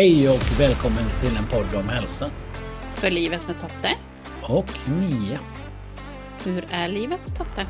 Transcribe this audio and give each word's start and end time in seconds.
Hej 0.00 0.28
och 0.28 0.60
välkommen 0.60 1.04
till 1.20 1.36
en 1.36 1.46
podd 1.46 1.74
om 1.74 1.88
hälsa. 1.88 2.30
För 2.96 3.10
livet 3.10 3.48
med 3.48 3.60
Totte. 3.60 3.96
Och 4.42 4.88
Mia. 4.88 5.40
Hur 6.44 6.64
är 6.70 6.88
livet 6.88 7.20
Totte? 7.36 7.66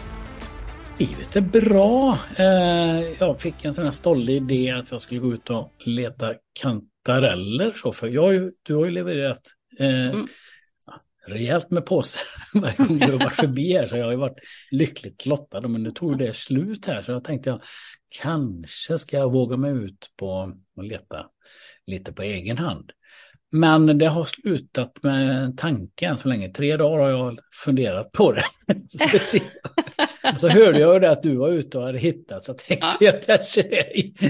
Livet 0.98 1.36
är 1.36 1.40
bra. 1.40 2.18
Eh, 2.36 3.16
jag 3.18 3.40
fick 3.40 3.64
en 3.64 3.74
sån 3.74 3.84
här 3.84 3.92
stollig 3.92 4.36
idé 4.36 4.70
att 4.70 4.90
jag 4.90 5.00
skulle 5.00 5.20
gå 5.20 5.32
ut 5.32 5.50
och 5.50 5.72
leta 5.78 6.34
kantareller. 6.60 7.72
Så 7.72 7.92
för 7.92 8.08
jag, 8.08 8.50
du 8.62 8.74
har 8.74 8.84
ju 8.84 8.90
levererat 8.90 9.42
eh, 9.78 10.06
mm. 10.06 10.26
rejält 11.26 11.70
med 11.70 11.86
påsar 11.86 12.22
varje 12.60 12.76
gång 12.76 12.98
du 12.98 13.12
har 13.12 13.24
varit 13.24 13.36
förbi 13.36 13.72
här. 13.72 13.86
Så 13.86 13.96
jag 13.96 14.04
har 14.04 14.12
ju 14.12 14.18
varit 14.18 14.40
lyckligt 14.70 15.26
lottad. 15.26 15.60
Men 15.60 15.82
nu 15.82 15.90
tog 15.90 16.18
det 16.18 16.36
slut 16.36 16.86
här 16.86 17.02
så 17.02 17.12
jag 17.12 17.24
tänkte 17.24 17.50
jag 17.50 17.60
kanske 18.22 18.98
ska 18.98 19.16
jag 19.16 19.32
våga 19.32 19.56
mig 19.56 19.72
ut 19.72 20.10
på 20.16 20.52
och 20.76 20.84
leta 20.84 21.26
lite 21.90 22.12
på 22.12 22.22
egen 22.22 22.58
hand. 22.58 22.92
Men 23.52 23.98
det 23.98 24.06
har 24.06 24.24
slutat 24.24 24.92
med 25.02 25.58
tanken 25.58 26.18
så 26.18 26.28
länge. 26.28 26.48
Tre 26.48 26.76
dagar 26.76 26.98
har 26.98 27.08
jag 27.08 27.38
funderat 27.64 28.12
på 28.12 28.32
det. 28.32 28.44
så 30.36 30.48
hörde 30.48 30.78
jag 30.78 31.00
det 31.00 31.10
att 31.10 31.22
du 31.22 31.36
var 31.36 31.48
ute 31.48 31.78
och 31.78 31.84
hade 31.84 31.98
hittat 31.98 32.44
så 32.44 32.54
tänkte 32.54 32.96
ja. 33.00 33.12
jag 33.12 33.22
kanske 33.22 33.86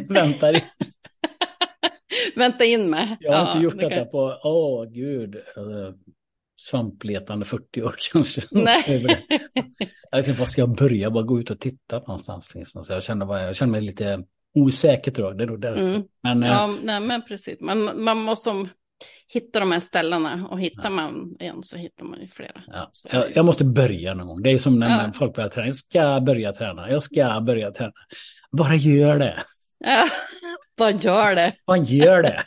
väntar 0.08 0.54
in. 0.54 0.62
Vänta 2.36 2.64
in 2.64 2.90
med. 2.90 3.16
Jag 3.20 3.32
har 3.32 3.38
ja, 3.38 3.52
inte 3.52 3.64
gjort 3.64 3.80
det 3.80 3.88
detta 3.88 4.04
på, 4.04 4.40
åh 4.44 4.82
oh, 4.82 4.90
gud, 4.90 5.36
svampletande 6.60 7.44
40 7.44 7.82
år 7.82 7.94
kanske. 8.12 8.42
Nej. 8.50 9.18
jag 10.10 10.18
vet 10.18 10.28
inte, 10.28 10.40
var 10.40 10.46
ska 10.46 10.60
jag 10.60 10.76
börja? 10.76 11.10
Bara 11.10 11.24
gå 11.24 11.40
ut 11.40 11.50
och 11.50 11.60
titta 11.60 11.98
någonstans. 11.98 12.52
Så 12.64 13.02
jag, 13.08 13.18
bara, 13.18 13.42
jag 13.42 13.56
känner 13.56 13.72
mig 13.72 13.80
lite 13.80 14.24
osäker 14.54 15.10
tror 15.10 15.28
jag. 15.28 15.38
Det 15.38 15.44
är 15.44 15.46
nog 15.46 15.60
därför. 15.60 15.82
Mm. 15.82 16.02
Men, 16.22 16.42
ja, 16.42 16.68
äh, 16.68 16.74
nej, 16.82 17.00
men 17.00 17.22
precis. 17.22 17.60
Man, 17.60 18.02
man 18.04 18.18
måste 18.18 18.68
hitta 19.28 19.60
de 19.60 19.72
här 19.72 19.80
ställena 19.80 20.48
och 20.50 20.60
hittar 20.60 20.84
ja. 20.84 20.90
man 20.90 21.36
en 21.38 21.62
så 21.62 21.76
hittar 21.76 22.04
man 22.04 22.20
ju 22.20 22.28
flera. 22.28 22.62
Ja. 22.66 22.92
Jag, 23.12 23.36
jag, 23.36 23.44
måste 23.44 23.64
börja 23.64 24.14
någon 24.14 24.26
gång. 24.26 24.42
Det 24.42 24.50
är 24.50 24.58
som 24.58 24.78
när 24.78 25.04
ja. 25.04 25.12
folk 25.12 25.34
börjar 25.34 25.48
träna. 25.48 25.66
Jag 25.66 25.76
ska 25.76 26.20
börja 26.20 26.52
träna. 26.52 26.90
Jag 26.90 27.02
ska 27.02 27.40
börja 27.40 27.70
träna. 27.70 27.92
Bara 28.52 28.74
gör 28.74 29.18
det. 29.18 29.40
Ja, 29.84 30.08
bara 30.78 30.90
gör 30.90 31.34
det. 31.34 31.54
Bara 31.66 31.78
gör 31.78 32.22
det. 32.22 32.42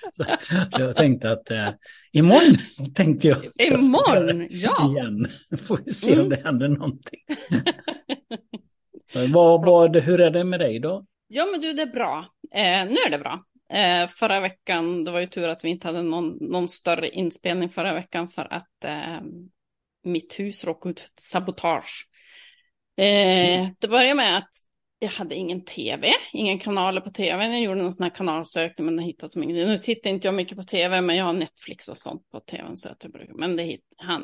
Så 0.76 0.82
jag 0.82 0.96
tänkte 0.96 1.32
att 1.32 1.52
eh, 1.52 1.70
imorgon 2.12 2.58
tänkte 2.94 3.28
jag. 3.28 3.38
Imorgon, 3.72 4.48
ja. 4.50 4.92
Igen. 4.92 5.26
Får 5.68 5.80
vi 5.86 5.92
se 5.92 6.14
mm. 6.14 6.24
om 6.24 6.30
det 6.30 6.42
händer 6.44 6.68
någonting. 6.68 7.20
Så, 9.14 9.28
vad, 9.28 9.66
vad, 9.66 9.96
hur 9.96 10.22
är 10.22 10.32
det 10.32 10.44
med 10.44 10.60
dig 10.60 10.80
då? 10.80 11.06
Ja, 11.36 11.46
men 11.52 11.62
du, 11.62 11.74
det 11.74 11.82
är 11.82 11.88
bra. 11.88 12.26
Eh, 12.52 12.86
nu 12.86 12.96
är 13.06 13.10
det 13.10 13.20
bra. 13.20 13.44
Eh, 13.70 14.08
förra 14.08 14.40
veckan, 14.40 15.04
det 15.04 15.12
var 15.12 15.20
ju 15.20 15.28
tur 15.28 15.48
att 15.48 15.64
vi 15.64 15.70
inte 15.70 15.88
hade 15.88 16.02
någon, 16.02 16.38
någon 16.42 16.68
större 16.68 17.10
inspelning 17.10 17.70
förra 17.70 17.94
veckan 17.94 18.30
för 18.30 18.54
att 18.54 18.84
eh, 18.86 19.22
mitt 20.04 20.40
hus 20.40 20.66
råkade 20.66 20.92
ut 20.92 21.00
för 21.00 21.10
sabotage. 21.18 22.08
Eh, 22.98 23.56
mm. 23.56 23.76
Det 23.80 23.88
började 23.88 24.16
med 24.16 24.38
att 24.38 24.50
jag 25.00 25.10
hade 25.10 25.36
ingen 25.36 25.66
tv, 25.66 26.08
ingen 26.34 26.60
kanaler 26.60 27.02
på 27.02 27.10
tv. 27.10 27.48
Jag 27.48 27.62
gjorde 27.62 27.82
någon 27.82 27.94
sån 27.94 28.04
här 28.04 28.16
kanalsökning 28.16 28.86
men 28.86 28.96
det 28.96 29.04
hittade 29.04 29.30
som 29.30 29.44
ingenting. 29.44 29.68
Nu 29.68 29.78
tittar 29.78 30.10
inte 30.10 30.28
jag 30.28 30.36
mycket 30.36 30.58
på 30.58 30.64
tv 30.64 31.02
men 31.02 31.16
jag 31.16 31.26
har 31.26 31.34
Netflix 31.34 31.88
och 31.88 31.98
sånt 31.98 32.30
på 32.32 32.40
tvn 32.40 32.78
så 32.78 32.90
jag 33.02 33.12
brukar. 33.12 33.34
Men 33.34 33.56
det, 33.56 33.78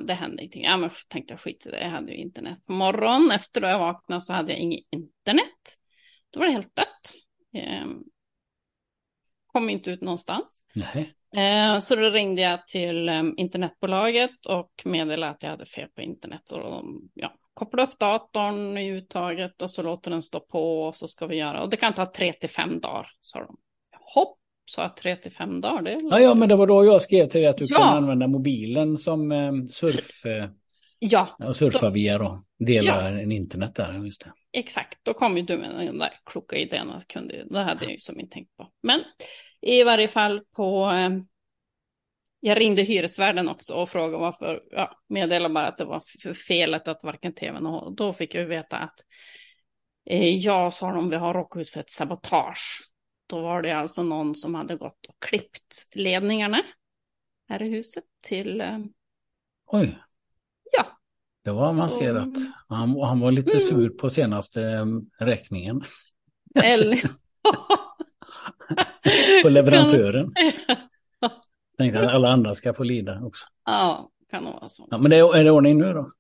det 0.08 0.14
hände 0.14 0.42
ingenting. 0.42 0.64
Ja 0.64 0.78
men 0.78 0.90
tänkte 1.08 1.34
jag 1.34 1.42
skit 1.42 1.66
i 1.66 1.70
det. 1.70 1.80
Jag 1.80 1.90
hade 1.90 2.12
ju 2.12 2.18
internet 2.18 2.66
på 2.66 2.74
morgonen. 2.74 3.32
Efter 3.32 3.62
att 3.62 3.70
jag 3.70 3.80
vaknade 3.80 4.22
så 4.22 4.34
hade 4.34 4.52
jag 4.52 4.60
inget 4.60 4.84
internet. 4.92 5.80
Då 6.34 6.40
var 6.40 6.48
det 6.48 6.54
helt 6.54 6.76
dött. 6.76 7.14
Eh, 7.54 7.88
kom 9.48 9.70
inte 9.70 9.92
ut 9.92 10.02
någonstans. 10.02 10.64
Nej. 10.74 11.14
Eh, 11.36 11.80
så 11.80 11.96
då 11.96 12.10
ringde 12.10 12.42
jag 12.42 12.68
till 12.68 13.10
eh, 13.10 13.24
internetbolaget 13.38 14.46
och 14.50 14.72
meddelade 14.86 15.32
att 15.32 15.44
jag 15.44 15.50
hade 15.50 15.66
fel 15.66 15.90
på 15.96 16.02
internet. 16.02 16.52
Och 16.52 16.60
de 16.60 17.10
ja, 17.14 17.34
kopplade 17.54 17.92
upp 17.92 18.00
datorn 18.00 18.78
i 18.78 18.90
uttaget 18.90 19.62
och 19.62 19.72
så 19.72 19.84
låter 19.84 20.12
den 20.12 20.22
stå 20.22 20.40
på 20.40 20.82
och 20.82 20.96
så 20.96 21.08
ska 21.08 21.28
vi 21.28 21.36
göra. 21.36 21.64
Och 21.64 21.70
det 21.70 21.78
kan 21.78 21.94
ta 21.94 22.06
tre 22.06 22.34
till 22.34 22.50
fem 22.50 22.80
dagar, 22.80 23.08
sa 23.22 23.40
de. 23.40 23.58
Hopp, 24.16 24.38
sa 24.72 24.96
tre 24.98 25.16
till 25.16 25.32
fem 25.32 25.62
dagar. 25.62 25.82
Det 25.82 26.00
ja, 26.12 26.20
ja, 26.20 26.34
men 26.34 26.50
det 26.50 26.56
var 26.56 26.68
då 26.68 26.86
jag 26.86 27.02
skrev 27.02 27.26
till 27.26 27.42
dig 27.42 27.50
att 27.50 27.58
du 27.58 27.66
ja. 27.68 27.78
kan 27.78 27.98
använda 27.98 28.28
mobilen 28.28 28.98
som 28.98 29.32
eh, 29.32 29.52
surf. 29.70 30.26
Eh, 30.26 30.50
ja. 31.00 31.36
Och 31.40 31.56
surfa 31.56 31.86
då, 31.86 31.90
via 31.90 32.18
då. 32.18 32.44
Dela 32.60 33.12
ja. 33.12 33.20
en 33.22 33.32
internet 33.32 33.76
där, 33.76 34.06
just 34.06 34.24
det. 34.24 34.34
Exakt, 34.52 35.00
då 35.04 35.14
kom 35.14 35.38
ju 35.38 35.44
du 35.44 35.58
med 35.58 35.70
den 35.70 35.98
där 35.98 36.14
kloka 36.26 36.56
idén 36.56 36.90
att 36.90 37.08
kunde, 37.08 37.46
det 37.50 37.60
hade 37.60 37.84
jag 37.84 37.92
ju 37.92 38.00
som 38.00 38.20
inte 38.20 38.34
tänkt 38.34 38.58
på. 38.58 38.72
Men 38.84 39.04
i 39.62 39.84
varje 39.84 40.08
fall 40.08 40.42
på, 40.56 40.92
eh, 40.92 41.10
jag 42.40 42.60
ringde 42.60 42.82
hyresvärden 42.82 43.50
också 43.50 43.74
och 43.74 43.90
frågade 43.90 44.18
varför, 44.18 44.64
ja, 44.72 45.00
meddelade 45.10 45.54
bara 45.54 45.68
att 45.68 45.78
det 45.78 45.86
var 45.86 46.34
felet 46.34 46.88
att 46.88 47.04
varken 47.04 47.34
tvn 47.34 47.66
och 47.66 47.96
då 47.96 48.14
fick 48.14 48.36
jag 48.36 48.46
veta 48.46 48.78
att 48.78 49.00
eh, 50.06 50.36
ja, 50.36 50.72
sa 50.72 50.92
de, 50.92 51.10
vi 51.10 51.16
har 51.16 51.34
råkat 51.34 51.62
ut 51.62 51.70
för 51.70 51.80
ett 51.80 51.90
sabotage. 51.90 52.90
Då 53.28 53.42
var 53.42 53.62
det 53.62 53.72
alltså 53.72 54.04
någon 54.04 54.36
som 54.36 54.56
hade 54.56 54.76
gått 54.76 55.06
och 55.06 55.16
klippt 55.20 55.88
ledningarna 55.96 56.62
här 57.50 57.62
i 57.62 57.70
huset 57.70 58.04
till... 58.22 58.62
Eh, 58.62 58.80
Oj. 59.66 59.98
Ja, 61.50 61.54
det 61.54 61.60
var 61.60 61.70
avancerat. 61.70 62.40
Så... 62.40 62.76
Han, 62.76 63.00
han 63.00 63.20
var 63.20 63.32
lite 63.32 63.52
mm. 63.52 63.60
sur 63.60 63.90
på 63.90 64.10
senaste 64.10 64.62
um, 64.62 65.10
räkningen. 65.20 65.84
Eller... 66.64 67.00
på 69.44 69.50
leverantören. 69.50 70.34
Tänkte 71.78 72.00
att 72.00 72.14
alla 72.14 72.30
andra 72.30 72.56
ska 72.56 72.74
få 72.74 72.84
lida 72.84 73.22
också. 73.24 73.46
Ja, 73.66 74.10
kan 74.32 74.44
nog 74.44 74.54
vara 74.54 74.70
så. 74.70 74.88
Ja, 74.92 74.98
men 74.98 75.12
det 75.12 75.18
är, 75.18 75.36
är 75.36 75.44
det 75.44 75.52
ordning 75.52 75.78
nu 75.78 75.94
då? 75.94 76.00
Mm. 76.00 76.12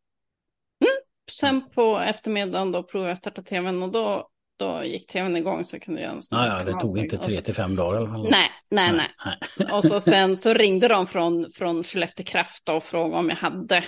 Sen 1.31 1.69
på 1.69 1.99
eftermiddagen 1.99 2.71
då 2.71 2.83
provade 2.83 3.09
jag 3.09 3.17
starta 3.17 3.41
tvn 3.41 3.83
och 3.83 3.91
då, 3.91 4.29
då 4.57 4.83
gick 4.83 5.07
tvn 5.07 5.37
igång 5.37 5.65
så 5.65 5.79
kunde 5.79 6.01
jag... 6.01 6.17
Ja, 6.31 6.47
ja, 6.47 6.63
det 6.63 6.79
tog 6.79 6.97
inte 6.97 7.17
tre 7.17 7.41
till 7.41 7.53
fem 7.53 7.75
dagar 7.75 7.93
i 7.93 7.97
alla 7.97 8.09
fall. 8.09 8.29
Nej, 8.29 8.49
nej, 8.69 8.91
nej. 8.93 9.07
nej. 9.25 9.67
och 9.73 9.83
så 9.83 9.99
sen 9.99 10.37
så 10.37 10.53
ringde 10.53 10.87
de 10.87 11.07
från, 11.07 11.51
från 11.51 11.83
Skellefteå 11.83 12.25
Kraft 12.25 12.69
och 12.69 12.83
frågade 12.83 13.19
om 13.19 13.29
jag 13.29 13.35
hade 13.35 13.83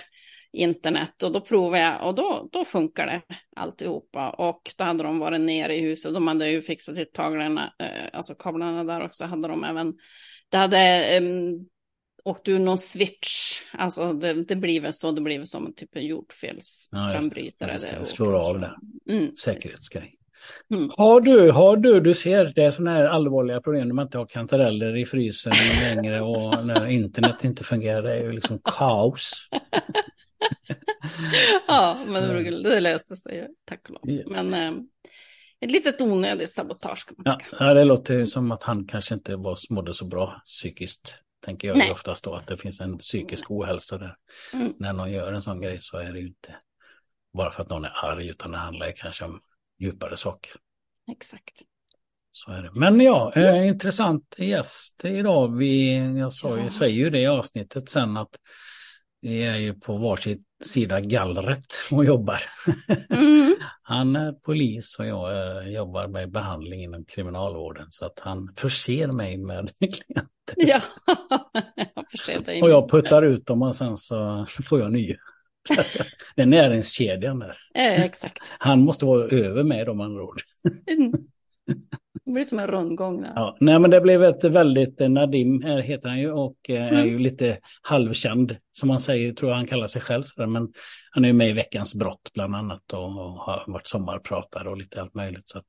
internet 0.54 1.24
och 1.24 1.32
då 1.32 1.42
provade 1.42 1.84
jag 1.84 2.08
och 2.08 2.16
då, 2.16 2.50
då 2.52 2.66
funkar 2.66 3.06
det 3.06 3.22
alltihopa. 3.56 4.30
Och 4.30 4.72
då 4.78 4.84
hade 4.84 5.04
de 5.04 5.20
varit 5.20 5.42
nere 5.42 5.76
i 5.76 5.82
huset, 5.82 6.14
de 6.14 6.28
hade 6.28 6.50
ju 6.50 6.62
fixat 6.62 6.96
till 6.96 7.12
taglarna, 7.14 7.74
eh, 7.80 8.10
alltså 8.14 8.36
kablarna 8.36 8.84
där 8.84 9.06
också, 9.06 9.26
hade 9.26 9.48
de 9.48 9.64
även, 9.64 9.94
det 10.50 10.58
hade 10.58 11.20
um, 11.22 11.70
åkt 12.24 12.48
ur 12.48 12.60
någon 12.60 12.78
switch, 12.78 13.62
alltså 13.72 14.14
det, 14.14 14.34
det 14.34 14.56
blir 14.56 14.82
väl 14.82 14.94
så, 14.94 15.12
det 15.12 15.22
blir 15.22 15.38
väl 15.38 15.48
som 15.48 15.66
en 15.66 15.74
typ 15.74 15.96
av 15.96 16.02
jordfelsströmbrytare. 16.02 17.78
Ja, 17.92 18.00
det 18.00 18.06
slår 18.06 18.50
av 18.50 18.60
det, 18.60 18.72
mm, 19.10 19.36
säkerhetsgrej. 19.36 20.18
Mm. 20.74 20.90
Har 20.98 21.22
du, 21.22 21.52
har 21.52 21.78
du, 21.78 22.00
du 22.00 22.14
ser 22.14 22.52
det 22.56 22.64
är 22.64 22.72
sådana 22.72 22.98
här 22.98 23.04
allvarliga 23.04 23.62
problem 23.62 23.88
när 23.88 23.96
man 23.96 24.06
inte 24.06 24.18
har 24.18 24.26
kantareller 24.26 24.98
i 24.98 25.06
frysen 25.06 25.54
längre 25.84 26.22
och 26.22 26.66
när 26.66 26.88
internet 26.88 27.44
inte 27.44 27.64
fungerar, 27.64 28.02
det 28.02 28.14
är 28.14 28.22
ju 28.22 28.32
liksom 28.32 28.60
kaos. 28.64 29.50
ja, 31.68 31.98
men 32.08 32.24
det, 32.24 32.70
det 32.70 32.80
löste 32.80 33.18
sig 33.18 33.48
tack 33.66 33.90
och 33.90 34.08
lov. 34.08 34.24
Men 34.28 34.54
eh, 34.54 34.84
ett 35.60 35.72
litet 35.72 36.02
onödigt 36.02 36.54
sabotage 36.54 37.06
kan 37.06 37.16
man 37.18 37.40
tycka. 37.40 37.56
Ja, 37.60 37.74
det 37.74 37.84
låter 37.84 38.26
som 38.26 38.52
att 38.52 38.64
han 38.64 38.88
kanske 38.88 39.14
inte 39.14 39.36
var, 39.36 39.58
mådde 39.70 39.94
så 39.94 40.06
bra 40.06 40.42
psykiskt. 40.46 41.16
Tänker 41.46 41.68
jag 41.68 41.78
Nej. 41.78 41.92
oftast 41.92 42.24
då 42.24 42.36
att 42.36 42.48
det 42.48 42.58
finns 42.58 42.82
en 42.82 42.98
psykisk 42.98 43.52
ohälsa 43.52 43.98
där. 43.98 44.16
Mm. 44.54 44.74
När 44.78 44.94
någon 44.94 45.12
gör 45.12 45.34
en 45.34 45.42
sån 45.42 45.62
grej 45.62 45.78
så 45.80 45.98
är 45.98 46.14
det 46.14 46.20
ju 46.20 46.28
inte 46.28 46.56
bara 47.34 47.52
för 47.52 47.64
att 47.64 47.70
någon 47.70 47.86
är 47.86 48.06
arg 48.06 48.28
utan 48.28 48.52
det 48.52 48.58
handlar 48.58 48.92
kanske 48.92 49.26
om 49.26 49.42
djupare 49.80 50.18
saker. 50.18 50.52
Exakt. 51.12 51.62
Så 52.32 52.52
är 52.52 52.62
det. 52.62 52.72
Men 52.74 53.02
ja, 53.02 53.34
eh, 53.36 53.68
intressant 53.68 54.36
gäst 54.38 55.06
idag. 55.06 55.58
Vi, 55.58 55.96
jag 56.20 56.34
sa, 56.34 56.58
ja. 56.58 56.70
säger 56.70 56.96
ju 56.96 57.10
det 57.10 57.20
i 57.20 57.28
avsnittet 57.28 57.90
sen 57.90 58.18
att 58.18 58.40
vi 59.22 59.44
är 59.44 59.58
ju 59.58 59.74
på 59.74 59.98
varsin 59.98 60.44
sida 60.64 61.00
gallret 61.00 61.66
och 61.92 62.06
jobbar. 62.06 62.42
Mm. 63.10 63.56
han 63.82 64.16
är 64.16 64.32
polis 64.32 65.00
och 65.00 65.06
jag 65.06 65.58
eh, 65.62 65.70
jobbar 65.74 66.08
med 66.08 66.32
behandling 66.32 66.84
inom 66.84 67.06
kriminalvården 67.06 67.88
så 67.90 68.06
att 68.06 68.20
han 68.20 68.54
förser 68.56 69.08
mig 69.08 69.38
med 69.38 69.70
klienter. 69.80 70.56
Ja, 70.56 70.82
jag 71.96 72.12
förser 72.12 72.40
dig. 72.40 72.62
Och 72.62 72.70
jag 72.70 72.90
puttar 72.90 73.24
ut 73.24 73.46
dem 73.46 73.62
och 73.62 73.76
sen 73.76 73.98
så 73.98 74.46
får 74.64 74.80
jag 74.80 74.92
nya. 74.92 75.16
Det 76.36 76.42
är 76.42 76.46
näringskedjan 76.46 77.40
där. 77.40 77.58
Eh, 77.76 78.02
exakt. 78.02 78.40
Han 78.60 78.82
måste 78.82 79.06
vara 79.06 79.28
över 79.28 79.64
mig 79.64 79.90
om 79.90 80.02
andra 80.02 80.24
ord. 80.24 80.42
Mm. 80.88 81.14
Det 82.26 82.32
blir 82.32 82.44
som 82.44 82.60
en 82.60 82.68
rundgång. 82.68 83.26
Ja, 83.36 83.58
nej, 83.60 83.80
men 83.80 83.92
det 83.92 84.02
blev 84.02 84.24
ett 84.24 84.44
väldigt, 84.44 85.02
eh, 85.02 85.10
Nadim 85.10 85.62
heter 85.64 86.10
han 86.10 86.20
ju 86.20 86.32
och 86.32 86.70
eh, 86.70 86.88
mm. 86.88 86.96
är 86.96 87.06
ju 87.06 87.20
lite 87.20 87.58
halvkänd 87.82 88.56
som 88.72 88.88
man 88.88 89.00
säger, 89.00 89.34
tror 89.34 89.52
jag 89.52 89.58
han 89.58 89.68
kallar 89.68 89.88
sig 89.88 90.02
själv. 90.02 90.24
Men 90.38 90.74
han 91.12 91.26
är 91.26 91.28
ju 91.28 91.34
med 91.34 91.50
i 91.50 91.54
Veckans 91.54 91.96
brott 91.96 92.32
bland 92.34 92.56
annat 92.56 92.94
och, 92.94 93.06
och 93.06 93.34
har 93.34 93.64
varit 93.68 93.88
sommarpratare 93.88 94.70
och 94.70 94.78
lite 94.78 95.02
allt 95.02 95.14
möjligt. 95.14 95.50
Så 95.50 95.58
att, 95.58 95.66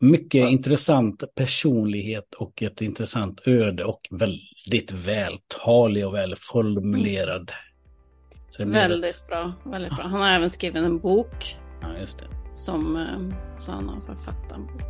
mycket 0.00 0.40
ja. 0.40 0.48
intressant 0.48 1.24
personlighet 1.34 2.34
och 2.34 2.62
ett 2.62 2.80
intressant 2.80 3.40
öde 3.46 3.84
och 3.84 4.00
väldigt 4.10 4.52
väldigt 4.70 4.92
vältalig 4.92 6.06
och 6.06 6.14
välformulerad. 6.14 7.52
Mm. 8.58 8.72
Väldigt 8.72 9.26
bra, 9.26 9.52
väldigt 9.64 9.96
bra. 9.96 10.04
Han 10.04 10.20
har 10.20 10.28
även 10.28 10.50
skrivit 10.50 10.84
en 10.84 10.98
bok. 10.98 11.56
Ja, 11.82 11.88
just 12.00 12.18
det. 12.18 12.26
Som, 12.52 12.96
eh, 12.96 13.36
så 13.58 13.72
han 13.72 13.88
har 13.88 14.00
författat 14.00 14.52
en 14.52 14.66
bok. 14.66 14.82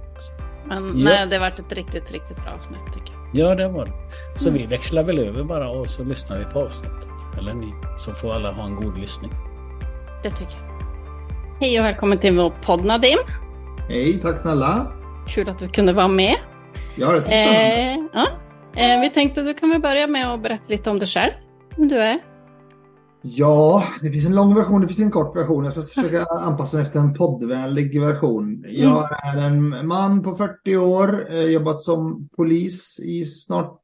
Men 0.64 0.86
ja. 0.86 0.92
nej, 1.04 1.26
det 1.26 1.36
har 1.36 1.50
varit 1.50 1.58
ett 1.58 1.72
riktigt, 1.72 2.12
riktigt 2.12 2.36
bra 2.36 2.52
avsnitt 2.52 2.92
tycker 2.94 3.14
jag. 3.14 3.50
Ja, 3.50 3.54
det 3.54 3.68
var 3.68 3.84
det. 3.84 3.92
Så 4.38 4.48
mm. 4.48 4.60
vi 4.60 4.66
växlar 4.66 5.02
väl 5.02 5.18
över 5.18 5.44
bara 5.44 5.70
och 5.70 5.86
så 5.86 6.04
lyssnar 6.04 6.38
vi 6.38 6.44
på 6.44 6.60
avsnittet. 6.60 7.08
Eller 7.38 7.54
ni, 7.54 7.74
så 7.96 8.12
får 8.12 8.34
alla 8.34 8.52
ha 8.52 8.64
en 8.64 8.76
god 8.76 8.98
lyssning. 8.98 9.30
Det 10.22 10.30
tycker 10.30 10.56
jag. 10.56 10.72
Hej 11.60 11.80
och 11.80 11.86
välkommen 11.86 12.18
till 12.18 12.36
vår 12.36 12.50
podd 12.50 12.84
Nadim. 12.84 13.18
Hej, 13.88 14.20
tack 14.22 14.38
snälla. 14.38 14.92
Kul 15.28 15.48
att 15.48 15.58
du 15.58 15.68
kunde 15.68 15.92
vara 15.92 16.08
med. 16.08 16.36
Ja, 16.96 17.12
det 17.12 17.20
ska 17.20 17.30
bli 17.30 17.38
spännande. 17.38 18.08
Eh, 18.14 18.26
ja. 18.74 18.94
eh, 18.94 19.00
vi 19.00 19.10
tänkte 19.10 19.40
att 19.40 19.46
du 19.46 19.54
kan 19.54 19.70
väl 19.70 19.80
börja 19.80 20.06
med 20.06 20.34
att 20.34 20.42
berätta 20.42 20.64
lite 20.66 20.90
om 20.90 20.98
dig 20.98 21.08
själv. 21.08 21.32
Vem 21.76 21.88
du 21.88 21.96
är. 21.96 22.18
Ja, 23.22 23.84
det 24.00 24.10
finns 24.10 24.24
en 24.24 24.34
lång 24.34 24.54
version, 24.54 24.80
det 24.80 24.86
finns 24.86 25.00
en 25.00 25.10
kort 25.10 25.36
version. 25.36 25.64
Jag 25.64 25.72
ska 25.72 25.82
försöka 25.82 26.24
anpassa 26.30 26.76
mig 26.76 26.86
efter 26.86 27.00
en 27.00 27.14
poddvänlig 27.14 28.00
version. 28.00 28.64
Jag 28.68 29.08
mm. 29.38 29.72
är 29.72 29.80
en 29.80 29.86
man 29.86 30.22
på 30.22 30.34
40 30.34 30.76
år, 30.76 31.32
eh, 31.32 31.42
jobbat 31.42 31.82
som 31.82 32.28
polis 32.36 33.00
i 33.00 33.24
snart, 33.24 33.80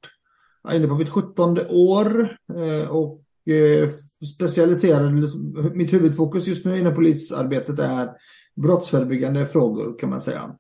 jag 0.62 0.72
är 0.72 0.76
inne 0.76 0.88
på 0.88 0.94
mitt 0.94 1.08
17 1.08 1.58
år 1.68 2.36
eh, 2.54 2.88
och 2.90 3.22
eh, 3.52 3.90
specialiserad, 4.36 5.12
mitt 5.74 5.92
huvudfokus 5.92 6.46
just 6.46 6.64
nu 6.64 6.78
inom 6.78 6.94
polisarbetet 6.94 7.78
är 7.78 8.10
brottsförebyggande 8.56 9.46
frågor 9.46 9.98
kan 9.98 10.10
man 10.10 10.20
säga. 10.20 10.54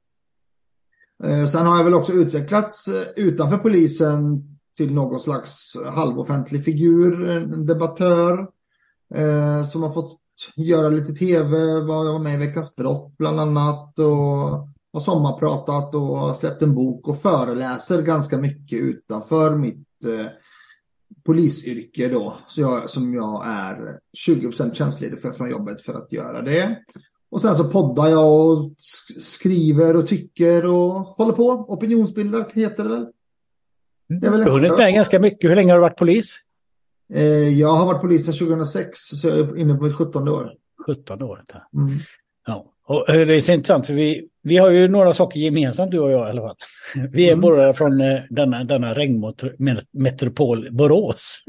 Sen 1.52 1.66
har 1.66 1.76
jag 1.76 1.84
väl 1.84 1.94
också 1.94 2.12
utvecklats 2.12 2.88
utanför 3.16 3.58
polisen 3.58 4.42
till 4.76 4.94
någon 4.94 5.20
slags 5.20 5.76
halvoffentlig 5.86 6.64
figur, 6.64 7.28
en 7.28 7.66
debattör 7.66 8.48
eh, 9.14 9.64
som 9.64 9.82
har 9.82 9.90
fått 9.90 10.18
göra 10.56 10.88
lite 10.88 11.12
tv, 11.12 11.80
var, 11.80 12.12
var 12.12 12.18
med 12.18 12.34
i 12.34 12.46
Veckans 12.46 12.76
brott 12.76 13.14
bland 13.18 13.40
annat 13.40 13.98
och 13.98 14.68
har 14.92 15.00
sommarpratat 15.00 15.94
och 15.94 16.36
släppt 16.36 16.62
en 16.62 16.74
bok 16.74 17.08
och 17.08 17.22
föreläser 17.22 18.02
ganska 18.02 18.38
mycket 18.38 18.78
utanför 18.78 19.56
mitt 19.56 20.04
eh, 20.04 20.26
polisyrke 21.26 22.08
då, 22.08 22.38
så 22.48 22.60
jag, 22.60 22.90
som 22.90 23.14
jag 23.14 23.42
är 23.46 23.98
20% 24.26 24.74
tjänstledig 24.74 25.22
för 25.22 25.30
från 25.30 25.50
jobbet 25.50 25.82
för 25.82 25.94
att 25.94 26.12
göra 26.12 26.42
det. 26.42 26.78
Och 27.30 27.42
sen 27.42 27.54
så 27.54 27.64
poddar 27.64 28.08
jag 28.08 28.50
och 28.50 28.72
skriver 29.20 29.96
och 29.96 30.06
tycker 30.06 30.66
och 30.66 30.92
håller 30.92 31.32
på. 31.32 31.50
Opinionsbildar 31.50 32.46
heter 32.54 32.84
det 32.84 32.90
väl. 32.90 33.06
Det 34.08 34.26
är 34.26 34.30
väl 34.30 34.40
du 34.40 34.50
har 34.50 34.60
hunnit 34.60 34.78
med 34.78 34.94
ganska 34.94 35.18
mycket. 35.20 35.50
Hur 35.50 35.56
länge 35.56 35.72
har 35.72 35.78
du 35.78 35.80
varit 35.80 35.98
polis? 35.98 36.38
Eh, 37.14 37.48
jag 37.58 37.72
har 37.72 37.86
varit 37.86 38.00
polis 38.00 38.26
sedan 38.26 38.34
2006, 38.34 38.98
så 38.98 39.28
jag 39.28 39.38
är 39.38 39.56
inne 39.56 39.74
på 39.74 39.84
mitt 39.84 39.94
17 39.94 40.28
år. 40.28 40.52
17 40.86 41.22
året. 41.22 41.52
Mm. 41.74 41.88
Ja. 42.46 42.72
Och 42.86 43.10
eh, 43.10 43.26
det 43.26 43.34
är 43.34 43.40
så 43.40 43.52
intressant 43.52 43.86
för 43.86 43.94
vi, 43.94 44.28
vi 44.42 44.56
har 44.56 44.70
ju 44.70 44.88
några 44.88 45.12
saker 45.12 45.40
gemensamt 45.40 45.90
du 45.90 45.98
och 45.98 46.10
jag 46.10 46.28
i 46.28 46.30
alla 46.30 46.42
fall. 46.42 46.56
Vi 47.12 47.24
är 47.24 47.32
mm. 47.32 47.40
båda 47.40 47.74
från 47.74 48.00
eh, 48.00 48.20
denna, 48.30 48.64
denna 48.64 48.94
regnmetropol 48.94 50.68
Borås. 50.70 51.44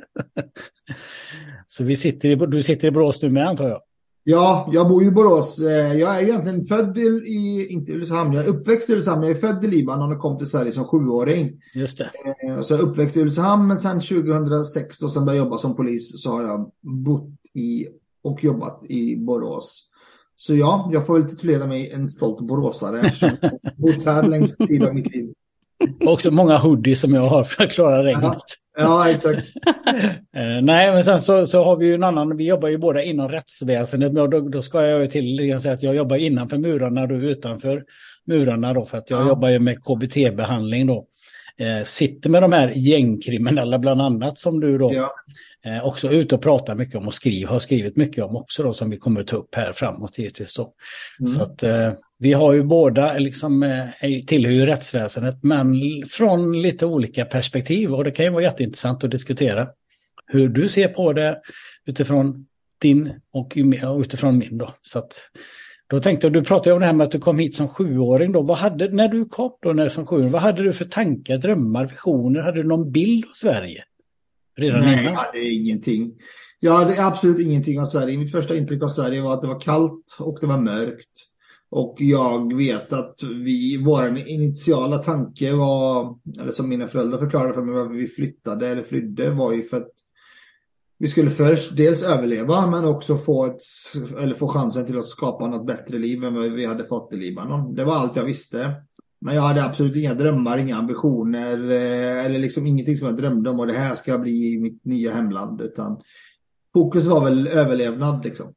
så 1.68 1.84
vi 1.84 1.96
sitter 1.96 2.30
i, 2.30 2.36
du 2.36 2.64
sitter 2.64 2.88
i 2.88 2.92
Borås 2.92 3.22
nu 3.22 3.30
med 3.30 3.48
antar 3.48 3.70
jag? 3.70 3.82
Ja, 4.24 4.70
jag 4.72 4.90
bor 4.90 5.04
i 5.04 5.12
Borås. 5.12 5.60
Eh, 5.60 5.96
jag 5.96 6.18
är 6.18 6.24
egentligen 6.24 6.64
född 6.64 6.98
i, 6.98 7.68
inte 7.70 7.94
Ulricehamn, 7.94 8.34
jag 8.34 8.46
är 8.46 8.50
uppväxt 8.50 8.90
i 8.90 8.94
Ulricehamn. 8.94 9.24
Jag 9.24 9.32
är 9.32 9.36
född 9.36 9.66
i 9.66 9.68
Libanon 9.68 10.12
och 10.12 10.20
kom 10.20 10.38
till 10.38 10.48
Sverige 10.48 10.72
som 10.72 10.86
sjuåring. 10.86 11.62
Just 11.74 11.98
det. 11.98 12.12
Eh, 12.48 12.62
så 12.62 12.74
jag 12.74 12.80
är 12.80 12.84
uppväxt 12.84 13.18
i 13.18 13.22
Ulricehamn, 13.22 13.68
men 13.68 13.78
sedan 13.78 14.02
2006 14.02 15.02
och 15.02 15.12
sen 15.12 15.26
började 15.26 15.38
jag 15.38 15.46
jobba 15.46 15.58
som 15.58 15.76
polis 15.76 16.24
så 16.24 16.32
har 16.32 16.42
jag 16.42 16.72
bott 16.82 17.30
i 17.54 17.88
och 18.24 18.44
jobbat 18.44 18.86
i 18.86 19.16
Borås. 19.16 19.90
Så 20.36 20.56
ja, 20.56 20.90
jag 20.94 21.06
får 21.06 21.20
väl 21.20 21.30
titulera 21.30 21.68
mig 21.68 21.92
en 21.92 22.08
stolt 22.08 22.42
boråsare 22.42 23.00
eftersom 23.00 23.30
jag 23.42 23.50
har 23.50 23.60
bott 23.76 24.06
här 24.06 24.24
längst 24.24 24.68
tid 24.68 24.84
av 24.84 24.94
mitt 24.94 25.16
liv. 25.16 25.34
Också 26.06 26.32
många 26.32 26.58
hoodies 26.58 27.02
som 27.02 27.14
jag 27.14 27.30
har 27.30 27.44
för 27.44 27.64
att 27.64 27.72
klara 27.72 28.04
regnet. 28.04 28.38
Ja, 28.80 29.10
exakt. 29.10 29.48
eh, 30.36 30.62
nej, 30.62 30.92
men 30.92 31.04
sen 31.04 31.20
så, 31.20 31.46
så 31.46 31.64
har 31.64 31.76
vi 31.76 31.86
ju 31.86 31.94
en 31.94 32.04
annan, 32.04 32.38
vi 32.38 32.48
jobbar 32.48 32.70
ju 32.70 32.78
båda 32.78 33.04
inom 33.04 33.30
rättsväsendet. 33.30 34.14
Men 34.14 34.30
då, 34.30 34.40
då 34.40 34.62
ska 34.62 34.86
jag 34.86 35.02
ju 35.02 35.08
till 35.08 35.60
säga 35.62 35.74
att 35.74 35.84
jag 35.84 35.96
jobbar 35.96 36.18
innanför 36.18 36.58
murarna 36.58 37.04
och 37.04 37.10
utanför 37.12 37.84
murarna 38.28 38.74
då. 38.74 38.86
För 38.86 38.98
att 38.98 39.10
jag 39.10 39.22
ja. 39.22 39.28
jobbar 39.28 39.50
ju 39.50 39.60
med 39.60 39.78
KBT-behandling 39.84 40.88
då. 40.88 41.06
Eh, 41.58 41.84
sitter 41.84 42.30
med 42.30 42.42
de 42.42 42.54
här 42.54 42.74
gängkriminella 42.76 43.80
bland 43.80 44.02
annat 44.02 44.38
som 44.38 44.60
du 44.60 44.78
då. 44.78 44.94
Ja. 44.94 45.16
Eh, 45.66 45.86
också 45.86 46.10
ute 46.10 46.36
och 46.36 46.42
pratar 46.42 46.76
mycket 46.76 46.96
om 46.96 47.08
och 47.08 47.14
skriver, 47.14 47.48
har 47.48 47.60
skrivit 47.60 47.98
mycket 47.98 48.24
om 48.24 48.36
också 48.36 48.64
då 48.64 48.74
som 48.74 48.90
vi 48.90 48.98
kommer 48.98 49.22
att 49.22 49.28
ta 49.28 49.36
upp 49.36 49.56
här 49.56 49.72
framåt 49.74 50.18
givetvis 50.18 50.54
då. 50.54 50.74
Mm. 51.20 51.32
Så 51.32 51.44
att 51.44 51.64
eh, 51.64 51.92
vi 52.20 52.34
har 52.34 52.54
ju 52.54 52.64
båda, 52.64 53.18
liksom, 53.18 53.64
eh, 53.64 54.26
tillhör 54.28 54.52
ju 54.52 54.66
rättsväsendet, 54.66 55.44
men 55.44 55.76
från 56.10 56.62
lite 56.62 56.86
olika 56.86 57.26
perspektiv. 57.26 57.94
Och 57.94 58.04
det 58.04 58.12
kan 58.12 58.26
ju 58.26 58.32
vara 58.32 58.44
jätteintressant 58.44 59.04
att 59.04 59.12
diskutera 59.12 59.68
hur 60.28 60.50
du 60.50 60.68
ser 60.68 60.88
på 60.88 61.14
det 61.14 61.42
utifrån 61.86 62.46
din 62.82 63.14
och 63.32 63.54
utifrån 64.00 64.38
min. 64.38 64.58
Då. 64.58 64.74
Så 64.82 65.00
att, 65.00 65.14
då 65.90 66.00
tänkte 66.00 66.28
jag, 66.28 66.34
du 66.34 66.44
pratade 66.44 66.74
om 66.74 66.80
det 66.80 66.86
här 66.86 66.94
med 66.94 67.06
att 67.06 67.12
du 67.12 67.20
kom 67.20 67.40
hit 67.40 67.56
som 67.56 67.68
sjuåring. 67.68 68.32
Då. 68.32 68.42
Vad 68.42 68.58
hade, 68.58 68.90
när 68.90 69.08
du 69.08 69.26
kom 69.26 69.52
då 69.62 69.74
när 69.74 69.90
som 69.90 70.06
sjuåring, 70.06 70.32
vad 70.32 70.42
hade 70.42 70.64
du 70.64 70.74
för 70.74 70.86
tankar, 70.86 71.38
drömmar, 71.38 71.86
visioner? 71.86 72.42
Hade 72.42 72.62
du 72.62 72.68
någon 72.68 72.92
bild 72.92 73.26
av 73.26 73.34
Sverige? 73.34 73.84
Redan 74.58 74.80
Nej, 74.80 74.94
innan? 74.94 75.06
jag 75.06 75.20
hade 75.20 75.50
ingenting. 75.50 76.14
Jag 76.60 76.78
hade 76.78 77.06
absolut 77.06 77.40
ingenting 77.40 77.80
av 77.80 77.86
Sverige. 77.86 78.18
Mitt 78.18 78.32
första 78.32 78.56
intryck 78.56 78.84
av 78.84 78.88
Sverige 78.88 79.22
var 79.22 79.34
att 79.34 79.42
det 79.42 79.48
var 79.48 79.62
kallt 79.62 80.18
och 80.20 80.38
det 80.42 80.48
var 80.48 80.58
mörkt. 80.58 81.12
Och 81.72 81.96
jag 82.00 82.58
vet 82.58 82.94
att 82.94 83.24
vi, 83.24 83.84
vår 83.86 84.18
initiala 84.18 84.98
tanke 84.98 85.54
var, 85.54 86.18
eller 86.42 86.52
som 86.52 86.70
mina 86.70 86.88
föräldrar 86.88 87.20
förklarade 87.20 87.54
för 87.54 87.62
mig 87.62 87.76
varför 87.76 87.94
vi 87.94 88.08
flyttade 88.08 88.68
eller 88.68 88.84
flydde, 88.84 89.30
var 89.30 89.54
ju 89.54 89.64
för 89.64 89.78
att 89.78 89.92
vi 90.98 91.08
skulle 91.08 91.30
först 91.30 91.78
dels 91.78 92.04
överleva 92.04 92.68
men 92.68 92.86
också 92.86 93.18
få, 93.18 93.46
ett, 93.46 93.62
eller 94.18 94.34
få 94.34 94.48
chansen 94.48 94.86
till 94.86 95.00
att 95.00 95.06
skapa 95.06 95.48
något 95.48 95.68
bättre 95.68 95.98
liv 95.98 96.24
än 96.24 96.36
vad 96.36 96.52
vi 96.52 96.66
hade 96.66 96.86
fått 96.86 97.14
i 97.14 97.18
Libanon. 97.18 97.76
Det 97.76 97.86
var 97.86 97.96
allt 97.96 98.16
jag 98.16 98.24
visste. 98.24 98.76
Men 99.22 99.36
jag 99.36 99.42
hade 99.42 99.64
absolut 99.64 99.96
inga 99.96 100.14
drömmar, 100.14 100.58
inga 100.58 100.78
ambitioner 100.78 101.72
eh, 101.72 102.26
eller 102.26 102.40
liksom 102.40 102.68
ingenting 102.68 102.98
som 102.98 103.08
jag 103.08 103.18
drömde 103.18 103.50
om 103.50 103.60
och 103.60 103.68
det 103.68 103.74
här 103.74 103.96
ska 103.96 104.18
bli 104.18 104.60
mitt 104.62 104.86
nya 104.86 105.12
hemland. 105.12 105.62
Utan 105.62 106.02
fokus 106.74 107.06
var 107.06 107.26
väl 107.26 107.48
överlevnad 107.48 108.24
liksom. 108.24 108.54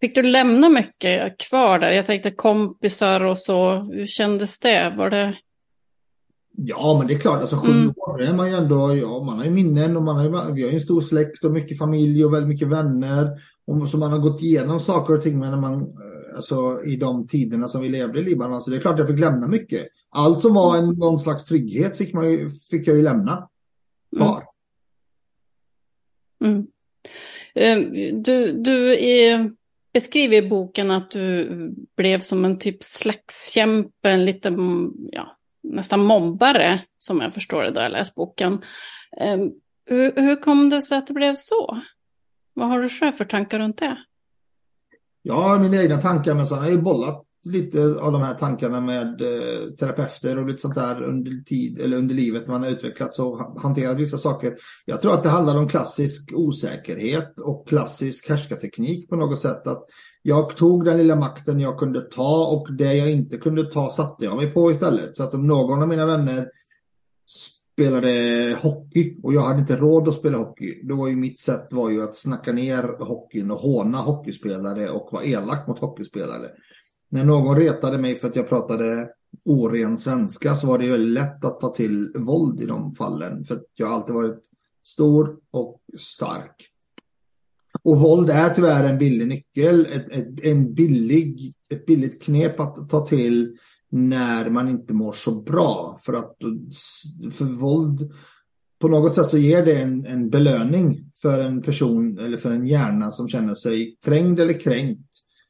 Fick 0.00 0.14
du 0.14 0.22
lämna 0.22 0.68
mycket 0.68 1.38
kvar 1.38 1.78
där? 1.78 1.90
Jag 1.90 2.06
tänkte 2.06 2.30
kompisar 2.30 3.20
och 3.24 3.38
så. 3.38 3.78
Hur 3.78 4.06
kändes 4.06 4.58
det? 4.58 4.94
Var 4.96 5.10
det? 5.10 5.36
Ja, 6.56 6.96
men 6.98 7.06
det 7.06 7.14
är 7.14 7.18
klart, 7.18 7.40
alltså 7.40 7.56
sju 7.56 7.70
mm. 7.72 7.94
år 7.96 8.22
är 8.22 8.32
man 8.32 8.50
ju 8.50 8.56
ändå, 8.56 8.96
ja, 8.96 9.22
man 9.22 9.38
har 9.38 9.44
ju 9.44 9.50
minnen 9.50 9.96
och 9.96 10.02
man 10.02 10.16
har 10.16 10.24
ju, 10.24 10.30
vi 10.30 10.62
har 10.62 10.70
ju 10.70 10.74
en 10.74 10.80
stor 10.80 11.00
släkt 11.00 11.44
och 11.44 11.52
mycket 11.52 11.78
familj 11.78 12.24
och 12.24 12.34
väldigt 12.34 12.48
mycket 12.48 12.68
vänner. 12.68 13.30
Och 13.66 13.88
så 13.88 13.98
man 13.98 14.12
har 14.12 14.18
gått 14.18 14.42
igenom 14.42 14.80
saker 14.80 15.14
och 15.14 15.22
ting 15.22 15.38
med 15.38 15.50
när 15.50 15.60
man, 15.60 15.80
alltså 16.36 16.84
i 16.84 16.96
de 16.96 17.26
tiderna 17.26 17.68
som 17.68 17.82
vi 17.82 17.88
levde 17.88 18.20
i 18.20 18.24
Libanon. 18.24 18.62
Så 18.62 18.70
det 18.70 18.76
är 18.76 18.80
klart 18.80 18.98
jag 18.98 19.08
fick 19.08 19.20
lämna 19.20 19.46
mycket. 19.46 19.86
Allt 20.10 20.42
som 20.42 20.54
var 20.54 20.76
en, 20.76 20.88
någon 20.88 21.20
slags 21.20 21.44
trygghet 21.44 21.96
fick, 21.96 22.14
man 22.14 22.30
ju, 22.30 22.50
fick 22.70 22.86
jag 22.86 22.96
ju 22.96 23.02
lämna 23.02 23.48
kvar. 24.16 24.44
Mm. 26.44 26.66
Mm. 27.54 28.22
Du, 28.22 28.52
du 28.52 29.04
är 29.04 29.50
beskriver 29.92 30.36
i 30.36 30.48
boken 30.48 30.90
att 30.90 31.10
du 31.10 31.48
blev 31.96 32.20
som 32.20 32.44
en 32.44 32.58
typ 32.58 32.82
slagskämpe, 32.82 34.10
en 34.10 34.24
lite, 34.24 34.56
ja, 35.12 35.36
nästan 35.62 36.04
mobbare, 36.04 36.80
som 36.98 37.20
jag 37.20 37.34
förstår 37.34 37.62
det 37.62 37.70
då 37.70 37.80
jag 37.80 37.92
läst 37.92 38.14
boken. 38.14 38.62
Ehm, 39.20 39.50
hur, 39.86 40.12
hur 40.16 40.36
kom 40.36 40.70
det 40.70 40.82
sig 40.82 40.98
att 40.98 41.06
det 41.06 41.14
blev 41.14 41.34
så? 41.34 41.82
Vad 42.54 42.68
har 42.68 42.82
du 42.82 42.88
själv 42.88 43.12
för 43.12 43.24
tankar 43.24 43.58
runt 43.58 43.78
det? 43.78 44.04
Jag 45.22 45.34
har 45.34 45.58
mina 45.58 45.82
egna 45.82 45.96
tankar, 45.96 46.34
men 46.34 46.46
sen 46.46 46.58
har 46.58 46.64
jag 46.64 46.74
ju 46.74 46.82
bollat 46.82 47.24
lite 47.44 47.82
av 47.82 48.12
de 48.12 48.22
här 48.22 48.34
tankarna 48.34 48.80
med 48.80 49.20
eh, 49.20 49.70
terapeuter 49.78 50.38
och 50.38 50.46
lite 50.46 50.62
sånt 50.62 50.74
där 50.74 51.02
under 51.02 51.44
tid 51.44 51.80
eller 51.80 51.96
under 51.96 52.14
livet 52.14 52.46
när 52.46 52.54
man 52.54 52.62
har 52.62 52.70
utvecklats 52.70 53.18
och 53.18 53.60
hanterat 53.62 53.98
vissa 53.98 54.18
saker. 54.18 54.54
Jag 54.86 55.00
tror 55.00 55.14
att 55.14 55.22
det 55.22 55.28
handlar 55.28 55.58
om 55.58 55.68
klassisk 55.68 56.32
osäkerhet 56.34 57.40
och 57.40 57.68
klassisk 57.68 58.28
härskarteknik 58.28 59.08
på 59.08 59.16
något 59.16 59.40
sätt. 59.40 59.66
Att 59.66 59.84
jag 60.22 60.56
tog 60.56 60.84
den 60.84 60.96
lilla 60.96 61.16
makten 61.16 61.60
jag 61.60 61.78
kunde 61.78 62.00
ta 62.00 62.46
och 62.46 62.76
det 62.76 62.94
jag 62.94 63.10
inte 63.10 63.36
kunde 63.36 63.70
ta 63.70 63.90
satte 63.90 64.24
jag 64.24 64.36
mig 64.36 64.52
på 64.52 64.70
istället. 64.70 65.16
Så 65.16 65.22
att 65.22 65.34
om 65.34 65.46
någon 65.46 65.82
av 65.82 65.88
mina 65.88 66.06
vänner 66.06 66.46
spelade 67.72 68.56
hockey 68.62 69.16
och 69.22 69.34
jag 69.34 69.40
hade 69.40 69.60
inte 69.60 69.76
råd 69.76 70.08
att 70.08 70.14
spela 70.14 70.38
hockey. 70.38 70.80
Då 70.84 70.96
var 70.96 71.08
ju 71.08 71.16
mitt 71.16 71.40
sätt 71.40 71.68
var 71.70 71.90
ju 71.90 72.02
att 72.02 72.16
snacka 72.16 72.52
ner 72.52 72.82
hockeyn 72.82 73.50
och 73.50 73.56
håna 73.56 73.98
hockeyspelare 73.98 74.90
och 74.90 75.12
vara 75.12 75.24
elak 75.24 75.68
mot 75.68 75.78
hockeyspelare 75.78 76.50
när 77.12 77.24
någon 77.24 77.56
retade 77.56 77.98
mig 77.98 78.16
för 78.16 78.28
att 78.28 78.36
jag 78.36 78.48
pratade 78.48 79.10
oren 79.44 79.98
svenska 79.98 80.54
så 80.54 80.66
var 80.66 80.78
det 80.78 80.84
ju 80.84 80.96
lätt 80.96 81.44
att 81.44 81.60
ta 81.60 81.68
till 81.74 82.12
våld 82.14 82.60
i 82.60 82.66
de 82.66 82.94
fallen. 82.94 83.44
För 83.44 83.62
jag 83.74 83.86
har 83.86 83.94
alltid 83.94 84.14
varit 84.14 84.42
stor 84.84 85.36
och 85.50 85.80
stark. 85.98 86.68
Och 87.82 88.00
våld 88.00 88.30
är 88.30 88.48
tyvärr 88.48 88.84
en 88.84 88.98
billig 88.98 89.28
nyckel, 89.28 89.86
ett, 89.92 90.08
ett, 90.10 90.40
en 90.42 90.74
billig, 90.74 91.54
ett 91.68 91.86
billigt 91.86 92.22
knep 92.22 92.60
att 92.60 92.90
ta 92.90 93.06
till 93.06 93.56
när 93.92 94.50
man 94.50 94.68
inte 94.68 94.94
mår 94.94 95.12
så 95.12 95.42
bra. 95.42 95.98
För 96.00 96.12
att 96.12 96.36
för 97.32 97.44
våld, 97.44 98.12
på 98.80 98.88
något 98.88 99.14
sätt 99.14 99.26
så 99.26 99.38
ger 99.38 99.64
det 99.64 99.76
en, 99.76 100.06
en 100.06 100.30
belöning 100.30 101.10
för 101.22 101.38
en 101.38 101.62
person 101.62 102.18
eller 102.18 102.36
för 102.36 102.50
en 102.50 102.66
hjärna 102.66 103.10
som 103.10 103.28
känner 103.28 103.54
sig 103.54 103.96
trängd 104.04 104.40
eller 104.40 104.60
kränkt. 104.60 105.08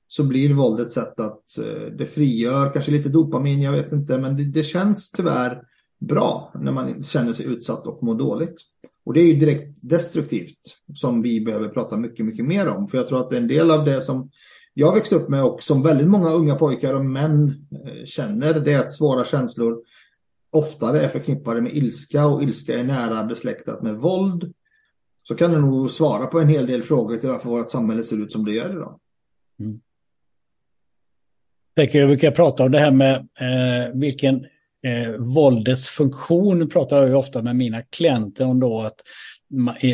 Så 0.08 0.25
blir 0.25 0.54
våld 0.54 0.80
ett 0.80 0.92
sätt 0.92 1.20
att 1.20 1.58
eh, 1.58 1.92
det 1.99 2.06
frigör 2.06 2.72
kanske 2.72 2.92
lite 2.92 3.08
dopamin, 3.08 3.62
jag 3.62 3.72
vet 3.72 3.92
inte, 3.92 4.18
men 4.18 4.37
det, 4.37 4.52
det 4.52 4.62
känns 4.62 5.11
tyvärr 5.11 5.62
bra 6.00 6.52
när 6.54 6.72
man 6.72 7.02
känner 7.02 7.32
sig 7.32 7.46
utsatt 7.46 7.87
och 7.87 8.02
mår 8.02 8.14
dåligt. 8.14 8.56
Och 9.04 9.14
det 9.14 9.20
är 9.20 9.26
ju 9.26 9.34
direkt 9.34 9.78
destruktivt 9.82 10.58
som 10.94 11.22
vi 11.22 11.40
behöver 11.40 11.68
prata 11.68 11.96
mycket, 11.96 12.26
mycket 12.26 12.44
mer 12.44 12.68
om. 12.68 12.88
För 12.88 12.99
jag 12.99 13.08
tror 13.08 13.20
att 13.20 13.32
en 13.32 13.49
del 13.49 13.70
av 13.70 13.84
det 13.84 14.02
som 14.02 14.30
jag 14.75 14.95
växte 14.95 15.14
upp 15.14 15.29
med 15.29 15.45
och 15.45 15.62
som 15.62 15.83
väldigt 15.83 16.09
många 16.09 16.31
unga 16.31 16.55
pojkar 16.55 16.95
och 16.95 17.05
män 17.05 17.67
eh, 17.87 18.05
känner, 18.05 18.61
det 18.61 18.73
är 18.73 18.81
att 18.81 18.93
svåra 18.93 19.25
känslor 19.25 19.83
oftare 20.52 21.00
är 21.00 21.09
förknippade 21.09 21.61
med 21.61 21.76
ilska 21.76 22.26
och 22.26 22.43
ilska 22.43 22.79
är 22.79 22.85
nära 22.85 23.25
besläktat 23.25 23.83
med 23.83 23.95
våld. 23.95 24.52
Så 25.23 25.35
kan 25.35 25.50
du 25.50 25.61
nog 25.61 25.91
svara 25.91 26.26
på 26.26 26.41
en 26.41 26.49
hel 26.49 26.67
del 26.67 26.83
frågor 26.83 27.17
till 27.17 27.29
varför 27.29 27.49
vårt 27.49 27.71
samhälle 27.71 28.02
ser 28.02 28.23
ut 28.23 28.33
som 28.33 28.45
det 28.45 28.52
gör 28.52 28.71
idag. 28.71 29.00
Mm. 29.61 29.81
Jag 31.75 32.09
brukar 32.09 32.31
prata 32.31 32.64
om 32.64 32.73
det 32.73 32.79
här 32.79 32.91
med 32.91 33.17
eh, 33.17 33.95
vilken 33.95 34.45
eh, 34.83 35.12
våldets 35.19 35.88
funktion 35.88 36.69
pratar 36.69 37.07
jag 37.07 37.19
ofta 37.19 37.43
med 37.43 37.57
mina 37.57 37.83
klienter 37.83 38.45
om 38.45 38.61
då 38.61 38.81
att 38.81 39.00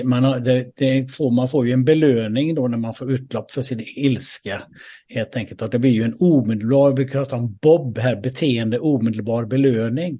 man, 0.05 0.25
har, 0.25 0.41
det, 0.41 0.73
det 0.77 1.13
får, 1.13 1.31
man 1.31 1.49
får 1.49 1.67
ju 1.67 1.73
en 1.73 1.85
belöning 1.85 2.55
då 2.55 2.69
när 2.69 2.79
man 2.79 2.95
får 2.95 3.13
utlopp 3.13 3.51
för 3.51 3.63
sin 3.63 3.81
ilska. 3.97 4.63
Helt 5.09 5.37
enkelt. 5.37 5.63
Och 5.63 5.71
det 5.71 5.79
blir 5.79 5.91
ju 5.91 6.03
en 6.03 6.17
omedelbar, 6.19 6.97
vi 6.97 7.09
pratar 7.09 7.37
om 7.37 7.59
Bob 7.63 7.99
här, 7.99 8.17
beteende 8.17 8.79
omedelbar 8.79 9.45
belöning. 9.45 10.19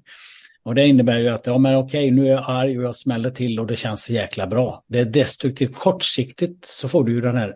Och 0.63 0.75
det 0.75 0.87
innebär 0.87 1.19
ju 1.19 1.29
att, 1.29 1.47
ja 1.47 1.59
men 1.59 1.77
okej, 1.77 2.11
nu 2.11 2.27
är 2.27 2.31
jag 2.31 2.45
arg 2.47 2.79
och 2.79 2.85
jag 2.85 2.97
smäller 2.97 3.31
till 3.31 3.61
och 3.61 3.67
det 3.67 3.77
känns 3.77 4.11
jäkla 4.11 4.47
bra. 4.47 4.85
Det 4.89 4.99
är 4.99 5.05
destruktivt. 5.05 5.75
Kortsiktigt 5.75 6.65
så 6.65 6.89
får 6.89 7.05
du 7.05 7.13
ju 7.13 7.21
den 7.21 7.37
här 7.37 7.55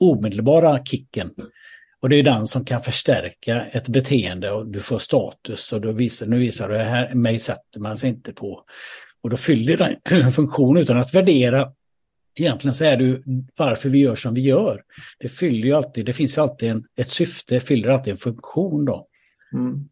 omedelbara 0.00 0.84
kicken. 0.84 1.30
Och 2.00 2.08
det 2.08 2.16
är 2.16 2.22
den 2.22 2.46
som 2.46 2.64
kan 2.64 2.82
förstärka 2.82 3.66
ett 3.72 3.88
beteende 3.88 4.50
och 4.50 4.66
du 4.66 4.80
får 4.80 4.98
status 4.98 5.72
och 5.72 5.80
då 5.80 5.92
visar, 5.92 6.26
nu 6.26 6.38
visar 6.38 6.68
du 6.68 6.78
här, 6.78 7.14
mig 7.14 7.38
sätter 7.38 7.80
man 7.80 7.96
sig 7.96 8.08
inte 8.08 8.32
på. 8.32 8.64
Och 9.26 9.30
då 9.30 9.36
fyller 9.36 9.76
den 9.76 9.96
en 10.24 10.32
funktion 10.32 10.76
utan 10.76 10.98
att 10.98 11.14
värdera. 11.14 11.72
Egentligen 12.34 12.74
så 12.74 12.84
är 12.84 12.96
det 12.96 13.22
varför 13.56 13.88
vi 13.88 13.98
gör 13.98 14.16
som 14.16 14.34
vi 14.34 14.40
gör. 14.40 14.82
Det 15.18 15.28
fyller 15.28 15.66
ju 15.66 15.72
alltid, 15.72 16.06
det 16.06 16.12
finns 16.12 16.36
ju 16.36 16.42
alltid 16.42 16.70
en, 16.70 16.84
ett 16.96 17.08
syfte, 17.08 17.60
fyller 17.60 17.88
alltid 17.88 18.10
en 18.10 18.16
funktion 18.16 18.84
då. 18.84 19.06
Mm. 19.52 19.88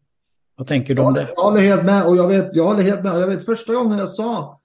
Vad 0.55 0.67
tänker 0.67 0.95
du 0.95 1.01
om 1.01 1.13
det? 1.13 1.29
Jag 1.35 1.43
håller 1.43 1.61
helt 1.61 1.85
med 1.85 2.05
och 2.05 2.17
jag 2.17 2.27
vet, 2.27 2.49
jag 2.53 2.63
håller 2.63 2.83
helt 2.83 3.03
med. 3.03 3.21
Jag 3.21 3.27
vet 3.27 3.45
första 3.45 3.73
gången 3.73 3.97
jag 3.97 4.09
sa, 4.09 4.59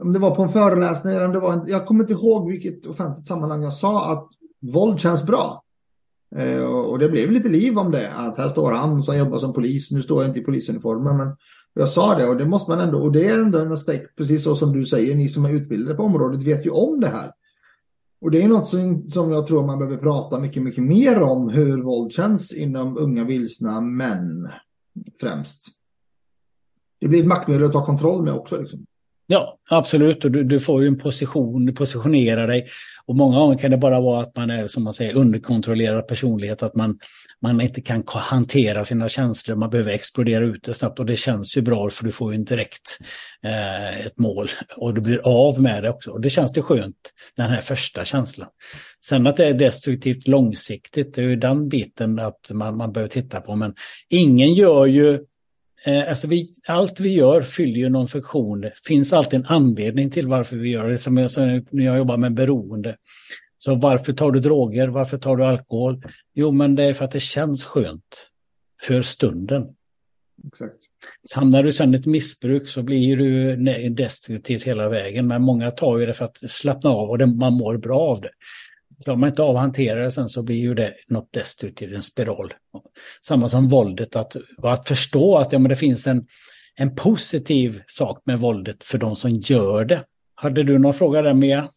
om 0.00 0.12
det 0.12 0.18
var 0.18 0.34
på 0.34 0.42
en 0.42 0.48
föreläsning 0.48 1.14
eller 1.14 1.26
om 1.26 1.32
det 1.32 1.40
var 1.40 1.52
en, 1.52 1.62
jag 1.66 1.86
kommer 1.86 2.00
inte 2.00 2.12
ihåg 2.12 2.50
vilket 2.50 2.86
offentligt 2.86 3.28
sammanhang 3.28 3.62
jag 3.62 3.74
sa 3.74 4.12
att 4.12 4.28
våld 4.72 5.00
känns 5.00 5.26
bra. 5.26 5.61
Eh, 6.36 6.64
och 6.64 6.98
det 6.98 7.08
blev 7.08 7.30
lite 7.30 7.48
liv 7.48 7.78
om 7.78 7.90
det. 7.90 8.12
Att 8.12 8.36
här 8.36 8.48
står 8.48 8.72
han 8.72 9.02
som 9.02 9.16
jobbar 9.16 9.38
som 9.38 9.52
polis. 9.52 9.90
Nu 9.90 10.02
står 10.02 10.22
jag 10.22 10.30
inte 10.30 10.40
i 10.40 10.44
polisuniformen. 10.44 11.16
Men 11.16 11.36
jag 11.74 11.88
sa 11.88 12.14
det 12.14 12.28
och 12.28 12.36
det 12.36 12.46
måste 12.46 12.70
man 12.70 12.80
ändå. 12.80 12.98
Och 12.98 13.12
det 13.12 13.26
är 13.26 13.38
ändå 13.38 13.58
en 13.58 13.72
aspekt, 13.72 14.16
precis 14.16 14.44
så 14.44 14.54
som 14.54 14.72
du 14.72 14.86
säger. 14.86 15.14
Ni 15.14 15.28
som 15.28 15.44
är 15.44 15.52
utbildade 15.52 15.96
på 15.96 16.02
området 16.02 16.42
vet 16.42 16.66
ju 16.66 16.70
om 16.70 17.00
det 17.00 17.08
här. 17.08 17.32
Och 18.20 18.30
det 18.30 18.42
är 18.42 18.48
något 18.48 18.68
som, 18.68 19.08
som 19.08 19.32
jag 19.32 19.46
tror 19.46 19.66
man 19.66 19.78
behöver 19.78 19.96
prata 19.96 20.38
mycket, 20.38 20.62
mycket 20.62 20.84
mer 20.84 21.22
om. 21.22 21.48
Hur 21.48 21.82
våld 21.82 22.12
känns 22.12 22.52
inom 22.52 22.98
unga 22.98 23.24
vilsna 23.24 23.80
män 23.80 24.48
främst. 25.20 25.66
Det 27.00 27.08
blir 27.08 27.20
ett 27.20 27.26
maktmedel 27.26 27.64
att 27.64 27.72
ta 27.72 27.84
kontroll 27.84 28.22
med 28.22 28.34
också. 28.34 28.60
Liksom. 28.60 28.86
Ja, 29.26 29.58
absolut. 29.70 30.24
Och 30.24 30.30
du, 30.30 30.44
du, 30.44 30.60
får 30.60 30.82
ju 30.82 30.88
en 30.88 30.98
position, 30.98 31.66
du 31.66 31.72
positionerar 31.72 32.46
dig. 32.46 32.66
Och 33.06 33.16
många 33.16 33.38
gånger 33.38 33.58
kan 33.58 33.70
det 33.70 33.76
bara 33.76 34.00
vara 34.00 34.20
att 34.20 34.36
man 34.36 34.50
är, 34.50 34.68
som 34.68 34.84
man 34.84 34.92
säger, 34.92 35.14
underkontrollerad 35.14 36.08
personlighet. 36.08 36.62
Att 36.62 36.74
man, 36.74 36.98
man 37.42 37.60
inte 37.60 37.80
kan 37.80 38.02
hantera 38.06 38.84
sina 38.84 39.08
känslor. 39.08 39.56
Man 39.56 39.70
behöver 39.70 39.92
explodera 39.92 40.44
ut 40.44 40.64
det 40.64 40.74
snabbt. 40.74 40.98
Och 40.98 41.06
det 41.06 41.16
känns 41.16 41.56
ju 41.56 41.60
bra 41.60 41.90
för 41.90 42.04
du 42.04 42.12
får 42.12 42.32
ju 42.32 42.38
en 42.38 42.44
direkt 42.44 42.98
eh, 43.44 44.06
ett 44.06 44.18
mål. 44.18 44.48
Och 44.76 44.94
du 44.94 45.00
blir 45.00 45.20
av 45.24 45.62
med 45.62 45.82
det 45.82 45.90
också. 45.90 46.10
Och 46.10 46.20
det 46.20 46.30
känns 46.30 46.52
det 46.52 46.62
skönt, 46.62 47.12
den 47.36 47.50
här 47.50 47.60
första 47.60 48.04
känslan. 48.04 48.48
Sen 49.04 49.26
att 49.26 49.36
det 49.36 49.46
är 49.46 49.54
destruktivt 49.54 50.28
långsiktigt, 50.28 51.14
det 51.14 51.20
är 51.20 51.26
ju 51.26 51.36
den 51.36 51.68
biten 51.68 52.18
att 52.18 52.50
man, 52.52 52.76
man 52.76 52.92
behöver 52.92 53.10
titta 53.10 53.40
på. 53.40 53.56
Men 53.56 53.74
ingen 54.08 54.54
gör 54.54 54.86
ju 54.86 55.20
Eh, 55.84 56.08
alltså 56.08 56.26
vi, 56.26 56.52
allt 56.68 57.00
vi 57.00 57.08
gör 57.08 57.42
fyller 57.42 57.80
ju 57.80 57.88
någon 57.88 58.08
funktion. 58.08 58.60
Det 58.60 58.72
finns 58.86 59.12
alltid 59.12 59.40
en 59.40 59.46
anledning 59.46 60.10
till 60.10 60.28
varför 60.28 60.56
vi 60.56 60.70
gör 60.70 60.88
det. 60.88 60.98
Som 60.98 61.16
jag, 61.16 61.30
som 61.30 61.64
när 61.70 61.84
jag 61.84 61.98
jobbar 61.98 62.16
med 62.16 62.34
beroende. 62.34 62.96
Så 63.58 63.74
varför 63.74 64.12
tar 64.12 64.30
du 64.30 64.40
droger? 64.40 64.88
Varför 64.88 65.18
tar 65.18 65.36
du 65.36 65.44
alkohol? 65.44 66.02
Jo, 66.34 66.50
men 66.50 66.74
det 66.74 66.84
är 66.84 66.92
för 66.92 67.04
att 67.04 67.10
det 67.10 67.20
känns 67.20 67.64
skönt. 67.64 68.28
För 68.82 69.02
stunden. 69.02 69.66
Exakt. 70.46 70.74
Hamnar 71.34 71.62
du 71.62 71.72
sen 71.72 71.94
i 71.94 71.98
ett 71.98 72.06
missbruk 72.06 72.68
så 72.68 72.82
blir 72.82 73.16
du 73.16 73.56
destruktivt 73.90 74.62
hela 74.62 74.88
vägen. 74.88 75.26
Men 75.26 75.42
många 75.42 75.70
tar 75.70 75.98
ju 75.98 76.06
det 76.06 76.14
för 76.14 76.24
att 76.24 76.50
slappna 76.50 76.90
av 76.90 77.10
och 77.10 77.18
det, 77.18 77.26
man 77.26 77.52
mår 77.52 77.76
bra 77.76 78.00
av 78.00 78.20
det. 78.20 78.30
Klarar 79.04 79.18
man 79.18 79.28
inte 79.28 79.42
av 79.42 79.56
att 79.56 79.62
hantera 79.62 80.04
det 80.04 80.10
sen 80.10 80.28
så 80.28 80.42
blir 80.42 80.56
ju 80.56 80.74
det 80.74 80.94
något 81.08 81.32
destruktivt, 81.32 81.94
en 81.94 82.02
spiral. 82.02 82.54
Samma 83.26 83.48
som 83.48 83.68
våldet, 83.68 84.16
att, 84.16 84.36
att 84.62 84.88
förstå 84.88 85.38
att 85.38 85.52
ja, 85.52 85.58
men 85.58 85.68
det 85.68 85.76
finns 85.76 86.06
en, 86.06 86.26
en 86.74 86.94
positiv 86.94 87.82
sak 87.86 88.22
med 88.24 88.38
våldet 88.38 88.84
för 88.84 88.98
de 88.98 89.16
som 89.16 89.30
gör 89.30 89.84
det. 89.84 90.04
Hade 90.34 90.62
du 90.62 90.78
någon 90.78 90.94
fråga 90.94 91.22
där 91.22 91.34
Mia? 91.34 91.68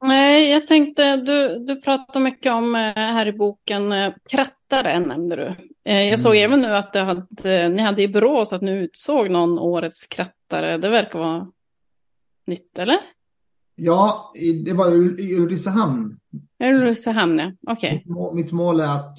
Nej, 0.00 0.50
jag 0.50 0.66
tänkte, 0.66 1.16
du, 1.16 1.58
du 1.58 1.80
pratar 1.80 2.20
mycket 2.20 2.52
om 2.52 2.74
eh, 2.74 2.80
här 2.94 3.26
i 3.26 3.32
boken 3.32 3.92
eh, 3.92 4.12
krattare 4.28 4.98
nämnde 4.98 5.36
du. 5.36 5.54
Eh, 5.84 6.08
jag 6.08 6.20
såg 6.20 6.36
mm. 6.36 6.44
även 6.44 6.60
nu 6.60 6.76
att 6.76 6.94
hade, 6.94 7.68
ni 7.68 7.82
hade 7.82 8.02
i 8.02 8.08
Borås 8.08 8.52
att 8.52 8.62
nu 8.62 8.84
utsåg 8.84 9.30
någon 9.30 9.58
årets 9.58 10.06
krattare. 10.06 10.78
Det 10.78 10.88
verkar 10.88 11.18
vara 11.18 11.46
nytt, 12.46 12.78
eller? 12.78 12.98
Ja, 13.80 14.32
det 14.64 14.72
var 14.72 14.92
Ulricehamn. 14.92 16.18
Ulricehamn, 16.64 17.38
ja. 17.38 17.72
Okej. 17.72 18.04
Okay. 18.06 18.42
Mitt, 18.42 18.52
mål 18.52 18.80
är 18.80 18.94
att 18.94 19.18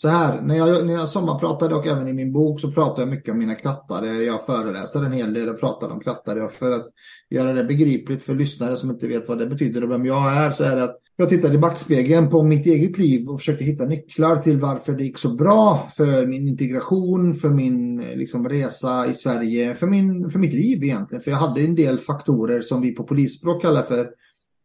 så 0.00 0.08
här, 0.08 0.42
när 0.42 0.56
jag, 0.56 0.86
när 0.86 0.92
jag 0.94 1.08
sommarpratade 1.08 1.74
och 1.74 1.86
även 1.86 2.08
i 2.08 2.12
min 2.12 2.32
bok 2.32 2.60
så 2.60 2.72
pratar 2.72 3.02
jag 3.02 3.08
mycket 3.08 3.32
om 3.32 3.38
mina 3.38 3.54
krattare. 3.54 4.06
Jag 4.06 4.46
föreläser 4.46 5.04
en 5.04 5.12
hel 5.12 5.34
del 5.34 5.48
och 5.48 5.60
pratar 5.60 5.88
om 5.90 6.00
krattare. 6.00 6.48
För 6.50 6.70
att 6.70 6.86
göra 7.30 7.52
det 7.52 7.64
begripligt 7.64 8.24
för 8.24 8.34
lyssnare 8.34 8.76
som 8.76 8.90
inte 8.90 9.08
vet 9.08 9.28
vad 9.28 9.38
det 9.38 9.46
betyder 9.46 9.84
och 9.84 9.90
vem 9.90 10.06
jag 10.06 10.32
är 10.36 10.50
så 10.50 10.64
är 10.64 10.76
det 10.76 10.84
att 10.84 10.96
jag 11.16 11.28
tittade 11.28 11.54
i 11.54 11.58
backspegeln 11.58 12.30
på 12.30 12.42
mitt 12.42 12.66
eget 12.66 12.98
liv 12.98 13.28
och 13.28 13.40
försökte 13.40 13.64
hitta 13.64 13.84
nycklar 13.84 14.36
till 14.36 14.60
varför 14.60 14.92
det 14.92 15.04
gick 15.04 15.18
så 15.18 15.28
bra 15.28 15.88
för 15.96 16.26
min 16.26 16.46
integration, 16.46 17.34
för 17.34 17.48
min 17.48 17.96
liksom, 17.96 18.48
resa 18.48 19.06
i 19.06 19.14
Sverige, 19.14 19.74
för, 19.74 19.86
min, 19.86 20.30
för 20.30 20.38
mitt 20.38 20.54
liv 20.54 20.84
egentligen. 20.84 21.22
För 21.22 21.30
jag 21.30 21.38
hade 21.38 21.60
en 21.60 21.74
del 21.74 21.98
faktorer 21.98 22.60
som 22.60 22.80
vi 22.80 22.92
på 22.92 23.04
polisspråk 23.04 23.62
kallar 23.62 23.82
för 23.82 24.10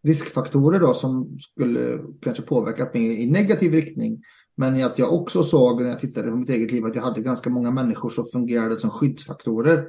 riskfaktorer 0.04 0.80
då 0.80 0.94
som 0.94 1.38
skulle 1.39 2.00
kanske 2.22 2.44
påverkat 2.44 2.94
mig 2.94 3.22
i 3.22 3.32
negativ 3.32 3.74
riktning. 3.74 4.22
Men 4.57 4.83
att 4.83 5.00
jag 5.00 5.13
också 5.13 5.43
såg 5.43 5.81
när 5.81 5.89
jag 5.89 6.00
tittade 6.00 6.29
på 6.29 6.35
mitt 6.35 6.50
eget 6.50 6.71
liv 6.71 6.85
att 6.85 6.95
jag 6.95 7.03
hade 7.03 7.21
ganska 7.21 7.50
många 7.50 7.71
människor 7.71 8.09
som 8.09 8.25
fungerade 8.25 8.77
som 8.77 8.89
skyddsfaktorer. 8.89 9.88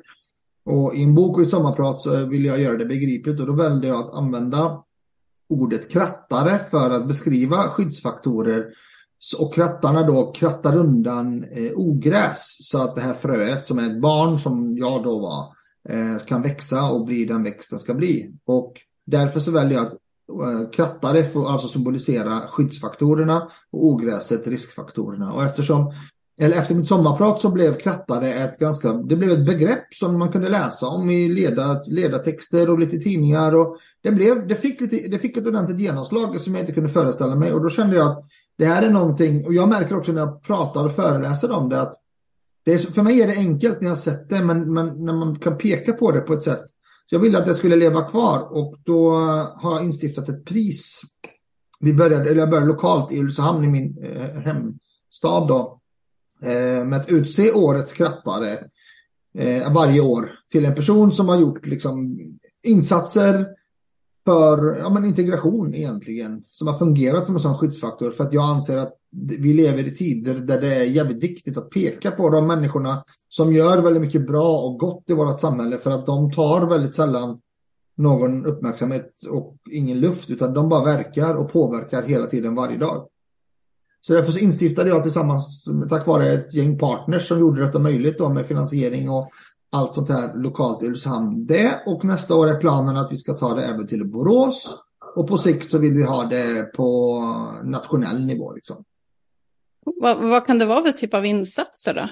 Och 0.64 0.94
i 0.94 1.02
en 1.02 1.14
bok 1.14 1.36
och 1.36 1.42
i 1.42 1.46
sommarprat 1.46 2.02
så 2.02 2.26
ville 2.26 2.48
jag 2.48 2.60
göra 2.60 2.76
det 2.76 2.86
begripligt 2.86 3.40
och 3.40 3.46
då 3.46 3.52
valde 3.52 3.88
jag 3.88 4.04
att 4.04 4.14
använda 4.14 4.82
ordet 5.48 5.90
krattare 5.90 6.60
för 6.70 6.90
att 6.90 7.08
beskriva 7.08 7.56
skyddsfaktorer. 7.56 8.66
Och 9.38 9.54
krattarna 9.54 10.02
då 10.02 10.32
krattar 10.32 10.76
undan 10.76 11.44
eh, 11.44 11.72
ogräs 11.74 12.56
så 12.60 12.82
att 12.82 12.94
det 12.94 13.00
här 13.00 13.14
fröet 13.14 13.66
som 13.66 13.78
är 13.78 13.86
ett 13.86 14.00
barn 14.00 14.38
som 14.38 14.76
jag 14.76 15.04
då 15.04 15.18
var 15.18 15.54
eh, 15.88 16.24
kan 16.26 16.42
växa 16.42 16.90
och 16.90 17.04
bli 17.04 17.24
den 17.24 17.42
växt 17.42 17.70
den 17.70 17.78
ska 17.78 17.94
bli. 17.94 18.34
Och 18.44 18.72
därför 19.06 19.40
så 19.40 19.50
väljer 19.50 19.78
jag 19.78 19.86
att 19.86 19.98
Eh, 20.28 21.22
får 21.32 21.48
alltså 21.48 21.68
symbolisera 21.68 22.40
skyddsfaktorerna 22.40 23.48
och 23.72 23.84
ogräset 23.84 24.46
riskfaktorerna. 24.46 25.32
Och 25.32 25.44
eftersom 25.44 25.92
eller 26.38 26.56
efter 26.56 26.74
mitt 26.74 26.88
sommarprat 26.88 27.40
så 27.40 27.50
blev 27.50 27.78
krattare 27.78 28.34
ett 28.34 28.58
ganska, 28.58 28.92
det 28.92 29.16
blev 29.16 29.30
ett 29.30 29.46
begrepp 29.46 29.94
som 29.94 30.18
man 30.18 30.32
kunde 30.32 30.48
läsa 30.48 30.86
om 30.86 31.10
i 31.10 31.28
leda, 31.28 31.80
ledartexter 31.88 32.70
och 32.70 32.78
lite 32.78 32.98
tidningar. 32.98 33.54
Och 33.54 33.76
det, 34.02 34.12
blev, 34.12 34.48
det, 34.48 34.54
fick 34.54 34.80
lite, 34.80 34.96
det 34.96 35.18
fick 35.18 35.36
ett 35.36 35.46
ordentligt 35.46 35.80
genomslag 35.80 36.40
som 36.40 36.54
jag 36.54 36.62
inte 36.62 36.72
kunde 36.72 36.88
föreställa 36.88 37.34
mig. 37.34 37.52
Och 37.52 37.62
då 37.62 37.70
kände 37.70 37.96
jag 37.96 38.06
att 38.08 38.24
det 38.58 38.64
här 38.64 38.82
är 38.82 38.90
någonting, 38.90 39.46
och 39.46 39.54
jag 39.54 39.68
märker 39.68 39.96
också 39.96 40.12
när 40.12 40.20
jag 40.20 40.42
pratar 40.42 40.84
och 40.84 40.92
föreläser 40.92 41.52
om 41.52 41.68
det, 41.68 41.80
att 41.80 41.94
Det 42.64 42.72
är, 42.72 42.78
för 42.78 43.02
mig 43.02 43.22
är 43.22 43.26
det 43.26 43.36
enkelt 43.36 43.80
när 43.80 43.88
jag 43.88 43.98
sett 43.98 44.28
det, 44.28 44.44
men, 44.44 44.72
men 44.72 45.04
när 45.04 45.12
man 45.12 45.38
kan 45.38 45.58
peka 45.58 45.92
på 45.92 46.12
det 46.12 46.20
på 46.20 46.32
ett 46.32 46.42
sätt. 46.42 46.66
Så 47.10 47.14
jag 47.14 47.20
ville 47.20 47.38
att 47.38 47.46
det 47.46 47.54
skulle 47.54 47.76
leva 47.76 48.10
kvar 48.10 48.48
och 48.52 48.78
då 48.84 49.10
har 49.54 49.72
jag 49.72 49.84
instiftat 49.84 50.28
ett 50.28 50.44
pris. 50.44 51.02
Vi 51.80 51.94
började, 51.94 52.30
eller 52.30 52.40
jag 52.40 52.50
började 52.50 52.66
lokalt 52.66 53.12
i 53.12 53.20
Ulricehamn 53.20 53.64
i 53.64 53.68
min 53.68 54.04
eh, 54.04 54.42
hemstad 54.42 55.48
då. 55.48 55.80
Eh, 56.42 56.84
med 56.84 56.94
att 56.94 57.10
utse 57.10 57.52
årets 57.52 57.90
skrattare 57.90 58.58
eh, 59.38 59.72
varje 59.72 60.00
år 60.00 60.30
till 60.50 60.64
en 60.64 60.74
person 60.74 61.12
som 61.12 61.28
har 61.28 61.40
gjort 61.40 61.66
liksom, 61.66 62.18
insatser 62.62 63.46
för 64.24 64.76
ja, 64.76 64.88
men 64.88 65.04
integration 65.04 65.74
egentligen. 65.74 66.44
Som 66.50 66.66
har 66.66 66.74
fungerat 66.74 67.26
som 67.26 67.34
en 67.34 67.40
sån 67.40 67.58
skyddsfaktor. 67.58 68.10
För 68.10 68.24
att 68.24 68.32
jag 68.32 68.44
anser 68.44 68.78
att 68.78 68.94
vi 69.18 69.54
lever 69.54 69.86
i 69.86 69.90
tider 69.90 70.34
där 70.34 70.60
det 70.60 70.74
är 70.74 70.84
jävligt 70.84 71.22
viktigt 71.22 71.56
att 71.56 71.70
peka 71.70 72.10
på 72.10 72.30
de 72.30 72.46
människorna 72.46 73.02
som 73.28 73.52
gör 73.52 73.82
väldigt 73.82 74.02
mycket 74.02 74.26
bra 74.26 74.58
och 74.58 74.78
gott 74.78 75.10
i 75.10 75.12
vårt 75.12 75.40
samhälle. 75.40 75.78
För 75.78 75.90
att 75.90 76.06
de 76.06 76.32
tar 76.32 76.66
väldigt 76.66 76.94
sällan 76.94 77.40
någon 77.96 78.46
uppmärksamhet 78.46 79.12
och 79.30 79.56
ingen 79.70 80.00
luft. 80.00 80.30
Utan 80.30 80.54
de 80.54 80.68
bara 80.68 80.84
verkar 80.84 81.34
och 81.34 81.52
påverkar 81.52 82.02
hela 82.02 82.26
tiden 82.26 82.54
varje 82.54 82.78
dag. 82.78 83.08
Så 84.00 84.12
därför 84.14 84.32
så 84.32 84.38
instiftade 84.38 84.88
jag 84.88 85.02
tillsammans, 85.02 85.68
tack 85.88 86.06
vare 86.06 86.32
ett 86.32 86.54
gäng 86.54 86.78
partners 86.78 87.28
som 87.28 87.40
gjorde 87.40 87.64
detta 87.64 87.78
möjligt 87.78 88.18
då 88.18 88.28
med 88.28 88.46
finansiering 88.46 89.10
och 89.10 89.30
allt 89.70 89.94
sånt 89.94 90.08
här 90.08 90.34
lokalt 90.34 90.82
i 90.82 90.86
Ulricehamn. 90.86 91.46
Det 91.46 91.82
och 91.86 92.04
nästa 92.04 92.34
år 92.34 92.48
är 92.48 92.60
planen 92.60 92.96
att 92.96 93.12
vi 93.12 93.16
ska 93.16 93.34
ta 93.34 93.54
det 93.54 93.62
även 93.62 93.86
till 93.86 94.10
Borås. 94.10 94.78
Och 95.16 95.28
på 95.28 95.38
sikt 95.38 95.70
så 95.70 95.78
vill 95.78 95.94
vi 95.94 96.02
ha 96.02 96.24
det 96.24 96.62
på 96.62 97.20
nationell 97.64 98.24
nivå. 98.26 98.52
Liksom. 98.52 98.84
Vad, 100.00 100.18
vad 100.18 100.46
kan 100.46 100.58
det 100.58 100.66
vara 100.66 100.84
för 100.84 100.92
typ 100.92 101.14
av 101.14 101.26
insatser 101.26 101.94
då? 101.94 102.08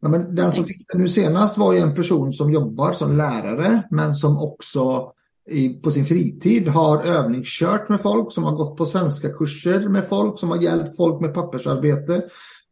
Ja, 0.00 0.08
men 0.08 0.34
den 0.34 0.52
som 0.52 0.64
fick 0.64 0.88
det 0.92 0.98
nu 0.98 1.08
senast 1.08 1.58
var 1.58 1.72
ju 1.72 1.78
en 1.78 1.94
person 1.94 2.32
som 2.32 2.52
jobbar 2.52 2.92
som 2.92 3.16
lärare 3.16 3.82
men 3.90 4.14
som 4.14 4.38
också 4.38 5.12
i, 5.50 5.68
på 5.68 5.90
sin 5.90 6.04
fritid 6.04 6.68
har 6.68 7.02
övningskört 7.02 7.88
med 7.88 8.02
folk 8.02 8.32
som 8.32 8.44
har 8.44 8.52
gått 8.52 8.76
på 8.76 8.86
svenska 8.86 9.28
kurser 9.28 9.88
med 9.88 10.08
folk 10.08 10.38
som 10.38 10.50
har 10.50 10.56
hjälpt 10.56 10.96
folk 10.96 11.20
med 11.20 11.34
pappersarbete 11.34 12.22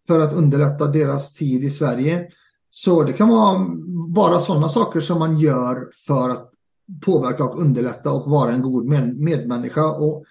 för 0.07 0.21
att 0.21 0.33
underlätta 0.33 0.87
deras 0.87 1.35
tid 1.35 1.65
i 1.65 1.71
Sverige. 1.71 2.29
Så 2.71 3.03
det 3.03 3.13
kan 3.13 3.29
vara 3.29 3.67
bara 4.09 4.41
sådana 4.41 4.69
saker 4.69 5.01
som 5.01 5.19
man 5.19 5.39
gör 5.39 5.89
för 6.07 6.31
att 6.31 6.51
påverka 7.05 7.45
och 7.45 7.61
underlätta 7.61 8.13
och 8.13 8.31
vara 8.31 8.51
en 8.51 8.63
god 8.63 8.87
med 8.87 9.17
medmänniska. 9.17 9.85
Och 9.85 10.25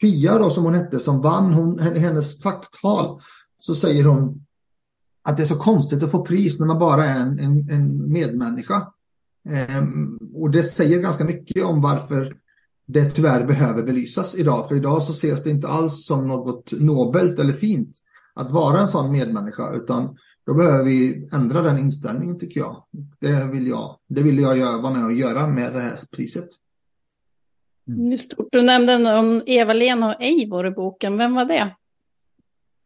Pia 0.00 0.38
då 0.38 0.50
som 0.50 0.64
hon 0.64 0.74
hette 0.74 0.98
som 0.98 1.20
vann 1.20 1.52
hon, 1.52 1.78
hennes 1.78 2.38
tacktal 2.38 3.20
så 3.60 3.74
säger 3.74 4.04
hon 4.04 4.46
att 5.22 5.36
det 5.36 5.42
är 5.42 5.46
så 5.46 5.58
konstigt 5.58 6.02
att 6.02 6.10
få 6.10 6.24
pris 6.24 6.60
när 6.60 6.66
man 6.66 6.78
bara 6.78 7.06
är 7.06 7.20
en, 7.20 7.38
en, 7.38 7.70
en 7.70 8.12
medmänniska. 8.12 8.92
Ehm, 9.48 10.18
och 10.34 10.50
det 10.50 10.62
säger 10.62 11.02
ganska 11.02 11.24
mycket 11.24 11.64
om 11.64 11.82
varför 11.82 12.36
det 12.86 13.10
tyvärr 13.10 13.46
behöver 13.46 13.82
belysas 13.82 14.34
idag. 14.34 14.68
För 14.68 14.76
idag 14.76 15.02
så 15.02 15.12
ses 15.12 15.44
det 15.44 15.50
inte 15.50 15.68
alls 15.68 16.06
som 16.06 16.28
något 16.28 16.72
nobelt 16.72 17.38
eller 17.38 17.52
fint 17.52 17.96
att 18.34 18.50
vara 18.50 18.80
en 18.80 18.88
sån 18.88 19.12
medmänniska 19.12 19.74
utan 19.74 20.16
då 20.46 20.54
behöver 20.54 20.84
vi 20.84 21.28
ändra 21.32 21.62
den 21.62 21.78
inställningen 21.78 22.38
tycker 22.38 22.60
jag. 22.60 22.84
Det 23.20 23.44
vill 23.44 23.66
jag, 23.66 23.96
det 24.08 24.22
vill 24.22 24.38
jag 24.38 24.58
göra, 24.58 24.78
vara 24.78 24.92
med 24.92 25.04
och 25.04 25.12
göra 25.12 25.46
med 25.46 25.72
det 25.72 25.80
här 25.80 25.96
priset. 26.16 26.48
Mm. 27.88 28.18
Du 28.52 28.62
nämnde 28.62 29.18
om 29.18 29.42
Eva-Lena 29.46 30.08
och 30.08 30.22
Eivor 30.22 30.66
i 30.66 30.70
boken. 30.70 31.16
Vem 31.16 31.34
var 31.34 31.44
det? 31.44 31.76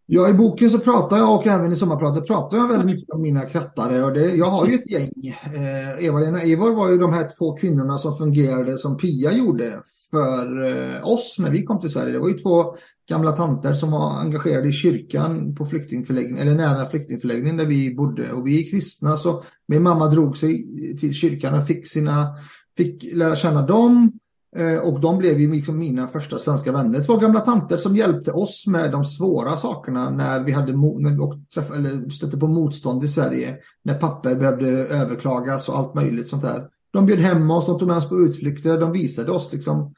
Ja, 0.07 0.29
i 0.29 0.33
boken 0.33 0.71
så 0.71 0.79
pratar 0.79 1.17
jag 1.17 1.35
och 1.35 1.47
även 1.47 1.73
i 1.73 1.77
sommarpratet 1.77 2.27
pratar 2.27 2.57
jag 2.57 2.69
väldigt 2.69 2.87
mycket 2.87 3.11
om 3.15 3.23
mina 3.23 3.41
krattare. 3.41 4.05
Och 4.05 4.13
det, 4.13 4.35
jag 4.35 4.47
har 4.47 4.67
ju 4.67 4.75
ett 4.75 4.91
gäng. 4.91 5.11
Eh, 5.55 6.05
Eva-Lena 6.05 6.41
Eivor 6.41 6.75
var 6.75 6.91
ju 6.91 6.99
de 6.99 7.13
här 7.13 7.29
två 7.39 7.57
kvinnorna 7.57 7.99
som 7.99 8.17
fungerade 8.17 8.79
som 8.79 8.97
Pia 8.97 9.33
gjorde 9.33 9.83
för 10.11 10.65
eh, 10.65 11.09
oss 11.09 11.37
när 11.39 11.51
vi 11.51 11.63
kom 11.63 11.81
till 11.81 11.91
Sverige. 11.91 12.13
Det 12.13 12.19
var 12.19 12.29
ju 12.29 12.39
två 12.39 12.75
gamla 13.09 13.33
tanter 13.33 13.75
som 13.75 13.91
var 13.91 14.11
engagerade 14.21 14.69
i 14.69 14.73
kyrkan 14.73 15.55
på 15.55 15.67
flyktingförläggning, 15.67 16.39
eller 16.39 16.55
nära 16.55 16.89
flyktingförläggningen 16.89 17.57
där 17.57 17.67
vi 17.67 17.95
bodde. 17.95 18.33
Och 18.33 18.47
vi 18.47 18.65
är 18.65 18.71
kristna 18.71 19.17
så 19.17 19.43
min 19.69 19.83
mamma 19.83 20.09
drog 20.09 20.37
sig 20.37 20.67
till 21.01 21.15
kyrkan 21.15 21.55
och 21.55 21.67
fick, 21.67 21.89
sina, 21.89 22.37
fick 22.77 23.15
lära 23.15 23.37
känna 23.37 23.67
dem. 23.67 24.13
Eh, 24.57 24.79
och 24.79 25.01
de 25.01 25.19
blev 25.19 25.41
ju 25.41 25.53
liksom 25.53 25.79
mina 25.79 26.09
första 26.09 26.39
svenska 26.39 26.73
vänner. 26.73 27.05
Två 27.05 27.17
gamla 27.17 27.41
tanter 27.41 27.77
som 27.77 27.97
hjälpte 27.97 28.33
oss 28.33 28.67
med 28.67 28.93
de 28.93 29.05
svåra 29.05 29.57
sakerna 29.57 30.11
när 30.11 30.41
vi 30.41 30.53
hade 30.53 30.73
när 30.73 31.11
vi 31.11 31.47
träff, 31.55 31.71
eller 31.71 32.11
stötte 32.11 32.37
på 32.37 32.47
motstånd 32.47 33.05
i 33.05 33.09
Sverige. 33.09 33.57
När 33.83 33.95
papper 33.95 34.35
behövde 34.35 34.69
överklagas 34.71 35.69
och 35.69 35.79
allt 35.79 35.95
möjligt 35.95 36.29
sånt 36.29 36.43
där. 36.43 36.69
De 36.93 37.07
bjöd 37.07 37.19
hem 37.19 37.51
oss, 37.51 37.67
de 37.67 37.79
tog 37.79 37.89
med 37.89 37.97
oss 37.97 38.09
på 38.09 38.21
utflykter, 38.21 38.81
de 38.81 38.93
visade 38.93 39.33
oss 39.33 39.53
liksom 39.53 39.95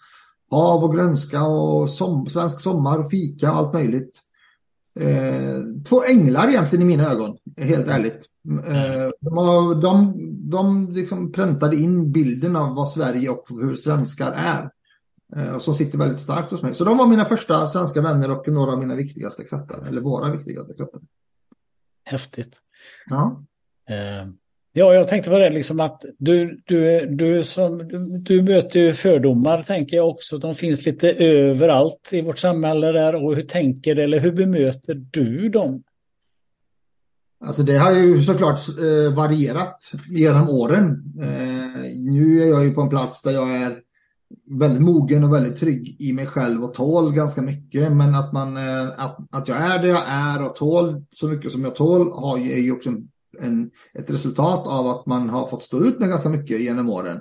hav 0.51 0.85
och 0.85 0.95
grönska 0.95 1.47
och 1.47 1.91
som, 1.91 2.27
svensk 2.27 2.61
sommar 2.61 2.99
och 2.99 3.11
fika 3.11 3.53
och 3.53 3.59
allt 3.59 3.73
möjligt. 3.73 4.21
Eh, 5.01 5.83
två 5.89 6.05
änglar 6.05 6.49
egentligen 6.49 6.83
i 6.83 6.87
mina 6.87 7.11
ögon, 7.11 7.37
helt 7.57 7.87
ärligt. 7.87 8.27
Eh, 8.67 9.11
de, 9.21 9.81
de, 9.81 10.15
de 10.51 10.93
liksom 10.93 11.33
präntade 11.33 11.77
in 11.77 12.13
bilden 12.13 12.57
av 12.57 12.75
vad 12.75 12.89
Sverige 12.89 13.29
och 13.29 13.47
hur 13.49 13.75
svenskar 13.75 14.33
är. 14.33 14.71
Eh, 15.37 15.59
som 15.59 15.75
sitter 15.75 15.99
väldigt 15.99 16.21
starkt 16.21 16.51
hos 16.51 16.63
mig. 16.63 16.75
Så 16.75 16.85
de 16.85 16.99
var 16.99 17.07
mina 17.07 17.25
första 17.25 17.67
svenska 17.67 18.03
vänner 18.03 18.31
och 18.31 18.49
några 18.49 18.73
av 18.73 18.79
mina 18.79 18.95
viktigaste 18.95 19.45
krattare. 19.45 19.89
Eller 19.89 20.01
våra 20.01 20.33
viktigaste 20.33 20.75
krattare. 20.75 21.03
Häftigt. 22.05 22.61
Ja. 23.07 23.45
Ja, 24.79 24.95
jag 24.95 25.09
tänkte 25.09 25.31
på 25.31 25.39
det 25.39 25.51
liksom 25.51 25.81
att 25.81 26.05
du, 26.19 26.61
du, 26.67 27.07
du, 27.07 27.43
som, 27.43 27.79
du, 27.79 28.19
du 28.19 28.43
möter 28.43 28.81
ju 28.81 28.93
fördomar 28.93 29.63
tänker 29.63 29.97
jag 29.97 30.09
också. 30.09 30.39
De 30.39 30.55
finns 30.55 30.87
lite 30.87 31.11
överallt 31.11 32.11
i 32.13 32.21
vårt 32.21 32.39
samhälle 32.39 32.93
där. 32.93 33.25
Och 33.25 33.37
hur 33.37 33.43
tänker 33.43 33.95
du 33.95 34.05
eller 34.05 34.21
hur 34.21 34.33
bemöter 34.33 34.95
du 34.95 35.49
dem? 35.49 35.83
Alltså 37.45 37.63
det 37.63 37.79
har 37.79 37.93
ju 37.93 38.23
såklart 38.23 38.59
eh, 38.69 39.15
varierat 39.15 39.93
genom 40.09 40.49
åren. 40.49 41.15
Eh, 41.21 41.83
nu 41.97 42.43
är 42.43 42.47
jag 42.47 42.65
ju 42.65 42.75
på 42.75 42.81
en 42.81 42.89
plats 42.89 43.23
där 43.23 43.33
jag 43.33 43.55
är 43.55 43.81
väldigt 44.51 44.83
mogen 44.83 45.25
och 45.25 45.35
väldigt 45.35 45.61
trygg 45.61 45.97
i 45.99 46.13
mig 46.13 46.27
själv 46.27 46.65
och 46.65 46.75
tål 46.75 47.13
ganska 47.13 47.43
mycket. 47.43 47.93
Men 47.93 48.15
att, 48.15 48.33
man, 48.33 48.57
eh, 48.57 48.89
att, 48.97 49.19
att 49.31 49.49
jag 49.49 49.59
är 49.59 49.83
det 49.83 49.89
jag 49.89 50.05
är 50.07 50.45
och 50.45 50.57
tål 50.57 51.05
så 51.11 51.29
mycket 51.29 51.53
som 51.53 51.65
jag 51.65 51.75
tål 51.75 52.13
har 52.13 52.39
ju, 52.39 52.53
är 52.53 52.61
ju 52.61 52.73
också 52.73 52.89
en, 52.89 53.09
en, 53.41 53.71
ett 53.95 54.11
resultat 54.11 54.67
av 54.67 54.87
att 54.87 55.07
man 55.07 55.29
har 55.29 55.47
fått 55.47 55.63
stå 55.63 55.85
ut 55.85 55.99
med 55.99 56.09
ganska 56.09 56.29
mycket 56.29 56.61
genom 56.61 56.91
åren. 56.91 57.21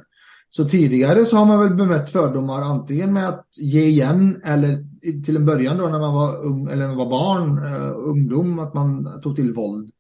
Så 0.50 0.70
tidigare 0.70 1.26
så 1.26 1.38
har 1.38 1.46
man 1.46 1.60
väl 1.60 1.76
bemött 1.76 2.10
fördomar 2.10 2.62
antingen 2.62 3.14
med 3.14 3.30
att 3.30 3.48
ge 3.58 3.86
igen 3.86 4.42
eller 4.44 4.86
till 5.26 5.36
en 5.36 5.46
början 5.46 5.78
då 5.78 5.88
när 5.88 6.00
man 6.00 6.14
var 6.14 6.46
ung 6.46 6.68
eller 6.68 6.88
när 6.88 6.88
man 6.88 6.98
var 6.98 7.10
barn, 7.10 7.66
eh, 7.66 7.92
ungdom, 7.98 8.60
att 8.60 8.74
man 8.74 9.22
tog 9.22 9.36
till 9.36 9.54
våld. 9.54 9.92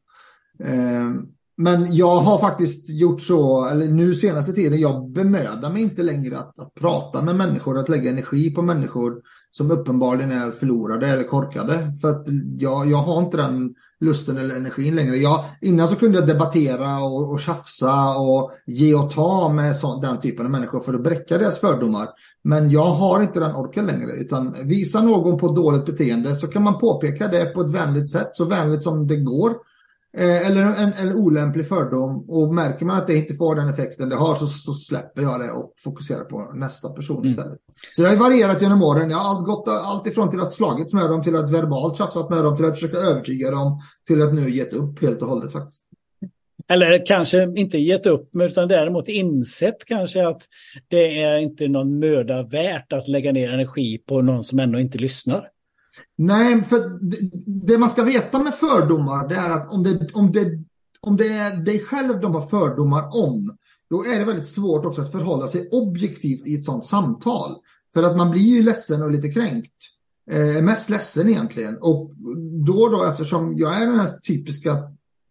Eh, 0.59 1.11
men 1.57 1.95
jag 1.95 2.15
har 2.15 2.37
faktiskt 2.37 2.89
gjort 2.89 3.21
så, 3.21 3.65
eller 3.65 3.87
nu 3.87 4.15
senaste 4.15 4.53
tiden, 4.53 4.79
jag 4.79 5.11
bemödar 5.11 5.69
mig 5.69 5.81
inte 5.81 6.03
längre 6.03 6.37
att, 6.37 6.59
att 6.59 6.73
prata 6.73 7.21
med 7.21 7.35
människor, 7.35 7.77
att 7.77 7.89
lägga 7.89 8.09
energi 8.09 8.55
på 8.55 8.61
människor 8.61 9.21
som 9.51 9.71
uppenbarligen 9.71 10.31
är 10.31 10.51
förlorade 10.51 11.07
eller 11.07 11.23
korkade. 11.23 11.97
För 12.01 12.09
att 12.09 12.25
jag, 12.57 12.91
jag 12.91 12.97
har 12.97 13.21
inte 13.21 13.37
den 13.37 13.73
lusten 13.99 14.37
eller 14.37 14.55
energin 14.55 14.95
längre. 14.95 15.17
Jag, 15.17 15.45
innan 15.61 15.87
så 15.87 15.95
kunde 15.95 16.17
jag 16.17 16.27
debattera 16.27 16.99
och, 16.99 17.31
och 17.31 17.39
tjafsa 17.39 18.15
och 18.17 18.51
ge 18.65 18.95
och 18.95 19.11
ta 19.11 19.49
med 19.49 19.75
så, 19.75 20.01
den 20.01 20.21
typen 20.21 20.45
av 20.45 20.51
människor 20.51 20.79
för 20.79 20.93
att 20.93 21.03
bräcka 21.03 21.37
deras 21.37 21.59
fördomar. 21.59 22.07
Men 22.43 22.69
jag 22.69 22.91
har 22.91 23.21
inte 23.21 23.39
den 23.39 23.55
orken 23.55 23.85
längre, 23.85 24.11
utan 24.11 24.55
visa 24.67 25.01
någon 25.01 25.37
på 25.39 25.47
dåligt 25.47 25.85
beteende 25.85 26.35
så 26.35 26.47
kan 26.47 26.63
man 26.63 26.79
påpeka 26.79 27.27
det 27.27 27.45
på 27.45 27.61
ett 27.61 27.71
vänligt 27.71 28.09
sätt, 28.09 28.29
så 28.33 28.45
vänligt 28.45 28.83
som 28.83 29.07
det 29.07 29.15
går. 29.15 29.55
Eh, 30.17 30.47
eller 30.47 30.61
en, 30.61 30.93
en 30.93 31.13
olämplig 31.13 31.67
fördom 31.67 32.29
och 32.29 32.53
märker 32.53 32.85
man 32.85 32.97
att 32.97 33.07
det 33.07 33.15
inte 33.15 33.33
får 33.35 33.55
den 33.55 33.69
effekten 33.69 34.09
det 34.09 34.15
har 34.15 34.35
så, 34.35 34.47
så 34.47 34.73
släpper 34.73 35.21
jag 35.21 35.39
det 35.39 35.51
och 35.51 35.73
fokuserar 35.83 36.23
på 36.23 36.51
nästa 36.53 36.89
person 36.89 37.17
mm. 37.17 37.27
istället. 37.27 37.59
Så 37.95 38.01
det 38.01 38.09
har 38.09 38.15
varierat 38.15 38.61
genom 38.61 38.83
åren. 38.83 39.09
Jag 39.09 39.17
har 39.17 39.41
gått 39.41 39.67
allt 39.67 40.07
ifrån 40.07 40.29
till 40.29 40.39
att 40.39 40.53
slagits 40.53 40.93
med 40.93 41.09
dem 41.09 41.23
till 41.23 41.35
att 41.35 41.49
verbalt 41.49 41.97
tjafsat 41.97 42.29
med 42.29 42.43
dem 42.43 42.57
till 42.57 42.65
att 42.65 42.73
försöka 42.73 42.97
övertyga 42.97 43.51
dem 43.51 43.79
till 44.07 44.21
att 44.21 44.33
nu 44.33 44.49
gett 44.49 44.73
upp 44.73 45.01
helt 45.01 45.21
och 45.21 45.27
hållet 45.27 45.53
faktiskt. 45.53 45.81
Eller 46.67 47.05
kanske 47.05 47.43
inte 47.55 47.77
gett 47.77 48.05
upp, 48.05 48.29
utan 48.35 48.67
däremot 48.67 49.07
insett 49.07 49.85
kanske 49.85 50.27
att 50.27 50.41
det 50.87 51.21
är 51.21 51.37
inte 51.37 51.67
någon 51.67 51.99
möda 51.99 52.43
värt 52.43 52.93
att 52.93 53.07
lägga 53.07 53.31
ner 53.31 53.49
energi 53.49 53.97
på 53.97 54.21
någon 54.21 54.43
som 54.43 54.59
ändå 54.59 54.79
inte 54.79 54.97
lyssnar. 54.97 55.49
Nej, 56.17 56.63
för 56.63 56.99
det, 57.65 57.77
man 57.77 57.89
ska 57.89 58.03
veta 58.03 58.39
med 58.39 58.53
fördomar 58.53 59.27
det 59.27 59.35
är 59.35 59.49
att 59.49 59.71
om 59.71 59.83
det, 59.83 60.09
om, 60.13 60.31
det, 60.31 60.63
om 60.99 61.17
det 61.17 61.27
är 61.27 61.57
dig 61.57 61.79
själv 61.79 62.21
de 62.21 62.35
har 62.35 62.41
fördomar 62.41 63.03
om, 63.03 63.57
då 63.89 64.05
är 64.05 64.19
det 64.19 64.25
väldigt 64.25 64.45
svårt 64.45 64.85
också 64.85 65.01
att 65.01 65.11
förhålla 65.11 65.47
sig 65.47 65.69
objektivt 65.71 66.47
i 66.47 66.55
ett 66.55 66.65
sånt 66.65 66.85
samtal. 66.85 67.55
För 67.93 68.03
att 68.03 68.17
man 68.17 68.31
blir 68.31 68.41
ju 68.41 68.63
ledsen 68.63 69.03
och 69.03 69.11
lite 69.11 69.31
kränkt. 69.31 69.71
Eh, 70.31 70.61
mest 70.61 70.89
ledsen 70.89 71.29
egentligen. 71.29 71.77
Och 71.81 72.11
då 72.65 72.89
då 72.89 73.05
eftersom 73.05 73.57
jag 73.57 73.81
är 73.81 73.87
den 73.87 73.99
här 73.99 74.19
typiska 74.19 74.77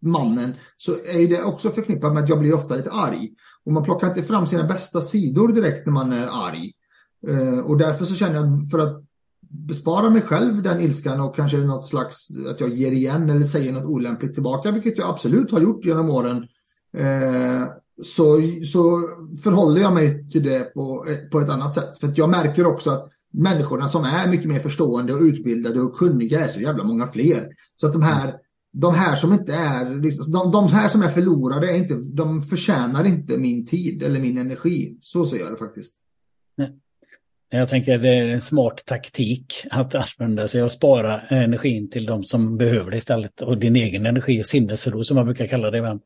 mannen 0.03 0.55
så 0.77 0.92
är 0.92 1.29
det 1.29 1.42
också 1.42 1.70
förknippat 1.70 2.14
med 2.14 2.22
att 2.22 2.29
jag 2.29 2.38
blir 2.38 2.55
ofta 2.55 2.77
lite 2.77 2.90
arg. 2.90 3.31
Och 3.64 3.72
man 3.72 3.85
plockar 3.85 4.09
inte 4.09 4.22
fram 4.22 4.46
sina 4.46 4.64
bästa 4.64 5.00
sidor 5.00 5.53
direkt 5.53 5.87
när 5.87 5.92
man 5.92 6.12
är 6.12 6.27
arg. 6.27 6.72
Eh, 7.29 7.59
och 7.59 7.79
därför 7.79 8.05
så 8.05 8.14
känner 8.14 8.35
jag 8.35 8.70
för 8.70 8.79
att 8.79 9.05
bespara 9.55 10.11
mig 10.11 10.23
själv 10.23 10.62
den 10.62 10.81
ilskan 10.81 11.21
och 11.21 11.37
kanske 11.37 11.57
något 11.57 11.87
slags 11.87 12.29
att 12.51 12.61
jag 12.61 12.71
ger 12.71 12.93
igen 12.93 13.31
eller 13.31 13.45
säger 13.45 13.73
något 13.73 13.85
olämpligt 13.85 14.35
tillbaka, 14.35 14.71
vilket 14.71 14.99
jag 14.99 15.09
absolut 15.09 15.51
har 15.51 15.61
gjort 15.61 15.85
genom 15.85 16.11
åren. 16.11 16.47
Eh, 16.97 17.62
så, 18.03 18.40
så 18.64 19.09
förhåller 19.43 19.81
jag 19.81 19.95
mig 19.95 20.29
till 20.29 20.43
det 20.43 20.75
på, 20.75 21.07
på 21.31 21.40
ett 21.40 21.51
annat 21.51 21.75
sätt. 21.75 21.99
För 21.99 22.09
att 22.09 22.19
jag 22.19 22.31
märker 22.31 22.67
också 22.67 22.90
att 22.90 23.12
människorna 23.33 23.88
som 23.88 24.05
är 24.05 24.29
mycket 24.29 24.49
mer 24.49 24.61
förstående 24.61 25.14
och 25.14 25.21
utbildade 25.21 25.81
och 25.81 25.97
kunniga 25.97 26.45
är 26.45 26.49
så 26.49 26.61
jävla 26.61 26.85
många 26.85 27.07
fler. 27.07 27.49
Så 27.77 27.87
att 27.87 27.93
de 27.93 28.03
här, 28.03 28.35
de 28.73 28.95
här 28.95 29.17
som 29.17 29.33
inte 29.33 29.55
är, 29.55 30.03
liksom, 30.03 30.33
de, 30.33 30.53
de 30.53 30.69
här 30.69 30.88
som 30.88 31.03
är 31.03 31.09
förlorade, 31.09 31.71
är 31.71 31.77
inte, 31.77 31.95
de 31.95 32.43
förtjänar 32.43 33.05
inte 33.05 33.38
min 33.38 33.67
tid 33.67 34.03
eller 34.03 34.21
min 34.21 34.38
energi. 34.38 34.99
Så 35.01 35.25
ser 35.25 35.38
jag 35.38 35.53
det 35.53 35.57
faktiskt. 35.57 35.95
Jag 37.59 37.69
tänker 37.69 37.95
att 37.95 38.03
det 38.03 38.09
är 38.09 38.27
en 38.27 38.40
smart 38.40 38.83
taktik 38.87 39.67
att 39.71 39.95
använda 39.95 40.49
sig 40.49 40.62
och 40.62 40.73
spara 40.73 41.21
energin 41.21 41.90
till 41.90 42.07
de 42.07 42.23
som 42.23 42.57
behöver 42.57 42.90
det 42.90 42.97
istället. 42.97 43.43
Och 43.43 43.59
din 43.59 43.77
egen 43.77 44.07
energi 44.07 44.40
och 44.40 44.47
sinnesro 44.47 45.05
som 45.05 45.14
man 45.14 45.25
brukar 45.25 45.47
kalla 45.47 45.71
det. 45.71 45.79
Mm. 45.79 46.01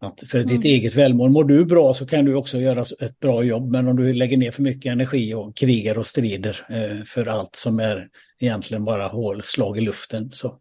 Att 0.00 0.30
för 0.30 0.38
ditt 0.38 0.50
mm. 0.50 0.62
eget 0.62 0.94
välmående, 0.94 1.32
mår 1.32 1.44
du 1.44 1.64
bra 1.64 1.94
så 1.94 2.06
kan 2.06 2.24
du 2.24 2.34
också 2.34 2.58
göra 2.58 2.84
ett 3.00 3.20
bra 3.20 3.42
jobb. 3.42 3.72
Men 3.72 3.88
om 3.88 3.96
du 3.96 4.12
lägger 4.12 4.36
ner 4.36 4.50
för 4.50 4.62
mycket 4.62 4.92
energi 4.92 5.34
och 5.34 5.56
krigar 5.56 5.98
och 5.98 6.06
strider 6.06 6.66
eh, 6.68 7.04
för 7.04 7.26
allt 7.26 7.56
som 7.56 7.80
är 7.80 8.08
egentligen 8.40 8.84
bara 8.84 9.08
hålslag 9.08 9.78
i 9.78 9.80
luften 9.80 10.30
så 10.30 10.58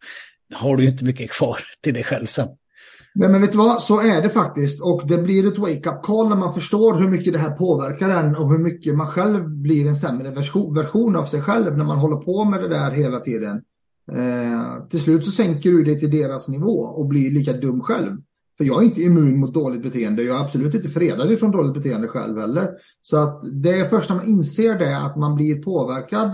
har 0.54 0.78
du 0.78 0.86
inte 0.86 1.06
mycket 1.06 1.32
kvar 1.32 1.58
till 1.82 1.94
dig 1.94 2.04
själv 2.04 2.26
sen. 2.26 2.48
Nej, 3.20 3.30
men 3.30 3.42
vet 3.42 3.52
du 3.52 3.58
vad, 3.58 3.82
så 3.82 4.02
är 4.02 4.22
det 4.22 4.30
faktiskt. 4.30 4.84
Och 4.84 5.08
det 5.08 5.18
blir 5.18 5.48
ett 5.48 5.58
wake-up 5.58 6.04
call 6.04 6.30
när 6.30 6.36
man 6.36 6.54
förstår 6.54 6.94
hur 6.94 7.08
mycket 7.08 7.34
det 7.34 7.40
här 7.40 7.52
påverkar 7.52 8.10
en 8.10 8.36
och 8.36 8.52
hur 8.52 8.58
mycket 8.58 8.96
man 8.96 9.08
själv 9.08 9.50
blir 9.50 9.88
en 9.88 9.96
sämre 9.96 10.32
version 10.74 11.16
av 11.16 11.26
sig 11.26 11.42
själv 11.42 11.78
när 11.78 11.86
man 11.86 11.98
håller 11.98 12.18
på 12.18 12.44
med 12.44 12.62
det 12.62 12.68
där 12.68 12.92
hela 12.92 13.20
tiden. 13.20 13.62
Eh, 14.12 14.88
till 14.90 15.00
slut 15.00 15.26
så 15.26 15.32
sänker 15.32 15.72
du 15.72 15.84
dig 15.84 16.00
till 16.00 16.12
deras 16.12 16.50
nivå 16.50 16.80
och 16.80 17.08
blir 17.08 17.32
lika 17.32 17.54
dum 17.54 17.82
själv. 17.82 18.18
För 18.58 18.64
jag 18.64 18.82
är 18.82 18.86
inte 18.86 19.02
immun 19.02 19.40
mot 19.40 19.54
dåligt 19.54 19.84
beteende. 19.84 20.24
Jag 20.24 20.38
är 20.38 20.44
absolut 20.44 20.74
inte 20.74 20.90
fredad 20.90 21.32
ifrån 21.32 21.52
dåligt 21.52 21.74
beteende 21.74 22.08
själv 22.08 22.40
heller. 22.40 22.70
Så 23.02 23.18
att 23.18 23.42
det 23.64 23.80
är 23.80 23.86
först 23.86 24.10
när 24.10 24.18
man 24.18 24.28
inser 24.28 24.80
det 24.80 24.98
att 24.98 25.18
man 25.18 25.36
blir 25.36 25.64
påverkad 25.64 26.32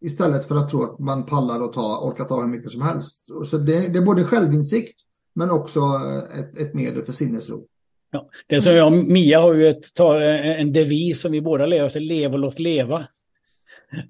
istället 0.00 0.48
för 0.48 0.56
att 0.56 0.70
tro 0.70 0.82
att 0.82 0.98
man 0.98 1.26
pallar 1.26 1.60
och 1.60 1.72
ta, 1.72 2.08
orkar 2.08 2.24
ta 2.24 2.40
hur 2.40 2.48
mycket 2.48 2.70
som 2.70 2.82
helst. 2.82 3.26
Så 3.44 3.58
det, 3.58 3.88
det 3.88 3.98
är 3.98 4.04
både 4.04 4.24
självinsikt 4.24 5.00
men 5.34 5.50
också 5.50 5.80
ett, 6.38 6.58
ett 6.58 6.74
medel 6.74 7.02
för 7.02 7.12
sinnesro. 7.12 7.66
Ja, 8.10 8.28
det 8.46 8.60
som 8.60 8.74
jag 8.74 9.08
Mia 9.08 9.40
har 9.40 9.54
ju 9.54 9.68
ett, 9.68 10.00
en 10.58 10.72
devis 10.72 11.20
som 11.20 11.32
vi 11.32 11.40
båda 11.40 11.66
lever 11.66 11.86
efter, 11.86 12.00
lev 12.00 12.32
och 12.32 12.38
låt 12.38 12.58
leva. 12.58 13.06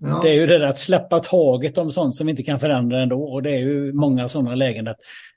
Ja. 0.00 0.20
Det 0.22 0.28
är 0.28 0.34
ju 0.34 0.46
det 0.46 0.58
där 0.58 0.66
att 0.66 0.78
släppa 0.78 1.20
taget 1.20 1.78
om 1.78 1.92
sånt 1.92 2.16
som 2.16 2.26
vi 2.26 2.30
inte 2.30 2.42
kan 2.42 2.60
förändra 2.60 3.02
ändå. 3.02 3.24
Och 3.24 3.42
det 3.42 3.50
är 3.50 3.58
ju 3.58 3.92
många 3.92 4.28
sådana 4.28 4.54
lägen 4.54 4.88
att 4.88 4.96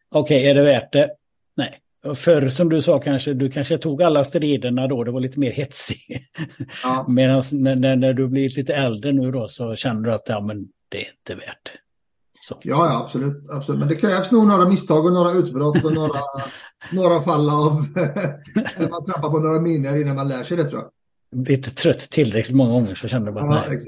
okej, 0.10 0.38
okay, 0.38 0.50
är 0.50 0.56
det 0.56 0.63
värt 0.63 0.93
det? 0.93 1.10
Nej. 1.56 1.80
Förr 2.15 2.47
som 2.47 2.69
du 2.69 2.82
sa 2.82 3.00
kanske, 3.00 3.34
du 3.34 3.50
kanske 3.52 3.78
tog 3.78 4.04
alla 4.04 4.23
striderna 4.23 4.88
då, 4.88 5.04
det 5.04 5.12
var 5.12 5.19
lite 5.19 5.39
mer 5.39 5.52
hetsig. 5.52 6.21
Ja. 6.84 7.06
Medan 7.10 7.43
när, 7.52 7.95
när, 7.95 8.13
du 8.13 8.28
blir 8.28 8.58
lite 8.58 8.73
äldre 8.76 9.12
nu 9.12 9.32
då 9.32 9.47
så 9.47 9.76
känner 9.76 10.02
du 10.02 10.13
att 10.13 10.30
ja, 10.30 10.41
men 10.41 10.67
det 10.89 10.97
är 10.97 11.10
inte 11.10 11.36
värt. 11.36 11.73
Så. 12.47 12.60
Ja, 12.62 12.86
ja, 12.86 13.03
absolut, 13.03 13.49
absolut. 13.49 13.79
Men 13.79 13.88
det 13.88 13.95
krävs 13.95 14.31
nog 14.31 14.47
några 14.47 14.69
misstag 14.69 15.05
och 15.05 15.13
några 15.13 15.31
utbrott 15.31 15.83
och 15.83 15.93
några, 15.93 16.19
några 16.91 17.21
fall 17.21 17.49
av... 17.49 17.73
man 18.91 19.05
trampar 19.05 19.29
på 19.29 19.39
några 19.39 19.62
miner 19.62 20.01
innan 20.01 20.15
man 20.15 20.27
lär 20.27 20.43
sig 20.43 20.57
det 20.57 20.69
tror 20.69 20.81
jag. 20.81 21.47
Lite 21.47 21.71
trött 21.71 21.99
tillräckligt 21.99 22.55
många 22.55 22.71
gånger 22.71 22.95
så 22.95 23.07
kände 23.07 23.27
jag 23.27 23.36
bara 23.36 23.55
ja, 23.55 23.63
nej. 23.69 23.79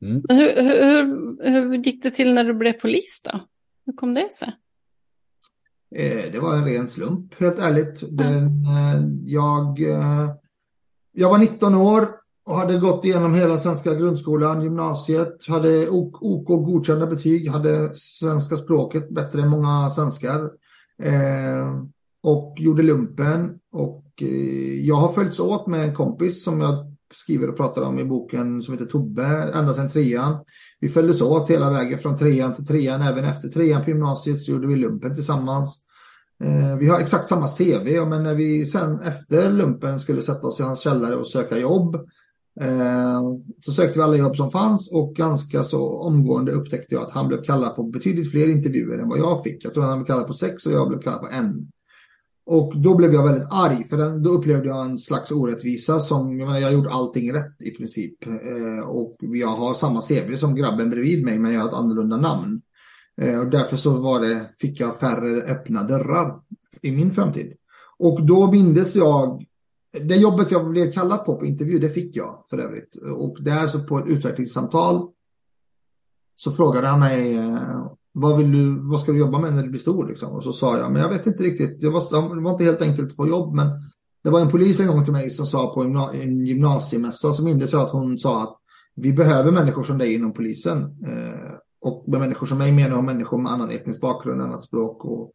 mm. 0.10 0.22
hur, 0.28 0.62
hur, 0.62 1.50
hur 1.50 1.74
gick 1.74 2.02
det 2.02 2.10
till 2.10 2.34
när 2.34 2.44
du 2.44 2.54
blev 2.54 2.72
polis 2.72 3.20
då? 3.24 3.40
Hur 3.86 3.92
kom 3.92 4.14
det 4.14 4.32
sig? 4.32 4.56
Eh, 5.94 6.32
det 6.32 6.38
var 6.38 6.56
en 6.56 6.64
ren 6.64 6.88
slump, 6.88 7.40
helt 7.40 7.58
ärligt. 7.58 8.02
Den, 8.10 8.46
eh, 8.46 9.02
jag, 9.24 9.80
eh, 9.80 10.30
jag 11.12 11.30
var 11.30 11.38
19 11.38 11.74
år 11.74 12.08
hade 12.54 12.78
gått 12.78 13.04
igenom 13.04 13.34
hela 13.34 13.58
svenska 13.58 13.94
grundskolan, 13.94 14.62
gymnasiet, 14.62 15.46
hade 15.48 15.88
OK, 15.88 16.22
OK 16.22 16.46
godkända 16.46 17.06
betyg, 17.06 17.50
hade 17.50 17.90
svenska 17.94 18.56
språket 18.56 19.10
bättre 19.10 19.42
än 19.42 19.48
många 19.48 19.90
svenskar. 19.90 20.50
Eh, 21.02 21.82
och 22.22 22.54
gjorde 22.58 22.82
lumpen. 22.82 23.58
Och 23.72 24.04
eh, 24.20 24.86
jag 24.86 24.94
har 24.94 25.12
följts 25.12 25.40
åt 25.40 25.66
med 25.66 25.88
en 25.88 25.94
kompis 25.94 26.44
som 26.44 26.60
jag 26.60 26.92
skriver 27.14 27.48
och 27.48 27.56
pratar 27.56 27.82
om 27.82 27.98
i 27.98 28.04
boken 28.04 28.62
som 28.62 28.74
heter 28.74 28.86
Tobbe, 28.86 29.52
ända 29.54 29.74
sedan 29.74 29.90
trean. 29.90 30.44
Vi 30.80 30.88
följdes 30.88 31.20
åt 31.22 31.50
hela 31.50 31.70
vägen 31.70 31.98
från 31.98 32.16
trean 32.16 32.54
till 32.54 32.66
trean, 32.66 33.02
även 33.02 33.24
efter 33.24 33.48
trean 33.48 33.84
på 33.84 33.90
gymnasiet 33.90 34.42
så 34.42 34.50
gjorde 34.50 34.66
vi 34.66 34.76
lumpen 34.76 35.14
tillsammans. 35.14 35.78
Eh, 36.44 36.76
vi 36.76 36.88
har 36.88 37.00
exakt 37.00 37.28
samma 37.28 37.48
CV, 37.48 38.06
men 38.08 38.22
när 38.22 38.34
vi 38.34 38.66
sen 38.66 39.00
efter 39.00 39.50
lumpen 39.50 40.00
skulle 40.00 40.22
sätta 40.22 40.46
oss 40.46 40.60
i 40.60 40.62
hans 40.62 40.80
källare 40.80 41.16
och 41.16 41.28
söka 41.28 41.58
jobb 41.58 41.96
Eh, 42.60 43.22
så 43.64 43.72
sökte 43.72 43.98
vi 43.98 44.02
alla 44.02 44.16
jobb 44.16 44.36
som 44.36 44.50
fanns 44.50 44.92
och 44.92 45.14
ganska 45.14 45.62
så 45.62 45.98
omgående 45.98 46.52
upptäckte 46.52 46.94
jag 46.94 47.04
att 47.04 47.12
han 47.12 47.28
blev 47.28 47.42
kallad 47.42 47.76
på 47.76 47.82
betydligt 47.82 48.30
fler 48.30 48.48
intervjuer 48.48 48.98
än 48.98 49.08
vad 49.08 49.18
jag 49.18 49.42
fick. 49.42 49.64
Jag 49.64 49.74
tror 49.74 49.84
han 49.84 49.98
blev 49.98 50.06
kallad 50.06 50.26
på 50.26 50.32
sex 50.32 50.66
och 50.66 50.72
jag 50.72 50.88
blev 50.88 51.00
kallad 51.00 51.20
på 51.20 51.28
en. 51.28 51.70
Och 52.46 52.72
då 52.76 52.96
blev 52.96 53.14
jag 53.14 53.24
väldigt 53.24 53.48
arg 53.50 53.84
för 53.84 53.96
den, 53.96 54.22
då 54.22 54.30
upplevde 54.30 54.68
jag 54.68 54.86
en 54.86 54.98
slags 54.98 55.30
orättvisa 55.30 56.00
som, 56.00 56.38
jag 56.38 56.46
menar 56.46 56.60
jag 56.60 56.68
har 56.68 56.74
gjort 56.74 56.90
allting 56.90 57.32
rätt 57.32 57.62
i 57.62 57.70
princip. 57.70 58.26
Eh, 58.26 58.88
och 58.88 59.16
jag 59.20 59.48
har 59.48 59.74
samma 59.74 60.00
CV 60.00 60.36
som 60.36 60.54
grabben 60.54 60.90
bredvid 60.90 61.24
mig 61.24 61.38
men 61.38 61.52
jag 61.52 61.60
har 61.60 61.68
ett 61.68 61.74
annorlunda 61.74 62.16
namn. 62.16 62.60
Eh, 63.20 63.40
och 63.40 63.50
därför 63.50 63.76
så 63.76 63.90
var 63.90 64.20
det, 64.20 64.50
fick 64.58 64.80
jag 64.80 64.98
färre 64.98 65.42
öppna 65.42 65.82
dörrar 65.82 66.40
i 66.82 66.92
min 66.92 67.12
framtid. 67.12 67.52
Och 67.98 68.26
då 68.26 68.50
mindes 68.50 68.96
jag 68.96 69.44
det 70.04 70.16
jobbet 70.16 70.50
jag 70.50 70.68
blev 70.70 70.92
kallad 70.92 71.24
på 71.24 71.36
på 71.36 71.46
intervju, 71.46 71.78
det 71.78 71.88
fick 71.88 72.16
jag 72.16 72.42
för 72.50 72.58
övrigt. 72.58 72.96
Och 73.16 73.36
där 73.40 73.66
så 73.66 73.80
på 73.80 73.98
ett 73.98 74.06
utvecklingssamtal 74.06 75.08
så 76.36 76.52
frågade 76.52 76.86
han 76.86 77.00
mig 77.00 77.36
eh, 77.36 77.86
vad, 78.12 78.38
vill 78.38 78.52
du, 78.52 78.88
vad 78.88 79.00
ska 79.00 79.12
du 79.12 79.18
jobba 79.18 79.38
med 79.38 79.52
när 79.52 79.62
du 79.62 79.68
blir 79.68 79.80
stor? 79.80 80.08
Liksom? 80.08 80.32
Och 80.32 80.44
så 80.44 80.52
sa 80.52 80.78
jag, 80.78 80.92
men 80.92 81.02
jag 81.02 81.08
vet 81.08 81.26
inte 81.26 81.42
riktigt. 81.42 81.80
Det 81.80 81.88
var, 81.88 82.34
det 82.34 82.42
var 82.42 82.50
inte 82.50 82.64
helt 82.64 82.82
enkelt 82.82 83.08
att 83.08 83.16
få 83.16 83.28
jobb, 83.28 83.54
men 83.54 83.68
det 84.24 84.30
var 84.30 84.40
en 84.40 84.50
polis 84.50 84.80
en 84.80 84.86
gång 84.86 85.04
till 85.04 85.12
mig 85.12 85.30
som 85.30 85.46
sa 85.46 85.74
på 85.74 85.82
en 86.14 86.46
gymnasiemässa 86.46 87.32
så 87.32 87.44
mindes 87.44 87.72
jag 87.72 87.82
att 87.82 87.90
hon 87.90 88.18
sa 88.18 88.42
att 88.42 88.56
vi 88.94 89.12
behöver 89.12 89.52
människor 89.52 89.82
som 89.82 89.98
dig 89.98 90.14
inom 90.14 90.32
polisen. 90.32 90.82
Eh, 90.82 91.52
och 91.80 92.04
med 92.08 92.20
människor 92.20 92.46
som 92.46 92.58
mig 92.58 92.72
menar 92.72 92.96
jag 92.96 93.04
människor 93.04 93.38
med 93.38 93.52
annan 93.52 93.70
etnisk 93.70 94.00
bakgrund, 94.00 94.42
annat 94.42 94.64
språk 94.64 95.04
och 95.04 95.32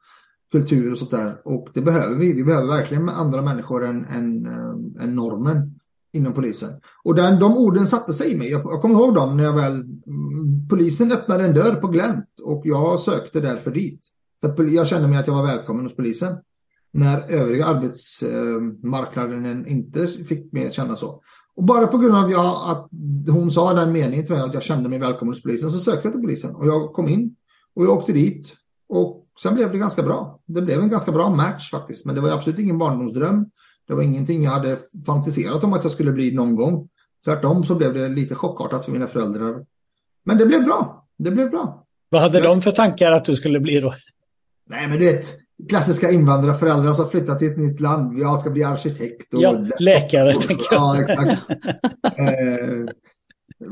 kultur 0.51 0.91
och 0.91 0.97
sånt 0.97 1.11
där. 1.11 1.41
Och 1.43 1.69
det 1.73 1.81
behöver 1.81 2.15
vi. 2.15 2.33
Vi 2.33 2.43
behöver 2.43 2.67
verkligen 2.67 3.09
andra 3.09 3.41
människor 3.41 3.85
än, 3.85 4.05
än, 4.05 4.45
äh, 4.45 5.03
än 5.03 5.15
normen 5.15 5.79
inom 6.13 6.33
polisen. 6.33 6.69
Och 7.03 7.15
den, 7.15 7.39
de 7.39 7.57
orden 7.57 7.87
satte 7.87 8.13
sig 8.13 8.31
i 8.31 8.37
mig. 8.37 8.51
Jag, 8.51 8.61
jag 8.61 8.81
kommer 8.81 8.95
ihåg 8.95 9.15
dem 9.15 9.37
när 9.37 9.43
jag 9.43 9.53
väl... 9.53 9.73
Mm, 9.73 10.67
polisen 10.69 11.11
öppnade 11.11 11.43
en 11.43 11.53
dörr 11.53 11.75
på 11.75 11.87
glänt 11.87 12.39
och 12.43 12.61
jag 12.65 12.99
sökte 12.99 13.39
därför 13.39 13.71
dit. 13.71 14.07
För 14.41 14.49
att 14.49 14.73
jag 14.73 14.87
kände 14.87 15.07
mig 15.07 15.17
att 15.17 15.27
jag 15.27 15.33
var 15.33 15.45
välkommen 15.45 15.85
hos 15.85 15.95
polisen. 15.95 16.35
När 16.91 17.31
övriga 17.31 17.65
arbetsmarknaden 17.65 19.65
eh, 19.65 19.71
inte 19.71 20.07
fick 20.07 20.53
mig 20.53 20.67
att 20.67 20.73
känna 20.73 20.95
så. 20.95 21.21
Och 21.55 21.63
bara 21.63 21.87
på 21.87 21.97
grund 21.97 22.15
av 22.15 22.31
jag, 22.31 22.71
att 22.71 22.89
hon 23.33 23.51
sa 23.51 23.73
den 23.73 23.91
meningen 23.91 24.25
till 24.25 24.35
mig 24.35 24.43
att 24.43 24.53
jag 24.53 24.63
kände 24.63 24.89
mig 24.89 24.99
välkommen 24.99 25.33
hos 25.33 25.43
polisen 25.43 25.71
så 25.71 25.79
sökte 25.79 26.07
jag 26.07 26.13
till 26.13 26.21
polisen. 26.21 26.55
Och 26.55 26.67
jag 26.67 26.93
kom 26.93 27.09
in 27.09 27.35
och 27.75 27.85
jag 27.85 27.97
åkte 27.97 28.13
dit. 28.13 28.53
Och 28.89 29.27
sen 29.41 29.55
blev 29.55 29.71
det 29.71 29.77
ganska 29.77 30.03
bra. 30.03 30.39
Det 30.45 30.61
blev 30.61 30.79
en 30.79 30.89
ganska 30.89 31.11
bra 31.11 31.29
match 31.29 31.71
faktiskt, 31.71 32.05
men 32.05 32.15
det 32.15 32.21
var 32.21 32.29
absolut 32.29 32.59
ingen 32.59 32.77
barndomsdröm. 32.77 33.45
Det 33.87 33.93
var 33.93 34.03
ingenting 34.03 34.43
jag 34.43 34.51
hade 34.51 34.77
fantiserat 35.05 35.63
om 35.63 35.73
att 35.73 35.83
jag 35.83 35.91
skulle 35.91 36.11
bli 36.11 36.31
någon 36.31 36.55
gång. 36.55 36.89
Tvärtom 37.25 37.63
så 37.63 37.75
blev 37.75 37.93
det 37.93 38.09
lite 38.09 38.35
chockartat 38.35 38.85
för 38.85 38.91
mina 38.91 39.07
föräldrar. 39.07 39.65
Men 40.23 40.37
det 40.37 40.45
blev 40.45 40.63
bra. 40.63 41.07
Det 41.17 41.31
blev 41.31 41.49
bra. 41.49 41.85
Vad 42.09 42.21
hade 42.21 42.41
de 42.41 42.61
för 42.61 42.71
tankar 42.71 43.11
att 43.11 43.25
du 43.25 43.35
skulle 43.35 43.59
bli 43.59 43.79
då? 43.79 43.93
Nej, 44.69 44.87
men 44.87 44.99
du 44.99 45.05
vet, 45.05 45.25
klassiska 45.69 46.11
invandrarföräldrar 46.11 46.91
som 46.91 47.09
flyttat 47.09 47.39
till 47.39 47.51
ett 47.51 47.57
nytt 47.57 47.79
land. 47.79 48.19
Jag 48.19 48.39
ska 48.39 48.49
bli 48.49 48.63
arkitekt. 48.63 49.33
Och 49.33 49.41
ja, 49.41 49.65
läkare, 49.79 50.33
tänker 50.33 50.65
jag. 50.71 50.81
Ja, 50.81 51.01
exakt. 51.01 51.49
eh, 52.17 52.93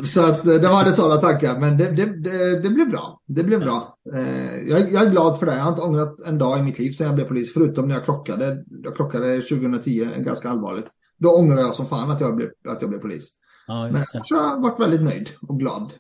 så 0.05 0.25
att 0.25 0.47
eh, 0.47 0.53
det 0.53 0.67
var 0.67 0.83
det 0.83 0.93
sådana 0.93 1.21
tankar, 1.21 1.59
men 1.59 1.77
det, 1.77 1.91
det, 1.91 2.05
det, 2.05 2.61
det, 2.61 2.69
blev 2.69 2.89
bra. 2.89 3.21
Det 3.25 3.43
blev 3.43 3.59
bra. 3.59 3.97
Eh, 4.13 4.69
jag, 4.69 4.91
jag, 4.91 5.07
är 5.07 5.11
glad 5.11 5.39
för 5.39 5.45
det. 5.45 5.55
Jag 5.55 5.61
har 5.61 5.69
inte 5.69 5.81
ångrat 5.81 6.21
en 6.21 6.37
dag 6.37 6.59
i 6.59 6.61
mitt 6.61 6.79
liv 6.79 6.91
sedan 6.91 7.07
jag 7.07 7.15
blev 7.15 7.25
polis, 7.25 7.53
förutom 7.53 7.87
när 7.87 7.95
jag 7.95 8.05
krockade. 8.05 8.63
Jag 8.83 8.95
krockade 8.95 9.41
2010, 9.41 10.07
ganska 10.17 10.49
allvarligt. 10.49 10.87
Då 11.17 11.29
ångrar 11.29 11.57
jag 11.57 11.75
som 11.75 11.85
fan 11.85 12.11
att 12.11 12.21
jag 12.21 12.35
blev, 12.35 12.49
att 12.67 12.81
jag 12.81 12.89
blev 12.89 12.99
polis. 12.99 13.29
Ja, 13.67 13.89
men 13.91 14.03
jag 14.29 14.37
har 14.37 14.61
varit 14.61 14.79
väldigt 14.79 15.01
nöjd 15.01 15.29
och 15.41 15.59
glad. 15.59 15.91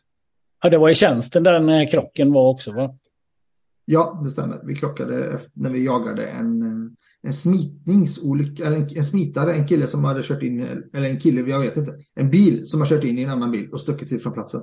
Ja, 0.63 0.69
det 0.69 0.77
var 0.77 0.89
i 0.89 0.95
tjänsten 0.95 1.43
den 1.43 1.87
krocken 1.87 2.33
var 2.33 2.49
också 2.49 2.71
va? 2.71 2.95
Ja, 3.85 4.21
det 4.23 4.29
stämmer. 4.29 4.61
Vi 4.63 4.75
krockade 4.75 5.39
när 5.53 5.69
vi 5.69 5.85
jagade 5.85 6.25
en, 6.25 6.61
en 7.23 7.33
smitningsolycka, 7.33 8.65
eller 8.65 8.77
en, 8.77 8.97
en 8.97 9.03
smitare, 9.03 9.53
en 9.53 9.67
kille 9.67 9.87
som 9.87 10.03
hade 10.03 10.23
kört 10.23 10.43
in, 10.43 10.61
eller 10.93 11.09
en 11.09 11.19
kille, 11.19 11.49
jag 11.49 11.59
vet 11.59 11.77
inte, 11.77 11.97
en 12.15 12.29
bil 12.29 12.67
som 12.67 12.79
har 12.79 12.87
kört 12.87 13.03
in 13.03 13.19
i 13.19 13.23
en 13.23 13.29
annan 13.29 13.51
bil 13.51 13.69
och 13.71 13.81
stuckit 13.81 14.09
till 14.09 14.21
från 14.21 14.33
platsen. 14.33 14.61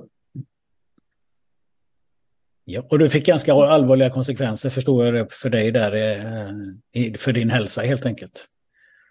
Ja, 2.65 2.87
och 2.89 2.99
du 2.99 3.09
fick 3.09 3.25
ganska 3.25 3.53
allvarliga 3.53 4.09
konsekvenser 4.09 4.69
förstår 4.69 5.15
jag 5.15 5.31
för 5.31 5.49
dig 5.49 5.71
där, 5.71 5.93
eh, 6.93 7.13
för 7.13 7.33
din 7.33 7.49
hälsa 7.49 7.81
helt 7.81 8.05
enkelt. 8.05 8.45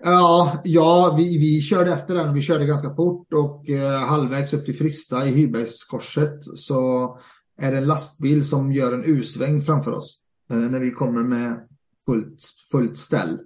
Ja, 0.05 0.63
ja 0.65 1.15
vi, 1.19 1.39
vi 1.39 1.63
körde 1.63 1.93
efter 1.93 2.15
den. 2.15 2.35
Vi 2.35 2.43
körde 2.43 2.67
ganska 2.67 2.91
fort 2.91 3.33
och 3.33 3.71
eh, 3.71 3.99
halvvägs 3.99 4.55
upp 4.55 4.65
till 4.65 4.77
Frista 4.77 5.27
i 5.27 5.31
Hybergskorset 5.31 6.43
så 6.43 7.19
är 7.59 7.73
det 7.73 7.79
en 7.79 7.87
lastbil 7.87 8.45
som 8.45 8.73
gör 8.73 8.93
en 8.93 9.05
U-sväng 9.05 9.63
framför 9.63 9.93
oss 9.93 10.21
eh, 10.51 10.57
när 10.57 10.81
vi 10.81 10.91
kommer 10.91 11.23
med 11.23 11.69
fullt, 12.07 12.41
fullt 12.71 12.99
ställ. 12.99 13.39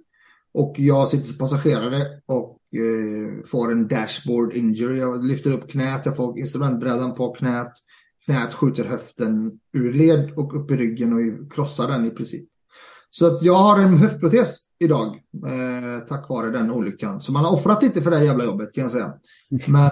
Och 0.53 0.75
jag 0.77 1.07
sitter 1.07 1.25
som 1.25 1.37
passagerare 1.37 2.07
och 2.25 2.59
eh, 2.73 3.45
får 3.45 3.71
en 3.71 3.87
dashboard 3.87 4.53
injury. 4.53 4.99
Jag 4.99 5.25
lyfter 5.25 5.51
upp 5.51 5.71
knät, 5.71 6.05
jag 6.05 6.17
får 6.17 6.39
instrumentbrädan 6.39 7.15
på 7.15 7.33
knät. 7.33 7.73
Knät 8.25 8.53
skjuter 8.53 8.85
höften 8.85 9.59
ur 9.73 9.93
led 9.93 10.31
och 10.35 10.55
upp 10.61 10.71
i 10.71 10.77
ryggen 10.77 11.13
och 11.13 11.53
krossar 11.53 11.87
den 11.87 12.05
i 12.05 12.09
princip. 12.09 12.49
Så 13.09 13.25
att 13.25 13.41
jag 13.41 13.55
har 13.55 13.79
en 13.79 13.97
höftprotes 13.97 14.57
idag 14.81 15.07
eh, 15.45 16.07
tack 16.07 16.29
vare 16.29 16.49
den 16.49 16.71
olyckan. 16.71 17.21
Så 17.21 17.31
man 17.31 17.45
har 17.45 17.53
offrat 17.53 17.83
lite 17.83 18.01
för 18.01 18.11
det 18.11 18.17
här 18.17 18.25
jävla 18.25 18.43
jobbet 18.43 18.73
kan 18.73 18.83
jag 18.83 18.91
säga. 18.91 19.13
Men, 19.49 19.91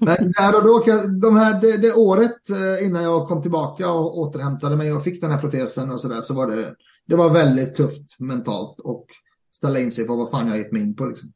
men 0.00 0.32
där 0.32 0.56
och 0.56 0.64
då, 0.64 0.84
de 1.22 1.36
här, 1.36 1.60
det, 1.60 1.76
det, 1.76 1.92
året 1.92 2.50
eh, 2.50 2.86
innan 2.86 3.02
jag 3.02 3.28
kom 3.28 3.42
tillbaka 3.42 3.90
och 3.90 4.18
återhämtade 4.18 4.76
mig 4.76 4.92
och 4.92 5.04
fick 5.04 5.20
den 5.20 5.30
här 5.30 5.40
protesen 5.40 5.90
och 5.90 6.00
sådär 6.00 6.20
så 6.20 6.34
var 6.34 6.46
det, 6.46 6.74
det 7.06 7.16
var 7.16 7.30
väldigt 7.30 7.74
tufft 7.74 8.20
mentalt 8.20 8.80
och 8.80 9.06
ställa 9.56 9.80
in 9.80 9.92
sig 9.92 10.06
på 10.06 10.16
vad 10.16 10.30
fan 10.30 10.48
jag 10.48 10.58
gett 10.58 10.72
mig 10.72 10.82
in 10.82 10.96
på. 10.96 11.06
Liksom. 11.06 11.32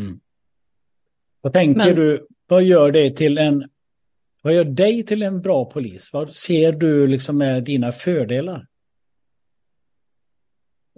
Mm. 0.00 0.20
Vad 1.40 1.52
tänker 1.52 1.86
men... 1.86 1.96
du, 1.96 2.26
vad 2.48 2.62
gör 2.62 2.90
det 2.90 3.16
till 3.16 3.38
en 3.38 3.64
vad 4.42 4.54
gör 4.54 4.64
dig 4.64 5.06
till 5.06 5.22
en 5.22 5.40
bra 5.40 5.64
polis? 5.64 6.10
Vad 6.12 6.32
ser 6.32 6.72
du 6.72 7.06
liksom 7.06 7.38
med 7.38 7.64
dina 7.64 7.92
fördelar? 7.92 8.66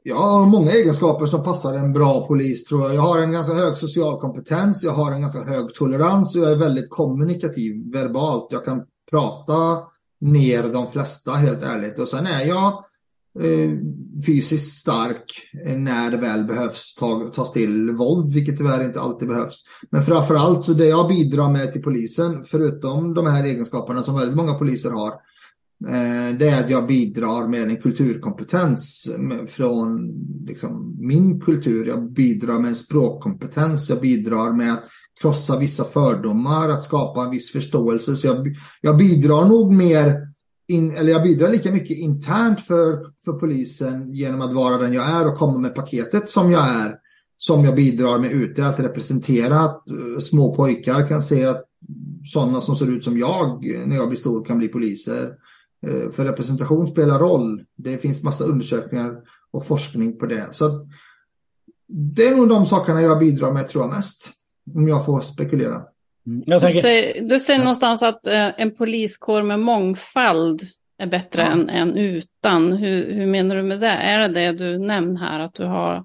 Jag 0.04 0.16
har 0.16 0.46
många 0.46 0.70
egenskaper 0.70 1.26
som 1.26 1.44
passar 1.44 1.74
en 1.74 1.92
bra 1.92 2.26
polis 2.26 2.64
tror 2.64 2.82
jag. 2.82 2.94
Jag 2.94 3.02
har 3.02 3.18
en 3.18 3.32
ganska 3.32 3.54
hög 3.54 3.76
social 3.76 4.20
kompetens, 4.20 4.84
jag 4.84 4.92
har 4.92 5.12
en 5.12 5.20
ganska 5.20 5.42
hög 5.42 5.74
tolerans 5.74 6.36
och 6.36 6.42
jag 6.42 6.52
är 6.52 6.56
väldigt 6.56 6.90
kommunikativ 6.90 7.92
verbalt. 7.92 8.48
Jag 8.50 8.64
kan 8.64 8.82
prata 9.10 9.82
ner 10.20 10.62
de 10.62 10.86
flesta 10.86 11.32
helt 11.32 11.62
ärligt. 11.62 11.98
Och 11.98 12.08
sen 12.08 12.26
är 12.26 12.44
jag 12.44 12.66
eh, 13.40 13.70
fysiskt 14.26 14.78
stark 14.78 15.24
när 15.76 16.10
det 16.10 16.16
väl 16.16 16.44
behövs 16.44 16.94
ta, 16.94 17.30
tas 17.34 17.52
till 17.52 17.90
våld, 17.90 18.34
vilket 18.34 18.58
tyvärr 18.58 18.84
inte 18.84 19.00
alltid 19.00 19.28
behövs. 19.28 19.64
Men 19.90 20.02
framförallt 20.02 20.64
så 20.64 20.72
det 20.72 20.86
jag 20.86 21.08
bidrar 21.08 21.52
med 21.52 21.72
till 21.72 21.82
polisen, 21.82 22.44
förutom 22.44 23.14
de 23.14 23.26
här 23.26 23.44
egenskaperna 23.44 24.02
som 24.02 24.18
väldigt 24.18 24.36
många 24.36 24.54
poliser 24.54 24.90
har, 24.90 25.12
Eh, 25.12 25.32
Eh, 25.88 26.37
det 26.38 26.49
är 26.49 26.61
att 26.64 26.71
jag 26.71 26.87
bidrar 26.87 27.49
med 27.49 27.62
en 27.62 27.77
kulturkompetens 27.77 29.11
från 29.49 30.12
liksom, 30.47 30.97
min 31.01 31.40
kultur. 31.40 31.87
Jag 31.87 32.12
bidrar 32.12 32.59
med 32.59 32.68
en 32.68 32.75
språkkompetens. 32.75 33.90
Jag 33.90 34.01
bidrar 34.01 34.53
med 34.53 34.73
att 34.73 34.85
krossa 35.21 35.59
vissa 35.59 35.85
fördomar, 35.85 36.68
att 36.68 36.85
skapa 36.85 37.25
en 37.25 37.31
viss 37.31 37.53
förståelse. 37.53 38.16
Så 38.16 38.27
jag, 38.27 38.55
jag 38.81 38.97
bidrar 38.97 39.49
nog 39.49 39.73
mer, 39.73 40.29
in, 40.68 40.90
eller 40.90 41.12
jag 41.12 41.23
bidrar 41.23 41.49
lika 41.49 41.73
mycket 41.73 41.97
internt 41.97 42.61
för, 42.61 42.99
för 43.25 43.33
polisen 43.33 44.12
genom 44.14 44.40
att 44.40 44.53
vara 44.53 44.79
den 44.79 44.92
jag 44.92 45.11
är 45.11 45.29
och 45.29 45.38
komma 45.38 45.59
med 45.59 45.75
paketet 45.75 46.29
som 46.29 46.53
jag 46.53 46.68
är. 46.68 46.95
Som 47.38 47.64
jag 47.64 47.75
bidrar 47.75 48.18
med 48.18 48.33
ute, 48.33 48.66
att 48.66 48.81
representera 48.81 49.61
att 49.61 49.85
uh, 49.90 50.18
små 50.18 50.55
pojkar 50.55 51.09
kan 51.09 51.23
se 51.23 51.45
att 51.45 51.64
sådana 52.25 52.61
som 52.61 52.77
ser 52.77 52.87
ut 52.90 53.05
som 53.05 53.18
jag 53.18 53.75
eh, 53.75 53.87
när 53.87 53.97
jag 53.97 54.09
blir 54.09 54.18
stor 54.18 54.45
kan 54.45 54.59
bli 54.59 54.68
poliser. 54.68 55.35
Eh, 55.87 56.11
för 56.11 56.25
representation 56.25 56.87
spelar 56.87 57.18
roll. 57.18 57.64
Det 57.77 57.99
finns 57.99 58.25
massa 58.25 58.45
undersökningar 58.45 59.16
och 59.51 59.66
forskning 59.66 60.18
på 60.18 60.27
det. 60.27 60.49
Så 60.51 60.66
att 60.66 60.83
det 61.88 62.29
är 62.29 62.37
nog 62.37 62.49
de 62.49 62.66
sakerna 62.66 63.03
jag 63.03 63.18
bidrar 63.18 63.53
med 63.53 63.68
tror 63.68 63.85
jag 63.85 63.95
mest. 63.95 64.31
Om 64.75 64.88
jag 64.88 65.07
får 65.07 65.21
spekulera. 65.21 65.83
Mm. 66.27 66.42
Jag 66.47 66.61
tänker... 66.61 66.77
du, 66.77 66.81
säger, 66.81 67.29
du 67.29 67.40
säger 67.40 67.59
någonstans 67.59 68.03
att 68.03 68.27
eh, 68.27 68.61
en 68.61 68.75
poliskår 68.75 69.42
med 69.42 69.61
mångfald 69.61 70.62
är 70.99 71.07
bättre 71.07 71.42
ja. 71.42 71.49
än, 71.49 71.68
än 71.68 71.97
utan. 71.97 72.73
Hur, 72.73 73.12
hur 73.12 73.27
menar 73.27 73.57
du 73.57 73.62
med 73.62 73.81
det? 73.81 73.87
Är 73.87 74.18
det 74.18 74.29
det 74.29 74.53
du 74.53 74.79
nämner 74.79 75.21
här? 75.21 75.40
Att 75.40 75.55
du 75.55 75.64
har 75.64 76.05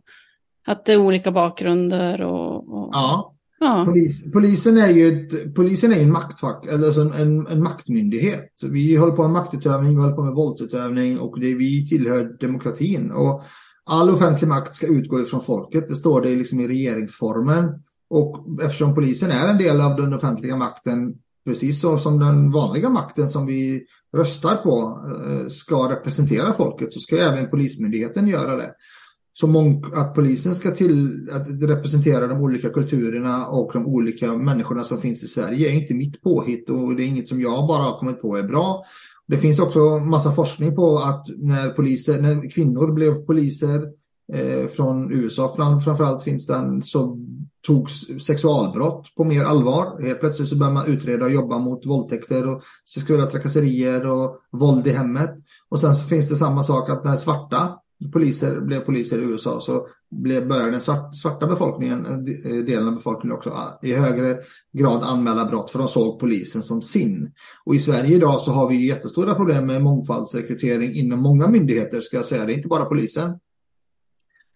att 0.67 0.85
det 0.85 0.93
är 0.93 0.97
olika 0.97 1.31
bakgrunder 1.31 2.21
och... 2.21 2.55
och... 2.55 2.89
Ja, 2.93 3.33
Ja. 3.59 3.83
Polis, 3.85 4.31
polisen 4.33 4.77
är 4.77 4.89
ju 4.89 5.07
ett, 5.07 5.55
polisen 5.55 5.91
är 5.91 6.01
en 6.01 6.11
maktfack, 6.11 6.65
eller 6.65 6.87
alltså 6.87 7.01
en, 7.01 7.13
en, 7.13 7.47
en, 7.47 7.63
maktmyndighet. 7.63 8.51
Vi 8.63 8.95
håller 8.95 9.13
på 9.13 9.21
med 9.21 9.31
maktutövning, 9.31 9.95
vi 9.95 10.01
håller 10.01 10.15
på 10.15 10.23
med 10.23 10.33
våldsutövning 10.33 11.19
och 11.19 11.39
det, 11.39 11.53
vi 11.53 11.87
tillhör 11.89 12.37
demokratin. 12.39 13.11
Och 13.11 13.43
all 13.85 14.09
offentlig 14.09 14.47
makt 14.47 14.73
ska 14.73 14.87
utgå 14.87 15.21
ifrån 15.21 15.41
folket, 15.41 15.87
det 15.87 15.95
står 15.95 16.21
det 16.21 16.35
liksom 16.35 16.59
i 16.59 16.67
regeringsformen. 16.67 17.69
Och 18.09 18.45
eftersom 18.61 18.95
polisen 18.95 19.31
är 19.31 19.47
en 19.47 19.57
del 19.57 19.81
av 19.81 19.95
den 19.95 20.13
offentliga 20.13 20.55
makten, 20.55 21.15
precis 21.45 21.81
så 21.81 21.97
som 21.97 22.19
den 22.19 22.51
vanliga 22.51 22.89
makten 22.89 23.29
som 23.29 23.45
vi 23.45 23.85
röstar 24.17 24.55
på 24.55 25.03
eh, 25.25 25.47
ska 25.47 25.91
representera 25.91 26.53
folket, 26.53 26.93
så 26.93 26.99
ska 26.99 27.17
även 27.17 27.49
polismyndigheten 27.49 28.27
göra 28.27 28.55
det 28.55 28.71
så 29.39 29.81
att 29.93 30.15
polisen 30.15 30.55
ska 30.55 30.71
till 30.71 31.29
att 31.31 31.47
representera 31.61 32.27
de 32.27 32.41
olika 32.41 32.69
kulturerna 32.69 33.47
och 33.47 33.71
de 33.73 33.85
olika 33.85 34.33
människorna 34.33 34.83
som 34.83 35.01
finns 35.01 35.23
i 35.23 35.27
Sverige 35.27 35.69
är 35.69 35.73
inte 35.73 35.93
mitt 35.93 36.21
påhitt 36.21 36.69
och 36.69 36.95
det 36.95 37.03
är 37.03 37.07
inget 37.07 37.27
som 37.27 37.41
jag 37.41 37.67
bara 37.67 37.83
har 37.83 37.97
kommit 37.97 38.21
på 38.21 38.37
är 38.37 38.43
bra. 38.43 38.83
Det 39.27 39.37
finns 39.37 39.59
också 39.59 39.99
massa 39.99 40.31
forskning 40.31 40.75
på 40.75 40.99
att 40.99 41.25
när 41.37 41.69
poliser, 41.69 42.21
när 42.21 42.51
kvinnor 42.51 42.91
blev 42.91 43.25
poliser 43.25 43.83
eh, 44.33 44.67
från 44.67 45.11
USA 45.11 45.55
fram, 45.55 45.81
framförallt 45.81 46.23
finns 46.23 46.47
den 46.47 46.83
så 46.83 47.17
togs 47.67 48.23
sexualbrott 48.25 49.15
på 49.17 49.23
mer 49.23 49.43
allvar. 49.43 50.01
Helt 50.01 50.19
plötsligt 50.19 50.49
så 50.49 50.55
börjar 50.55 50.73
man 50.73 50.87
utreda 50.87 51.25
och 51.25 51.31
jobba 51.31 51.57
mot 51.57 51.85
våldtäkter 51.85 52.47
och 52.47 52.61
sexuella 52.85 53.25
trakasserier 53.25 54.11
och 54.11 54.39
våld 54.51 54.87
i 54.87 54.91
hemmet. 54.91 55.31
Och 55.69 55.79
sen 55.79 55.95
så 55.95 56.07
finns 56.07 56.29
det 56.29 56.35
samma 56.35 56.63
sak 56.63 56.89
att 56.89 57.05
när 57.05 57.15
svarta 57.15 57.79
poliser 58.13 58.61
blev 58.61 58.79
poliser 58.79 59.17
i 59.17 59.25
USA 59.25 59.59
så 59.59 59.87
blev, 60.11 60.47
började 60.47 60.71
den 60.71 60.81
svart, 60.81 61.15
svarta 61.15 61.47
befolkningen, 61.47 62.05
eh, 62.05 62.51
eh, 62.51 62.65
delen 62.65 62.87
av 62.87 62.95
befolkningen 62.95 63.37
också 63.37 63.49
ah, 63.49 63.79
i 63.81 63.93
högre 63.93 64.37
grad 64.73 65.03
anmäla 65.03 65.45
brott 65.45 65.71
för 65.71 65.79
de 65.79 65.87
såg 65.87 66.19
polisen 66.19 66.63
som 66.63 66.81
sin. 66.81 67.31
Och 67.65 67.75
i 67.75 67.79
Sverige 67.79 68.15
idag 68.15 68.39
så 68.39 68.51
har 68.51 68.69
vi 68.69 68.87
jättestora 68.87 69.35
problem 69.35 69.65
med 69.65 69.81
mångfaldsrekrytering 69.81 70.93
inom 70.93 71.19
många 71.19 71.47
myndigheter 71.47 72.01
ska 72.01 72.17
jag 72.17 72.25
säga. 72.25 72.45
Det 72.45 72.53
är 72.53 72.57
inte 72.57 72.67
bara 72.67 72.85
polisen. 72.85 73.39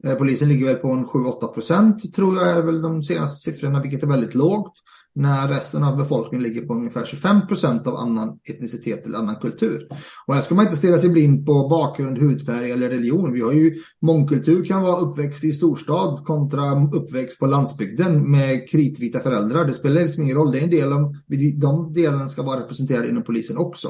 Eh, 0.04 0.15
polisen 0.15 0.49
ligger 0.49 0.65
väl 0.65 0.75
på 0.75 0.88
en 0.88 1.06
7-8 1.06 1.47
procent 1.47 2.13
tror 2.13 2.38
jag 2.38 2.49
är 2.49 2.62
väl 2.62 2.82
de 2.82 3.04
senaste 3.04 3.51
siffrorna, 3.51 3.82
vilket 3.82 4.04
är 4.04 4.08
väldigt 4.08 4.36
lågt 4.36 4.73
när 5.13 5.47
resten 5.47 5.84
av 5.84 5.97
befolkningen 5.97 6.43
ligger 6.43 6.62
på 6.62 6.74
ungefär 6.74 7.06
25 7.06 7.47
procent 7.47 7.88
av 7.88 7.95
annan 7.95 8.39
etnicitet 8.50 9.06
eller 9.06 9.17
annan 9.17 9.36
kultur. 9.36 9.88
Och 10.28 10.34
här 10.34 10.41
ska 10.41 10.56
man 10.56 10.65
inte 10.65 10.78
stirra 10.78 10.97
sig 10.97 11.10
blind 11.10 11.45
på 11.45 11.67
bakgrund, 11.67 12.17
hudfärg 12.17 12.71
eller 12.71 12.89
religion. 12.89 13.34
Vi 13.34 13.41
har 13.41 13.52
ju 13.52 13.76
mångkultur 14.02 14.65
kan 14.65 14.82
vara 14.82 14.95
uppväxt 14.97 15.43
i 15.43 15.54
storstad 15.54 16.26
kontra 16.26 16.89
uppväxt 16.93 17.39
på 17.39 17.45
landsbygden 17.45 18.32
med 18.32 18.69
kritvita 18.69 19.19
föräldrar. 19.19 19.65
Det 19.65 19.74
spelar 19.74 20.02
liksom 20.02 20.24
ingen 20.24 20.38
roll. 20.38 20.52
Det 20.52 20.60
är 20.60 20.63
en 20.63 20.69
del 20.69 20.93
av, 20.93 21.13
de 21.56 21.93
delarna 21.93 22.30
ska 22.30 22.43
vara 22.43 22.60
representerade 22.60 23.10
inom 23.10 23.24
polisen 23.24 23.58
också. 23.58 23.89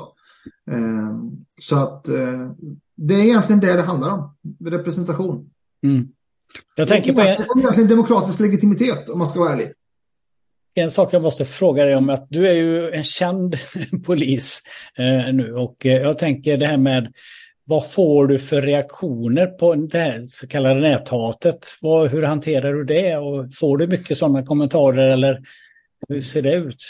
Ehm, 0.71 1.45
så 1.61 1.75
att 1.75 2.09
eh, 2.09 2.51
det 2.95 3.13
är 3.13 3.23
egentligen 3.23 3.59
det 3.59 3.73
det 3.73 3.81
handlar 3.81 4.09
om, 4.09 4.35
representation. 4.65 5.49
Mm. 5.83 6.07
Jag 6.75 6.87
tänker 6.87 7.13
på... 7.13 7.19
Det 7.19 7.27
är 7.27 7.59
egentligen 7.59 7.89
demokratisk 7.89 8.39
legitimitet 8.39 9.09
om 9.09 9.19
man 9.19 9.27
ska 9.27 9.39
vara 9.39 9.53
ärlig 9.53 9.71
en 10.75 10.91
sak 10.91 11.13
jag 11.13 11.21
måste 11.21 11.45
fråga 11.45 11.85
dig 11.85 11.95
om 11.95 12.09
att 12.09 12.27
du 12.29 12.47
är 12.47 12.53
ju 12.53 12.91
en 12.91 13.03
känd 13.03 13.57
polis 14.05 14.61
eh, 14.97 15.33
nu 15.33 15.53
och 15.53 15.85
eh, 15.85 16.01
jag 16.01 16.17
tänker 16.17 16.57
det 16.57 16.67
här 16.67 16.77
med 16.77 17.13
vad 17.63 17.91
får 17.91 18.27
du 18.27 18.39
för 18.39 18.61
reaktioner 18.61 19.47
på 19.47 19.75
det 19.75 19.97
här 19.97 20.23
så 20.25 20.47
kallade 20.47 20.79
näthatet? 20.79 21.67
Vad, 21.81 22.09
hur 22.09 22.23
hanterar 22.23 22.73
du 22.73 22.83
det 22.83 23.17
och 23.17 23.55
får 23.55 23.77
du 23.77 23.87
mycket 23.87 24.17
sådana 24.17 24.45
kommentarer 24.45 25.09
eller 25.09 25.43
hur 26.09 26.21
ser 26.21 26.41
det 26.41 26.53
ut? 26.53 26.83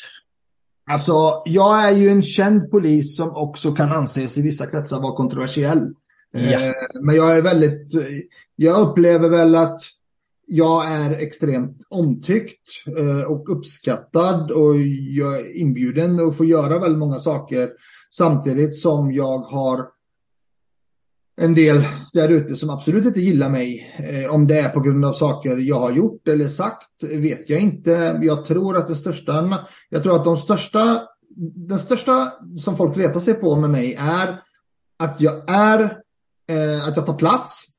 Alltså, 0.92 1.44
jag 1.46 1.86
är 1.86 1.92
ju 1.92 2.10
en 2.10 2.22
känd 2.24 2.72
polis 2.72 3.18
som 3.18 3.36
också 3.36 3.72
kan 3.72 3.92
anses 3.92 4.38
i 4.38 4.42
vissa 4.42 4.66
kretsar 4.66 5.00
vara 5.00 5.16
kontroversiell. 5.16 5.94
Ja. 6.32 6.42
Eh, 6.42 6.74
men 7.02 7.16
jag 7.16 7.38
är 7.38 7.42
väldigt, 7.42 7.92
jag 8.56 8.82
upplever 8.82 9.30
väl 9.30 9.56
att 9.56 9.82
jag 10.54 10.92
är 10.92 11.12
extremt 11.12 11.78
omtyckt 11.90 12.68
eh, 12.98 13.32
och 13.32 13.58
uppskattad 13.58 14.52
och 14.52 14.78
jag 15.10 15.40
är 15.40 15.58
inbjuden 15.58 16.28
att 16.28 16.38
få 16.38 16.46
göra 16.46 16.80
väldigt 16.80 17.00
många 17.00 17.20
saker 17.20 17.70
samtidigt 18.10 18.78
som 18.78 19.12
jag 19.12 19.38
har 19.38 19.88
en 21.42 21.56
del 21.56 21.84
där 22.14 22.30
ute 22.30 22.56
som 22.56 22.70
absolut 22.70 23.06
inte 23.06 23.22
gillar 23.22 23.50
mig. 23.50 23.96
Eh, 23.98 24.34
om 24.34 24.48
det 24.48 24.60
är 24.60 24.70
på 24.70 24.80
grund 24.80 25.06
av 25.06 25.14
saker 25.14 25.58
jag 25.58 25.80
har 25.80 25.92
gjort 25.92 26.28
eller 26.28 26.48
sagt 26.48 27.04
vet 27.04 27.50
jag 27.50 27.60
inte. 27.60 28.20
Jag 28.22 28.46
tror 28.46 28.78
att 28.78 28.88
det 28.88 28.96
största, 28.96 29.66
jag 29.90 30.04
tror 30.04 30.16
att 30.16 30.26
de 30.26 30.38
största, 30.38 31.02
den 31.56 31.80
största 31.80 32.32
som 32.58 32.78
folk 32.78 32.98
letar 32.98 33.20
sig 33.20 33.34
på 33.34 33.56
med 33.56 33.70
mig 33.70 33.94
är 34.00 34.42
att 34.98 35.22
jag 35.22 35.50
är, 35.50 35.80
eh, 36.50 36.88
att 36.88 36.98
jag 36.98 37.06
tar 37.06 37.18
plats, 37.18 37.71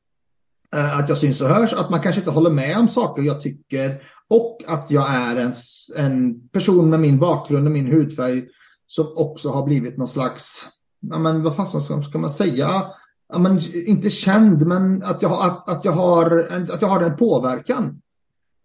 Eh, 0.76 0.98
att 0.98 1.08
jag 1.08 1.18
syns 1.18 1.40
och 1.40 1.48
hörs, 1.48 1.72
att 1.72 1.90
man 1.90 2.02
kanske 2.02 2.20
inte 2.20 2.30
håller 2.30 2.50
med 2.50 2.78
om 2.78 2.88
saker 2.88 3.22
jag 3.22 3.42
tycker 3.42 4.02
och 4.28 4.62
att 4.66 4.90
jag 4.90 5.10
är 5.10 5.36
en, 5.36 5.52
en 5.96 6.48
person 6.48 6.90
med 6.90 7.00
min 7.00 7.18
bakgrund 7.18 7.66
och 7.66 7.72
min 7.72 7.86
hudfärg 7.86 8.44
som 8.86 9.06
också 9.16 9.48
har 9.48 9.66
blivit 9.66 9.96
någon 9.96 10.08
slags, 10.08 10.68
ja 11.00 11.18
men 11.18 11.42
vad 11.42 11.56
fasen 11.56 12.02
ska 12.02 12.18
man 12.18 12.30
säga? 12.30 12.84
ja, 13.32 13.38
men, 13.38 13.60
inte 13.74 14.10
känd, 14.10 14.66
men 14.66 15.02
att 15.02 15.22
jag, 15.22 15.32
att, 15.32 15.68
att, 15.68 15.84
jag 15.84 15.92
har, 15.92 16.48
att 16.70 16.82
jag 16.82 16.88
har 16.88 17.00
den 17.00 17.16
påverkan. 17.16 18.00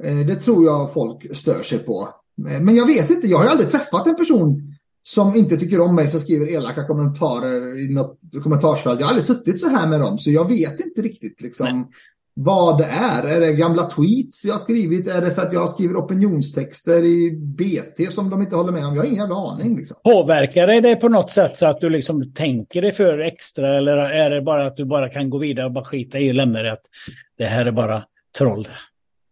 Eh, 0.03 0.17
det 0.17 0.35
tror 0.35 0.65
jag 0.65 0.93
folk 0.93 1.35
stör 1.35 1.63
sig 1.63 1.79
på. 1.79 2.09
Eh, 2.49 2.59
men 2.61 2.75
jag 2.75 2.85
vet 2.85 3.09
inte, 3.09 3.27
jag 3.27 3.37
har 3.37 3.45
aldrig 3.45 3.71
träffat 3.71 4.07
en 4.07 4.15
person 4.15 4.73
som 5.07 5.35
inte 5.35 5.57
tycker 5.57 5.81
om 5.81 5.95
mig 5.95 6.07
som 6.07 6.19
skriver 6.19 6.51
elaka 6.51 6.87
kommentarer 6.87 7.79
i 7.79 7.89
något 7.89 8.19
kommentarsfält. 8.43 8.99
Jag 8.99 9.07
har 9.07 9.11
aldrig 9.11 9.23
suttit 9.23 9.61
så 9.61 9.67
här 9.69 9.87
med 9.87 9.99
dem, 9.99 10.17
så 10.17 10.31
jag 10.31 10.47
vet 10.47 10.79
inte 10.79 11.01
riktigt 11.01 11.41
liksom 11.41 11.91
vad 12.33 12.77
det 12.77 12.85
är. 12.85 13.27
Är 13.27 13.39
det 13.39 13.53
gamla 13.53 13.83
tweets 13.83 14.45
jag 14.45 14.53
har 14.53 14.59
skrivit? 14.59 15.07
Är 15.07 15.21
det 15.21 15.31
för 15.31 15.41
att 15.41 15.53
jag 15.53 15.69
skriver 15.69 15.95
opinionstexter 15.95 17.03
i 17.03 17.31
BT 17.31 18.11
som 18.11 18.29
de 18.29 18.41
inte 18.41 18.55
håller 18.55 18.71
med 18.71 18.85
om? 18.85 18.95
Jag 18.95 19.01
har 19.01 19.07
ingen 19.07 19.19
jävla 19.19 19.35
aning. 19.35 19.77
Liksom. 19.77 19.97
Påverkar 20.03 20.67
det 20.67 20.81
dig 20.81 20.95
på 20.95 21.09
något 21.09 21.31
sätt 21.31 21.57
så 21.57 21.65
att 21.65 21.81
du 21.81 21.89
liksom 21.89 22.33
tänker 22.33 22.81
dig 22.81 22.91
för 22.91 23.19
extra 23.19 23.77
eller 23.77 23.97
är 23.97 24.29
det 24.29 24.41
bara 24.41 24.67
att 24.67 24.77
du 24.77 24.85
bara 24.85 25.09
kan 25.09 25.29
gå 25.29 25.37
vidare 25.37 25.65
och 25.65 25.71
bara 25.71 25.85
skita 25.85 26.19
i 26.19 26.31
och 26.31 26.35
lämna 26.35 26.63
det 26.63 26.73
att 26.73 26.85
det 27.37 27.45
här 27.45 27.65
är 27.65 27.71
bara 27.71 28.03
troll? 28.37 28.67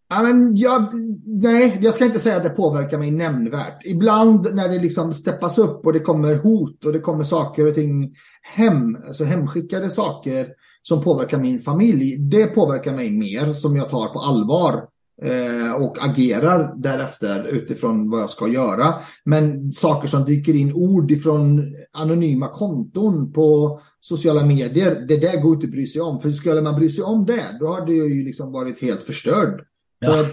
Ja, 0.10 0.24
men 0.24 0.56
jag, 0.56 0.90
nej, 1.26 1.80
jag 1.82 1.94
ska 1.94 2.06
inte 2.06 2.20
säga 2.20 2.38
att 2.38 2.44
det 2.44 2.50
påverkar 2.50 2.98
mig 2.98 3.12
nämnvärt. 3.12 3.86
Ibland 3.86 4.56
när 4.56 4.70
det 4.70 4.80
liksom 4.80 5.14
steppas 5.14 5.58
upp 5.58 5.86
och 5.86 5.94
det 5.94 6.00
kommer 6.00 6.36
hot 6.36 6.86
och 6.86 6.94
det 6.94 7.00
kommer 7.00 7.24
saker 7.24 7.68
och 7.68 7.74
ting 7.74 8.16
hem, 8.42 8.98
alltså 9.08 9.24
hemskickade 9.24 9.90
saker 9.90 10.48
som 10.82 11.02
påverkar 11.02 11.38
min 11.38 11.60
familj, 11.60 12.18
det 12.18 12.46
påverkar 12.46 12.96
mig 12.96 13.12
mer 13.12 13.54
som 13.54 13.76
jag 13.76 13.90
tar 13.90 14.08
på 14.08 14.20
allvar 14.20 14.88
eh, 15.22 15.74
och 15.74 15.98
agerar 16.06 16.74
därefter 16.78 17.44
utifrån 17.44 18.10
vad 18.10 18.22
jag 18.22 18.30
ska 18.30 18.48
göra. 18.48 18.94
Men 19.24 19.72
saker 19.74 20.08
som 20.08 20.26
dyker 20.26 20.56
in, 20.56 20.74
ord 20.74 21.12
ifrån 21.12 21.76
anonyma 21.94 22.48
konton 22.48 23.34
på 23.34 23.80
sociala 24.02 24.46
medier, 24.46 25.06
det 25.08 25.18
där 25.18 25.42
går 25.42 25.54
inte 25.54 25.66
att 25.66 25.72
bry 25.72 25.88
sig 25.88 26.02
om. 26.02 26.22
För 26.22 26.32
skulle 26.32 26.62
man 26.62 26.76
bry 26.76 26.90
sig 26.90 27.04
om 27.04 27.26
det, 27.26 27.58
då 27.60 27.74
hade 27.74 27.94
jag 27.94 28.10
ju 28.10 28.24
liksom 28.24 28.52
varit 28.52 28.82
helt 28.82 29.04
förstörd. 29.04 29.66
Ja. 30.00 30.14
För, 30.14 30.26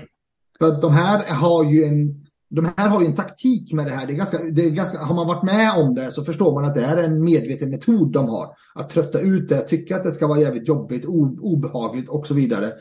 för 0.58 0.80
de 0.80 0.92
här 0.92 1.34
har 1.34 1.64
ju 1.64 1.84
en 1.84 2.22
de 2.54 2.72
här 2.76 2.88
har 2.88 3.00
ju 3.00 3.06
en 3.06 3.14
taktik 3.14 3.72
med 3.72 3.86
det 3.86 3.92
här. 3.92 4.06
Det 4.06 4.12
är 4.12 4.16
ganska, 4.16 4.38
det 4.52 4.64
är 4.64 4.70
ganska, 4.70 4.98
har 4.98 5.14
man 5.14 5.26
varit 5.26 5.42
med 5.42 5.78
om 5.78 5.94
det 5.94 6.12
så 6.12 6.24
förstår 6.24 6.54
man 6.54 6.64
att 6.64 6.74
det 6.74 6.84
är 6.84 6.96
en 6.96 7.24
medveten 7.24 7.70
metod 7.70 8.12
de 8.12 8.28
har. 8.28 8.54
Att 8.74 8.90
trötta 8.90 9.20
ut 9.20 9.48
det, 9.48 9.60
tycka 9.60 9.96
att 9.96 10.02
det 10.02 10.12
ska 10.12 10.26
vara 10.26 10.40
jävligt 10.40 10.68
jobbigt, 10.68 11.04
obehagligt 11.40 12.08
och 12.08 12.26
så 12.26 12.34
vidare. 12.34 12.72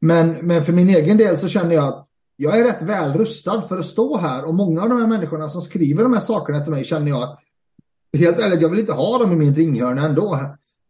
Men, 0.00 0.30
men 0.30 0.64
för 0.64 0.72
min 0.72 0.88
egen 0.88 1.16
del 1.16 1.38
så 1.38 1.48
känner 1.48 1.74
jag 1.74 1.84
att 1.84 2.06
jag 2.36 2.58
är 2.58 2.64
rätt 2.64 2.82
väl 2.82 3.12
rustad 3.12 3.62
för 3.62 3.78
att 3.78 3.86
stå 3.86 4.16
här 4.16 4.44
och 4.44 4.54
många 4.54 4.82
av 4.82 4.88
de 4.88 5.00
här 5.00 5.06
människorna 5.06 5.48
som 5.48 5.62
skriver 5.62 6.02
de 6.02 6.12
här 6.12 6.20
sakerna 6.20 6.60
till 6.60 6.72
mig 6.72 6.84
känner 6.84 7.08
jag 7.08 7.22
att 7.22 7.38
helt 8.18 8.38
ärligt, 8.38 8.62
jag 8.62 8.68
vill 8.68 8.80
inte 8.80 8.92
ha 8.92 9.18
dem 9.18 9.32
i 9.32 9.36
min 9.36 9.54
ringhörna 9.54 10.06
ändå. 10.06 10.38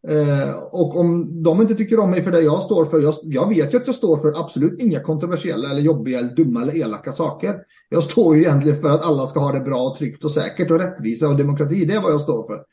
Eh, 0.08 0.54
och 0.72 0.96
om 0.96 1.42
de 1.42 1.60
inte 1.60 1.74
tycker 1.74 2.00
om 2.00 2.10
mig 2.10 2.22
för 2.22 2.30
det 2.30 2.40
jag 2.40 2.62
står 2.62 2.84
för, 2.84 3.00
jag, 3.00 3.14
jag, 3.22 3.48
vet 3.48 3.74
ju 3.74 3.78
att 3.78 3.86
jag 3.86 3.94
står 3.94 4.16
för 4.16 4.40
absolut 4.40 4.80
inga 4.80 5.00
kontroversiella 5.00 5.70
eller 5.70 5.80
jobbiga 5.80 6.18
eller 6.18 6.34
dumma 6.34 6.62
eller 6.62 6.76
elaka 6.76 7.12
saker. 7.12 7.56
Jag 7.88 8.02
står 8.02 8.36
ju 8.36 8.42
egentligen 8.42 8.80
för 8.80 8.90
att 8.90 9.02
alla 9.02 9.26
ska 9.26 9.40
ha 9.40 9.52
det 9.52 9.60
bra, 9.60 9.94
tryggt 9.98 10.24
och 10.24 10.30
säkert 10.30 10.70
och 10.70 10.78
rättvisa 10.78 11.28
och 11.28 11.36
demokrati. 11.36 11.84
Det 11.84 11.94
är 11.94 12.00
vad 12.00 12.12
jag 12.12 12.20
står 12.20 12.46
för. 12.46 12.64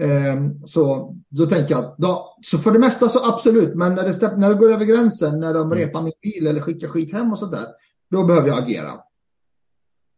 Eh, 0.00 0.36
så 0.64 1.14
då 1.28 1.46
tänker 1.46 1.74
jag, 1.74 1.94
då, 1.98 2.36
så 2.42 2.58
för 2.58 2.70
det 2.70 2.78
mesta 2.78 3.08
så 3.08 3.32
absolut, 3.32 3.74
men 3.74 3.94
när 3.94 4.02
det, 4.02 4.36
när 4.36 4.48
det 4.48 4.54
går 4.54 4.72
över 4.72 4.84
gränsen, 4.84 5.40
när 5.40 5.54
de 5.54 5.72
mm. 5.72 5.78
repar 5.78 6.02
min 6.02 6.12
bil 6.22 6.46
eller 6.46 6.60
skickar 6.60 6.88
skit 6.88 7.12
hem 7.12 7.32
och 7.32 7.38
sådär, 7.38 7.66
då 8.10 8.24
behöver 8.24 8.48
jag 8.48 8.58
agera. 8.58 8.92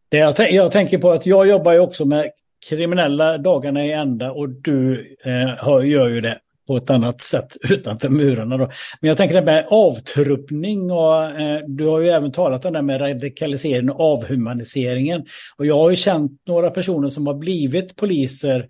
Det 0.09 0.17
jag, 0.17 0.51
jag 0.51 0.71
tänker 0.71 0.97
på 0.97 1.11
att 1.11 1.25
jag 1.25 1.47
jobbar 1.47 1.73
ju 1.73 1.79
också 1.79 2.05
med 2.05 2.31
kriminella 2.69 3.37
dagarna 3.37 3.85
i 3.85 3.91
ända 3.91 4.31
och 4.31 4.49
du 4.49 5.15
eh, 5.25 5.89
gör 5.89 6.07
ju 6.07 6.21
det 6.21 6.39
på 6.67 6.77
ett 6.77 6.89
annat 6.89 7.21
sätt 7.21 7.57
utanför 7.69 8.09
murarna. 8.09 8.57
Då. 8.57 8.69
Men 9.01 9.07
jag 9.07 9.17
tänker 9.17 9.35
det 9.35 9.41
med 9.41 9.65
avtruppning 9.69 10.91
och 10.91 11.23
eh, 11.23 11.59
du 11.67 11.87
har 11.87 11.99
ju 11.99 12.09
även 12.09 12.31
talat 12.31 12.65
om 12.65 12.73
det 12.73 12.81
med 12.81 13.01
radikalisering 13.01 13.89
och 13.89 13.99
avhumaniseringen. 13.99 15.25
Och 15.57 15.65
jag 15.65 15.77
har 15.77 15.89
ju 15.89 15.95
känt 15.95 16.31
några 16.47 16.69
personer 16.69 17.09
som 17.09 17.27
har 17.27 17.33
blivit 17.33 17.95
poliser 17.95 18.67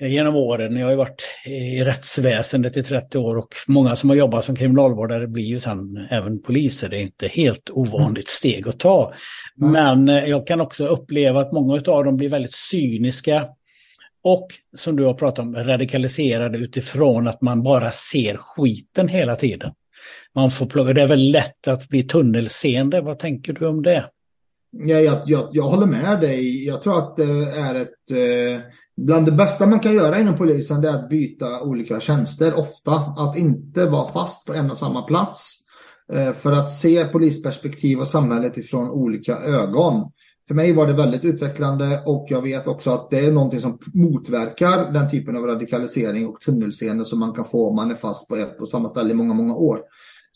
eh, 0.00 0.12
genom 0.12 0.36
åren. 0.36 0.76
Jag 0.76 0.86
har 0.86 0.90
ju 0.90 0.96
varit 0.96 1.24
i 1.46 1.84
rättsväsendet 1.84 2.76
i 2.76 2.82
30 2.82 3.18
år 3.18 3.36
och 3.36 3.54
många 3.66 3.96
som 3.96 4.10
har 4.10 4.16
jobbat 4.16 4.44
som 4.44 4.56
kriminalvårdare 4.56 5.26
blir 5.26 5.44
ju 5.44 5.60
sen 5.60 6.06
även 6.10 6.42
poliser. 6.42 6.88
Det 6.88 6.96
är 6.96 7.02
inte 7.02 7.28
helt 7.28 7.70
ovanligt 7.70 8.28
steg 8.28 8.68
att 8.68 8.78
ta. 8.78 9.12
Men 9.56 10.08
eh, 10.08 10.24
jag 10.24 10.46
kan 10.46 10.60
också 10.60 10.86
uppleva 10.86 11.40
att 11.40 11.52
många 11.52 11.74
av 11.86 12.04
dem 12.04 12.16
blir 12.16 12.28
väldigt 12.28 12.54
cyniska 12.54 13.48
och 14.26 14.46
som 14.76 14.96
du 14.96 15.04
har 15.04 15.14
pratat 15.14 15.38
om, 15.38 15.54
radikaliserade 15.54 16.58
utifrån 16.58 17.28
att 17.28 17.42
man 17.42 17.62
bara 17.62 17.90
ser 17.90 18.36
skiten 18.36 19.08
hela 19.08 19.36
tiden. 19.36 19.72
Man 20.34 20.50
får 20.50 20.66
plugga, 20.66 20.92
det 20.92 21.02
är 21.02 21.08
väl 21.08 21.30
lätt 21.30 21.68
att 21.68 21.88
bli 21.88 22.02
tunnelseende. 22.02 23.00
Vad 23.00 23.18
tänker 23.18 23.52
du 23.52 23.66
om 23.66 23.82
det? 23.82 24.10
Ja, 24.70 25.00
jag, 25.00 25.22
jag, 25.26 25.48
jag 25.52 25.62
håller 25.62 25.86
med 25.86 26.20
dig. 26.20 26.66
Jag 26.66 26.82
tror 26.82 26.98
att 26.98 27.16
det 27.16 27.50
är 27.56 27.74
ett... 27.74 28.10
Eh, 28.10 28.60
bland 28.96 29.26
det 29.26 29.32
bästa 29.32 29.66
man 29.66 29.80
kan 29.80 29.94
göra 29.94 30.20
inom 30.20 30.36
polisen 30.36 30.80
det 30.80 30.88
är 30.88 30.94
att 30.94 31.08
byta 31.08 31.60
olika 31.60 32.00
tjänster 32.00 32.58
ofta. 32.58 32.92
Att 32.94 33.36
inte 33.36 33.84
vara 33.84 34.12
fast 34.12 34.46
på 34.46 34.54
en 34.54 34.70
och 34.70 34.78
samma 34.78 35.02
plats. 35.02 35.56
Eh, 36.12 36.32
för 36.32 36.52
att 36.52 36.70
se 36.70 37.04
polisperspektiv 37.04 37.98
och 37.98 38.08
samhället 38.08 38.56
ifrån 38.56 38.90
olika 38.90 39.36
ögon 39.36 40.10
för 40.48 40.54
mig 40.54 40.72
var 40.72 40.86
det 40.86 40.92
väldigt 40.92 41.24
utvecklande 41.24 42.02
och 42.06 42.26
jag 42.28 42.42
vet 42.42 42.68
också 42.68 42.90
att 42.90 43.10
det 43.10 43.26
är 43.26 43.32
någonting 43.32 43.60
som 43.60 43.78
motverkar 43.94 44.92
den 44.92 45.10
typen 45.10 45.36
av 45.36 45.42
radikalisering 45.42 46.26
och 46.26 46.40
tunnelseende 46.40 47.04
som 47.04 47.18
man 47.18 47.32
kan 47.32 47.44
få 47.44 47.68
om 47.68 47.76
man 47.76 47.90
är 47.90 47.94
fast 47.94 48.28
på 48.28 48.36
ett 48.36 48.60
och 48.60 48.68
samma 48.68 48.88
ställe 48.88 49.10
i 49.10 49.14
många, 49.14 49.34
många 49.34 49.54
år. 49.54 49.80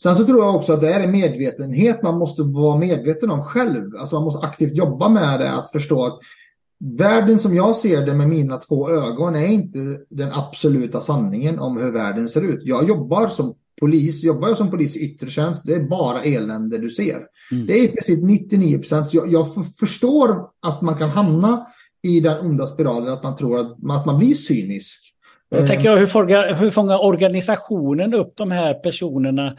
Sen 0.03 0.15
så 0.15 0.25
tror 0.25 0.43
jag 0.43 0.55
också 0.55 0.73
att 0.73 0.81
det 0.81 0.93
är 0.93 0.99
en 0.99 1.11
medvetenhet 1.11 2.03
man 2.03 2.17
måste 2.17 2.43
vara 2.43 2.77
medveten 2.77 3.31
om 3.31 3.43
själv. 3.43 3.95
Alltså 3.99 4.15
man 4.15 4.23
måste 4.23 4.47
aktivt 4.47 4.75
jobba 4.75 5.09
med 5.09 5.39
det, 5.39 5.51
att 5.51 5.71
förstå 5.71 6.05
att 6.05 6.19
världen 6.97 7.39
som 7.39 7.55
jag 7.55 7.75
ser 7.75 8.05
det 8.05 8.13
med 8.13 8.29
mina 8.29 8.57
två 8.57 8.89
ögon 8.89 9.35
är 9.35 9.47
inte 9.47 9.79
den 10.09 10.31
absoluta 10.33 11.01
sanningen 11.01 11.59
om 11.59 11.77
hur 11.77 11.91
världen 11.91 12.29
ser 12.29 12.41
ut. 12.41 12.59
Jag 12.63 12.87
jobbar 12.87 13.27
som 13.27 13.55
polis, 13.81 14.23
jobbar 14.23 14.47
jag 14.47 14.57
som 14.57 14.71
polis 14.71 14.95
i 14.95 14.99
yttre 14.99 15.29
tjänst, 15.29 15.65
det 15.65 15.73
är 15.73 15.83
bara 15.83 16.23
elände 16.23 16.77
du 16.77 16.89
ser. 16.89 17.17
Mm. 17.51 17.65
Det 17.67 17.73
är 17.73 17.83
i 17.83 17.87
princip 17.87 18.23
99 18.23 18.77
procent. 18.77 19.13
Jag, 19.13 19.31
jag 19.31 19.47
förstår 19.79 20.49
att 20.61 20.81
man 20.81 20.97
kan 20.97 21.09
hamna 21.09 21.65
i 22.03 22.19
den 22.19 22.45
onda 22.45 22.67
spiralen, 22.67 23.13
att 23.13 23.23
man 23.23 23.35
tror 23.35 23.59
att, 23.59 23.71
att 23.71 24.05
man 24.05 24.17
blir 24.17 24.33
cynisk. 24.33 25.07
Jag 25.49 25.67
tänker, 25.67 25.97
hur, 25.97 26.05
fångar, 26.05 26.53
hur 26.53 26.69
fångar 26.69 27.05
organisationen 27.05 28.13
upp 28.13 28.33
de 28.37 28.51
här 28.51 28.73
personerna 28.73 29.57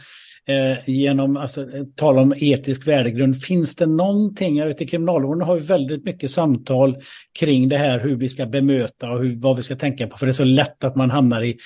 eh, 0.48 0.88
genom, 0.94 1.36
alltså 1.36 1.60
eh, 1.60 1.84
tala 1.94 2.20
om 2.20 2.34
etisk 2.36 2.88
värdegrund. 2.88 3.42
Finns 3.42 3.76
det 3.76 3.86
någonting, 3.86 4.56
jag 4.56 4.66
vet 4.66 4.80
i 4.80 4.86
kriminalvården 4.86 5.42
har 5.42 5.54
vi 5.54 5.66
väldigt 5.66 6.04
mycket 6.04 6.30
samtal 6.30 6.96
kring 7.38 7.68
det 7.68 7.78
här 7.78 8.00
hur 8.00 8.16
vi 8.16 8.28
ska 8.28 8.46
bemöta 8.46 9.10
och 9.10 9.18
hur, 9.18 9.36
vad 9.40 9.56
vi 9.56 9.62
ska 9.62 9.76
tänka 9.76 10.06
på. 10.06 10.16
För 10.16 10.26
det 10.26 10.30
är 10.30 10.34
så 10.34 10.44
lätt 10.44 10.84
att 10.84 10.96
man 10.96 11.10
hamnar 11.10 11.42
i 11.42 11.56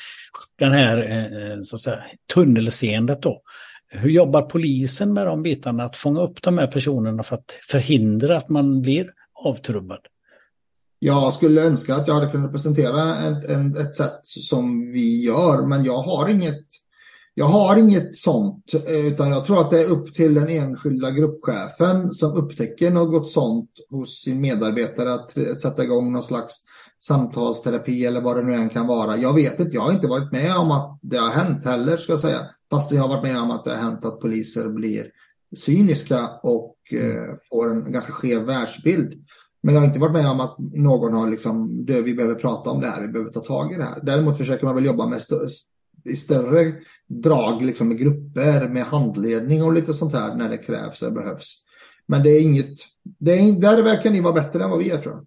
den 0.59 0.73
här 0.73 0.99
eh, 1.11 1.53
eh 1.53 1.61
så 1.63 1.77
att 1.77 1.81
säga, 1.81 1.99
tunnelseendet 2.35 3.23
då. 3.23 3.43
Hur 3.89 4.11
jobbar 4.11 4.43
polisen 4.43 5.13
med 5.13 5.27
de 5.27 5.43
bitarna, 5.43 5.85
att 5.85 5.97
fånga 5.97 6.21
upp 6.21 6.43
de 6.43 6.59
här 6.59 6.67
personerna 6.67 7.23
för 7.23 7.37
att 7.37 7.59
förhindra 7.71 8.37
att 8.37 8.49
man 8.49 8.83
blir 8.83 9.11
avtrubbad? 9.45 10.01
Jag 10.99 11.33
skulle 11.33 11.63
önska 11.63 11.95
att 11.95 12.09
jag 12.09 12.15
hade 12.15 12.31
kunnat 12.31 12.53
presentera 12.53 13.27
ett, 13.27 13.45
ett, 13.45 13.77
ett 13.77 13.95
sätt 13.95 14.21
som 14.23 14.93
vi 14.93 15.25
gör, 15.25 15.67
men 15.67 15.85
jag 15.85 15.99
har 15.99 16.29
inget 16.29 16.67
jag 17.39 17.47
har 17.47 17.77
inget 17.77 18.17
sånt, 18.17 18.75
eh, 18.87 19.07
utan 19.07 19.31
jag 19.31 19.45
tror 19.45 19.61
att 19.61 19.71
det 19.71 19.81
är 19.81 19.91
upp 19.91 20.15
till 20.15 20.35
den 20.35 20.49
enskilda 20.49 21.11
gruppchefen 21.11 22.15
som 22.15 22.33
upptäcker 22.33 22.91
något 22.91 23.31
sånt 23.31 23.71
hos 23.91 24.23
sin 24.23 24.41
medarbetare 24.41 25.15
att 25.15 25.59
sätta 25.59 25.85
igång 25.85 26.13
någon 26.13 26.23
slags 26.23 26.57
samtalsterapi 27.01 28.07
eller 28.07 28.21
vad 28.21 28.37
det 28.37 28.43
nu 28.43 28.55
än 28.55 28.69
kan 28.69 28.87
vara. 28.87 29.17
Jag 29.17 29.35
vet 29.35 29.61
inte, 29.61 29.75
jag 29.75 29.83
har 29.83 29.93
inte 29.93 30.07
varit 30.07 30.33
med 30.33 30.57
om 30.57 30.71
att 30.71 30.99
det 31.03 31.17
har 31.17 31.31
hänt 31.31 31.65
heller 31.65 31.97
ska 31.97 32.13
jag 32.13 32.21
säga. 32.21 32.41
Fast 32.71 32.93
jag 32.93 33.03
har 33.03 33.09
varit 33.09 33.23
med 33.23 33.41
om 33.41 33.51
att 33.51 33.65
det 33.65 33.71
har 33.71 33.83
hänt 33.83 34.05
att 34.05 34.21
poliser 34.21 34.69
blir 34.69 35.11
cyniska 35.57 36.29
och 36.43 36.77
eh, 36.93 37.35
får 37.49 37.71
en 37.71 37.93
ganska 37.93 38.13
skev 38.13 38.43
världsbild. 38.43 39.25
Men 39.63 39.75
jag 39.75 39.81
har 39.81 39.87
inte 39.87 40.01
varit 40.01 40.13
med 40.13 40.31
om 40.31 40.41
att 40.41 40.57
någon 40.59 41.15
har 41.15 41.31
liksom, 41.31 41.85
vi 41.87 42.15
behöver 42.15 42.35
prata 42.35 42.71
om 42.71 42.81
det 42.81 42.87
här, 42.87 43.03
vi 43.03 43.09
behöver 43.09 43.31
ta 43.31 43.41
tag 43.41 43.73
i 43.73 43.77
det 43.77 43.85
här. 43.85 44.01
Däremot 44.03 44.39
försöker 44.39 44.67
man 44.67 44.75
väl 44.75 44.85
jobba 44.85 45.07
med 45.07 45.23
i 46.09 46.17
större 46.17 46.73
drag 47.09 47.63
liksom 47.63 47.89
med 47.89 47.99
grupper, 47.99 48.69
med 48.69 48.85
handledning 48.85 49.63
och 49.63 49.73
lite 49.73 49.95
sånt 49.95 50.15
här 50.15 50.35
när 50.35 50.49
det 50.49 50.59
krävs 50.59 51.03
och 51.03 51.13
behövs. 51.13 51.63
Men 52.07 52.23
det 52.23 52.31
är 52.31 52.43
inget, 52.43 52.79
det 53.19 53.33
är, 53.33 53.53
där 53.53 53.83
verkar 53.83 54.11
ni 54.11 54.21
vara 54.21 54.33
bättre 54.33 54.63
än 54.63 54.71
vad 54.71 54.79
vi 54.79 54.91
är 54.91 54.99
tror 54.99 55.15
jag. 55.15 55.27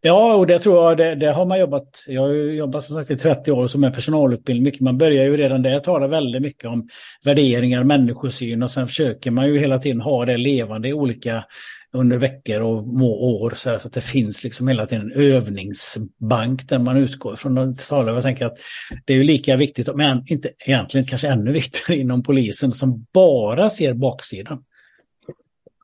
Ja, 0.00 0.34
och 0.34 0.46
det 0.46 0.58
tror 0.58 0.84
jag, 0.84 0.96
det, 0.96 1.14
det, 1.14 1.32
har 1.32 1.46
man 1.46 1.60
jobbat. 1.60 2.04
Jag 2.06 2.22
har 2.22 2.34
jobbat 2.34 2.84
som 2.84 2.94
sagt 2.94 3.10
i 3.10 3.16
30 3.16 3.52
år 3.52 3.66
som 3.66 3.84
är 3.84 3.90
personalutbildning. 3.90 4.64
Mycket. 4.64 4.80
Man 4.80 4.98
börjar 4.98 5.24
ju 5.24 5.36
redan 5.36 5.62
där 5.62 5.80
tala 5.80 6.06
väldigt 6.06 6.42
mycket 6.42 6.64
om 6.64 6.88
värderingar, 7.24 7.84
människosyn 7.84 8.62
och 8.62 8.70
sen 8.70 8.86
försöker 8.86 9.30
man 9.30 9.48
ju 9.48 9.58
hela 9.58 9.78
tiden 9.78 10.00
ha 10.00 10.24
det 10.24 10.36
levande 10.36 10.88
i 10.88 10.92
olika 10.92 11.44
under 11.92 12.18
veckor 12.18 12.60
och 12.60 13.02
år 13.02 13.52
så, 13.56 13.70
här, 13.70 13.78
så 13.78 13.88
att 13.88 13.94
det 13.94 14.00
finns 14.00 14.44
liksom 14.44 14.68
hela 14.68 14.86
tiden 14.86 15.12
en 15.12 15.20
övningsbank 15.20 16.68
där 16.68 16.78
man 16.78 16.96
utgår 16.96 17.36
från. 17.36 17.76
Jag 17.90 18.22
tänker 18.22 18.46
att 18.46 18.58
det 19.04 19.12
är 19.12 19.16
ju 19.16 19.24
lika 19.24 19.56
viktigt, 19.56 19.88
men 19.94 20.22
inte 20.26 20.50
egentligen 20.66 21.06
kanske 21.06 21.28
ännu 21.28 21.52
viktigare 21.52 22.00
inom 22.00 22.22
polisen 22.22 22.72
som 22.72 23.06
bara 23.12 23.70
ser 23.70 23.94
baksidan. 23.94 24.64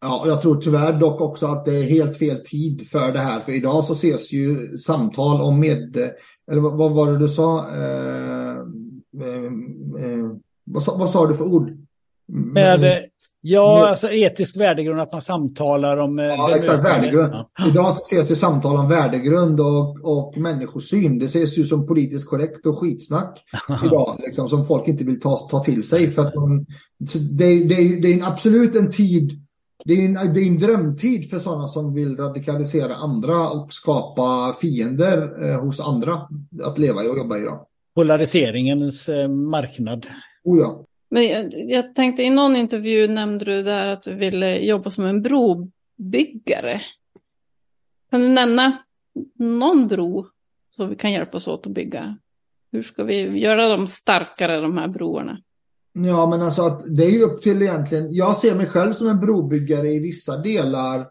Ja, 0.00 0.24
jag 0.26 0.42
tror 0.42 0.57
tyvärr 0.57 0.92
dock 0.92 1.20
också 1.20 1.46
att 1.46 1.64
det 1.64 1.76
är 1.76 1.82
helt 1.82 2.18
fel 2.18 2.36
tid 2.44 2.88
för 2.88 3.12
det 3.12 3.20
här. 3.20 3.40
För 3.40 3.52
idag 3.52 3.84
så 3.84 3.92
ses 3.92 4.32
ju 4.32 4.78
samtal 4.78 5.40
om 5.40 5.61
med... 5.61 5.96
Eller 6.50 6.61
vad, 6.61 6.76
vad 6.76 6.92
var 6.92 7.12
det 7.12 7.18
du 7.18 7.28
sa? 7.28 7.74
Eh, 7.74 8.57
eh, 9.22 9.44
eh, 10.05 10.26
vad, 10.64 10.98
vad, 10.98 11.11
sa 11.11 11.26
du 11.26 11.36
för 11.36 11.44
ord? 11.44 11.84
Med, 12.27 13.05
ja, 13.41 13.75
med, 13.75 13.85
alltså 13.85 14.11
etisk 14.11 14.57
värdegrund, 14.57 15.01
att 15.01 15.12
man 15.12 15.22
samtalar 15.22 15.97
om... 15.97 16.18
Eh, 16.18 16.25
ja, 16.25 16.57
exakt, 16.57 16.85
värdegrund. 16.85 17.33
Ja. 17.33 17.68
Idag 17.68 17.89
ses 17.89 18.31
ju 18.31 18.35
samtal 18.35 18.77
om 18.77 18.89
värdegrund 18.89 19.61
och, 19.61 20.05
och 20.05 20.37
människosyn. 20.37 21.18
Det 21.18 21.25
ses 21.25 21.59
ju 21.59 21.64
som 21.64 21.87
politiskt 21.87 22.29
korrekt 22.29 22.66
och 22.66 22.79
skitsnack 22.79 23.43
idag, 23.85 24.20
liksom, 24.27 24.49
som 24.49 24.66
folk 24.66 24.89
inte 24.89 25.05
vill 25.05 25.20
ta, 25.20 25.37
ta 25.37 25.64
till 25.64 25.89
sig. 25.89 26.11
För 26.11 26.22
att 26.22 26.35
man, 26.35 26.66
det, 27.39 27.64
det, 27.64 28.01
det 28.01 28.12
är 28.12 28.27
absolut 28.27 28.77
en 28.77 28.91
tid 28.91 29.45
det 29.85 29.93
är, 29.93 30.05
en, 30.05 30.35
det 30.35 30.41
är 30.41 30.47
en 30.47 30.59
drömtid 30.59 31.31
för 31.31 31.39
sådana 31.39 31.66
som 31.66 31.95
vill 31.95 32.16
radikalisera 32.16 32.95
andra 32.95 33.51
och 33.51 33.72
skapa 33.72 34.53
fiender 34.61 35.51
eh, 35.51 35.61
hos 35.61 35.81
andra 35.81 36.29
att 36.62 36.79
leva 36.79 37.01
och 37.01 37.18
jobba 37.18 37.39
i. 37.39 37.47
Polariseringens 37.95 39.09
eh, 39.09 39.29
marknad. 39.29 40.07
Oh 40.45 40.59
ja. 40.59 40.85
Men 41.15 41.29
jag, 41.29 41.71
jag, 41.71 41.95
tänkte 41.95 42.23
i 42.23 42.31
någon 42.31 42.57
intervju 42.57 43.09
nämnde 43.09 43.45
du 43.45 43.62
där 43.62 43.89
att 43.89 44.03
du 44.03 44.15
ville 44.15 44.59
jobba 44.59 44.91
som 44.91 45.05
en 45.05 45.23
brobyggare. 45.23 46.81
Kan 48.11 48.21
du 48.21 48.29
nämna 48.29 48.79
någon 49.39 49.89
bro 49.89 50.27
som 50.77 50.89
vi 50.89 50.97
kan 50.97 51.12
hjälpas 51.12 51.49
åt 51.49 51.67
att 51.67 51.73
bygga? 51.73 52.19
Hur 52.73 52.83
ska 52.83 53.05
vi 53.05 53.39
göra 53.39 53.69
dem 53.69 53.87
starkare, 53.87 54.61
de 54.61 54.79
här 54.79 54.89
broarna? 54.89 55.39
Ja, 55.93 56.31
men 56.31 56.43
alltså 56.43 56.62
att 56.62 56.97
det 56.97 57.05
är 57.05 57.11
ju 57.11 57.23
upp 57.23 57.43
till 57.43 57.62
egentligen. 57.62 58.15
Jag 58.15 58.37
ser 58.37 58.55
mig 58.55 58.67
själv 58.67 58.93
som 58.93 59.09
en 59.09 59.21
brobyggare 59.21 59.89
i 59.89 59.99
vissa 59.99 60.37
delar. 60.37 61.07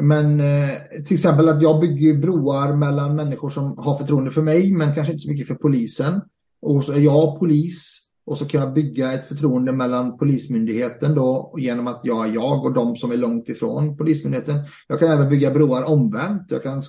Men 0.00 0.40
eh, 0.40 1.02
till 1.06 1.14
exempel 1.14 1.48
att 1.48 1.62
jag 1.62 1.80
bygger 1.80 2.14
broar 2.14 2.76
mellan 2.76 3.16
människor 3.16 3.50
som 3.50 3.78
har 3.78 3.98
förtroende 3.98 4.30
för 4.30 4.42
mig, 4.42 4.72
men 4.72 4.94
kanske 4.94 5.12
inte 5.12 5.22
så 5.22 5.30
mycket 5.30 5.48
för 5.48 5.54
polisen. 5.54 6.20
Och 6.62 6.84
så 6.84 6.92
är 6.92 7.00
jag 7.00 7.38
polis 7.38 8.07
och 8.28 8.38
så 8.38 8.44
kan 8.44 8.60
jag 8.60 8.72
bygga 8.72 9.12
ett 9.12 9.24
förtroende 9.24 9.72
mellan 9.72 10.18
polismyndigheten 10.18 11.14
då 11.14 11.54
genom 11.58 11.86
att 11.86 12.00
jag 12.04 12.28
är 12.28 12.34
jag 12.34 12.64
och 12.64 12.72
de 12.72 12.96
som 12.96 13.12
är 13.12 13.16
långt 13.16 13.48
ifrån 13.48 13.96
polismyndigheten. 13.96 14.56
Jag 14.88 14.98
kan 14.98 15.10
även 15.10 15.28
bygga 15.28 15.50
broar 15.50 15.90
omvänt. 15.90 16.46
Jag 16.48 16.62
kan, 16.62 16.82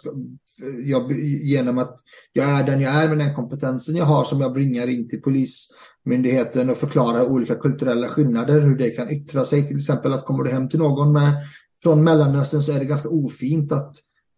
jag, 0.85 1.11
genom 1.21 1.77
att 1.77 1.95
jag 2.33 2.49
är 2.49 2.63
den 2.63 2.81
jag 2.81 2.93
är 2.93 3.09
med 3.09 3.17
den 3.17 3.35
kompetensen 3.35 3.95
jag 3.95 4.05
har 4.05 4.23
som 4.23 4.41
jag 4.41 4.53
bringar 4.53 4.87
in 4.87 5.09
till 5.09 5.21
polismyndigheten 5.21 6.69
och 6.69 6.77
förklarar 6.77 7.31
olika 7.31 7.55
kulturella 7.55 8.07
skillnader, 8.07 8.61
hur 8.61 8.77
det 8.77 8.89
kan 8.89 9.09
yttra 9.09 9.45
sig. 9.45 9.67
Till 9.67 9.77
exempel 9.77 10.13
att 10.13 10.25
kommer 10.25 10.43
du 10.43 10.51
hem 10.51 10.69
till 10.69 10.79
någon 10.79 11.13
med, 11.13 11.33
från 11.83 12.03
Mellanöstern 12.03 12.61
så 12.61 12.71
är 12.71 12.79
det 12.79 12.85
ganska 12.85 13.09
ofint 13.09 13.71
att 13.71 13.95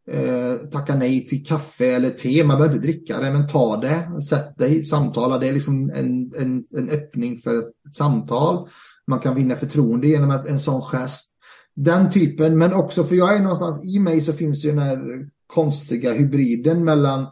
eh, 0.07 0.69
tacka 0.71 0.95
nej 0.95 1.27
till 1.27 1.45
kaffe 1.45 1.85
eller 1.85 2.09
te. 2.09 2.43
Man 2.43 2.57
behöver 2.57 2.75
inte 2.75 2.87
dricka 2.87 3.19
det, 3.19 3.31
men 3.31 3.47
ta 3.47 3.77
det, 3.77 4.21
sätt 4.21 4.57
dig, 4.57 4.85
samtala. 4.85 5.37
Det 5.37 5.47
är 5.47 5.53
liksom 5.53 5.91
en, 5.95 6.31
en, 6.37 6.63
en 6.77 6.89
öppning 6.89 7.37
för 7.37 7.55
ett, 7.55 7.69
ett 7.87 7.95
samtal. 7.95 8.67
Man 9.07 9.19
kan 9.19 9.35
vinna 9.35 9.55
förtroende 9.55 10.07
genom 10.07 10.31
att, 10.31 10.47
en 10.47 10.59
sån 10.59 10.81
gest. 10.81 11.27
Den 11.75 12.11
typen, 12.11 12.57
men 12.57 12.73
också 12.73 13.03
för 13.03 13.15
jag 13.15 13.35
är 13.35 13.39
någonstans 13.39 13.85
i 13.85 13.99
mig 13.99 14.21
så 14.21 14.33
finns 14.33 14.65
ju 14.65 14.69
den 14.69 14.79
här 14.79 15.29
konstiga 15.47 16.13
hybriden 16.13 16.83
mellan 16.83 17.27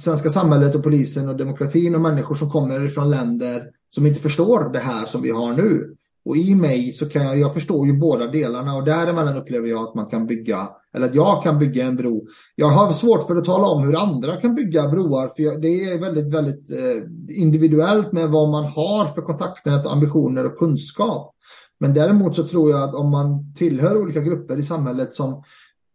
svenska 0.00 0.30
samhället 0.30 0.74
och 0.74 0.82
polisen 0.82 1.28
och 1.28 1.36
demokratin 1.36 1.94
och 1.94 2.00
människor 2.00 2.34
som 2.34 2.50
kommer 2.50 2.88
från 2.88 3.10
länder 3.10 3.70
som 3.90 4.06
inte 4.06 4.20
förstår 4.20 4.72
det 4.72 4.78
här 4.78 5.06
som 5.06 5.22
vi 5.22 5.30
har 5.30 5.52
nu. 5.52 5.96
Och 6.26 6.36
i 6.36 6.54
mig 6.54 6.92
så 6.92 7.08
kan 7.08 7.24
jag, 7.24 7.38
jag 7.38 7.54
förstår 7.54 7.86
ju 7.86 7.92
båda 7.92 8.26
delarna 8.26 8.76
och 8.76 8.84
däremellan 8.84 9.36
upplever 9.36 9.68
jag 9.68 9.82
att 9.88 9.94
man 9.94 10.06
kan 10.06 10.26
bygga, 10.26 10.68
eller 10.94 11.06
att 11.06 11.14
jag 11.14 11.42
kan 11.42 11.58
bygga 11.58 11.84
en 11.84 11.96
bro. 11.96 12.26
Jag 12.54 12.68
har 12.68 12.92
svårt 12.92 13.26
för 13.26 13.36
att 13.36 13.44
tala 13.44 13.66
om 13.66 13.82
hur 13.82 13.96
andra 13.96 14.36
kan 14.36 14.54
bygga 14.54 14.88
broar, 14.88 15.28
för 15.36 15.42
jag, 15.42 15.62
det 15.62 15.84
är 15.84 15.98
väldigt, 15.98 16.34
väldigt 16.34 16.72
eh, 16.72 17.38
individuellt 17.42 18.12
med 18.12 18.28
vad 18.28 18.48
man 18.48 18.64
har 18.64 19.06
för 19.06 19.22
kontaktnät, 19.22 19.86
ambitioner 19.86 20.46
och 20.46 20.58
kunskap. 20.58 21.34
Men 21.80 21.94
däremot 21.94 22.34
så 22.36 22.44
tror 22.44 22.70
jag 22.70 22.82
att 22.82 22.94
om 22.94 23.10
man 23.10 23.54
tillhör 23.54 24.02
olika 24.02 24.20
grupper 24.20 24.56
i 24.56 24.62
samhället 24.62 25.14
som 25.14 25.42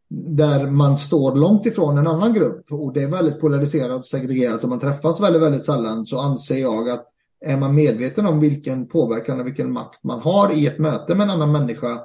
där 0.10 0.72
man 0.72 0.98
står 0.98 1.36
långt 1.36 1.66
ifrån 1.66 1.98
en 1.98 2.08
annan 2.08 2.34
grupp 2.34 2.66
och 2.72 2.94
det 2.94 3.04
är 3.04 3.08
väldigt 3.08 3.42
polariserat 3.42 4.00
och 4.00 4.08
segregerat 4.08 4.64
och 4.64 4.70
man 4.70 4.80
träffas 4.80 5.22
väldigt, 5.22 5.42
väldigt 5.42 5.64
sällan 5.64 6.06
så 6.06 6.20
anser 6.20 6.58
jag 6.58 6.90
att 6.90 7.11
är 7.46 7.58
man 7.58 7.76
medveten 7.76 8.26
om 8.26 8.40
vilken 8.40 8.88
påverkan 8.88 9.40
och 9.40 9.48
vilken 9.48 9.74
makt 9.74 10.04
man 10.04 10.20
har 10.20 10.54
i 10.54 10.68
ett 10.68 10.80
möte 10.80 11.16
med 11.16 11.24
en 11.24 11.30
annan 11.30 11.52
människa 11.52 12.00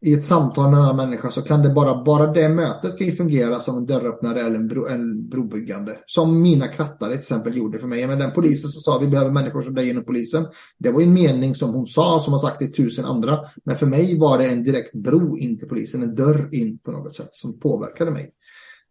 i 0.00 0.14
ett 0.14 0.24
samtal 0.24 0.70
med 0.70 0.78
en 0.78 0.84
annan 0.84 0.96
människa 0.96 1.30
så 1.30 1.42
kan 1.42 1.62
det 1.62 1.68
bara, 1.68 2.04
bara 2.04 2.32
det 2.32 2.48
mötet 2.48 2.98
kan 2.98 3.06
ju 3.06 3.12
fungera 3.12 3.60
som 3.60 3.76
en 3.76 3.86
dörröppnare 3.86 4.40
eller 4.40 4.56
en, 4.56 4.68
bro, 4.68 4.86
en 4.86 5.28
brobyggande. 5.28 5.96
Som 6.06 6.42
mina 6.42 6.68
krattar 6.68 7.08
till 7.08 7.18
exempel 7.18 7.56
gjorde 7.56 7.78
för 7.78 7.88
mig. 7.88 8.06
Men 8.06 8.18
den 8.18 8.32
polisen 8.32 8.70
som 8.70 8.82
sa 8.82 8.98
vi 8.98 9.06
behöver 9.06 9.30
människor 9.30 9.62
som 9.62 9.74
dig 9.74 9.90
inom 9.90 10.04
polisen. 10.04 10.46
Det 10.78 10.90
var 10.90 11.02
en 11.02 11.12
mening 11.12 11.54
som 11.54 11.74
hon 11.74 11.86
sa, 11.86 12.20
som 12.20 12.32
har 12.32 12.40
sagt 12.40 12.58
till 12.58 12.72
tusen 12.72 13.04
andra. 13.04 13.38
Men 13.64 13.76
för 13.76 13.86
mig 13.86 14.18
var 14.18 14.38
det 14.38 14.46
en 14.46 14.62
direkt 14.62 14.94
bro 14.94 15.38
in 15.38 15.58
till 15.58 15.68
polisen, 15.68 16.02
en 16.02 16.14
dörr 16.14 16.48
in 16.52 16.78
på 16.78 16.90
något 16.90 17.14
sätt 17.14 17.30
som 17.32 17.60
påverkade 17.60 18.10
mig. 18.10 18.30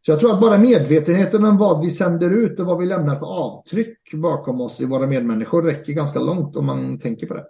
Så 0.07 0.11
jag 0.11 0.19
tror 0.19 0.33
att 0.33 0.41
bara 0.41 0.57
medvetenheten 0.57 1.45
om 1.45 1.57
vad 1.57 1.81
vi 1.81 1.91
sänder 1.91 2.31
ut 2.31 2.59
och 2.59 2.65
vad 2.65 2.79
vi 2.79 2.85
lämnar 2.85 3.15
för 3.15 3.25
avtryck 3.25 4.13
bakom 4.13 4.61
oss 4.61 4.81
i 4.81 4.85
våra 4.85 5.07
medmänniskor 5.07 5.63
räcker 5.63 5.93
ganska 5.93 6.19
långt 6.19 6.55
om 6.55 6.65
man 6.65 6.99
tänker 6.99 7.27
på 7.27 7.33
det. 7.33 7.45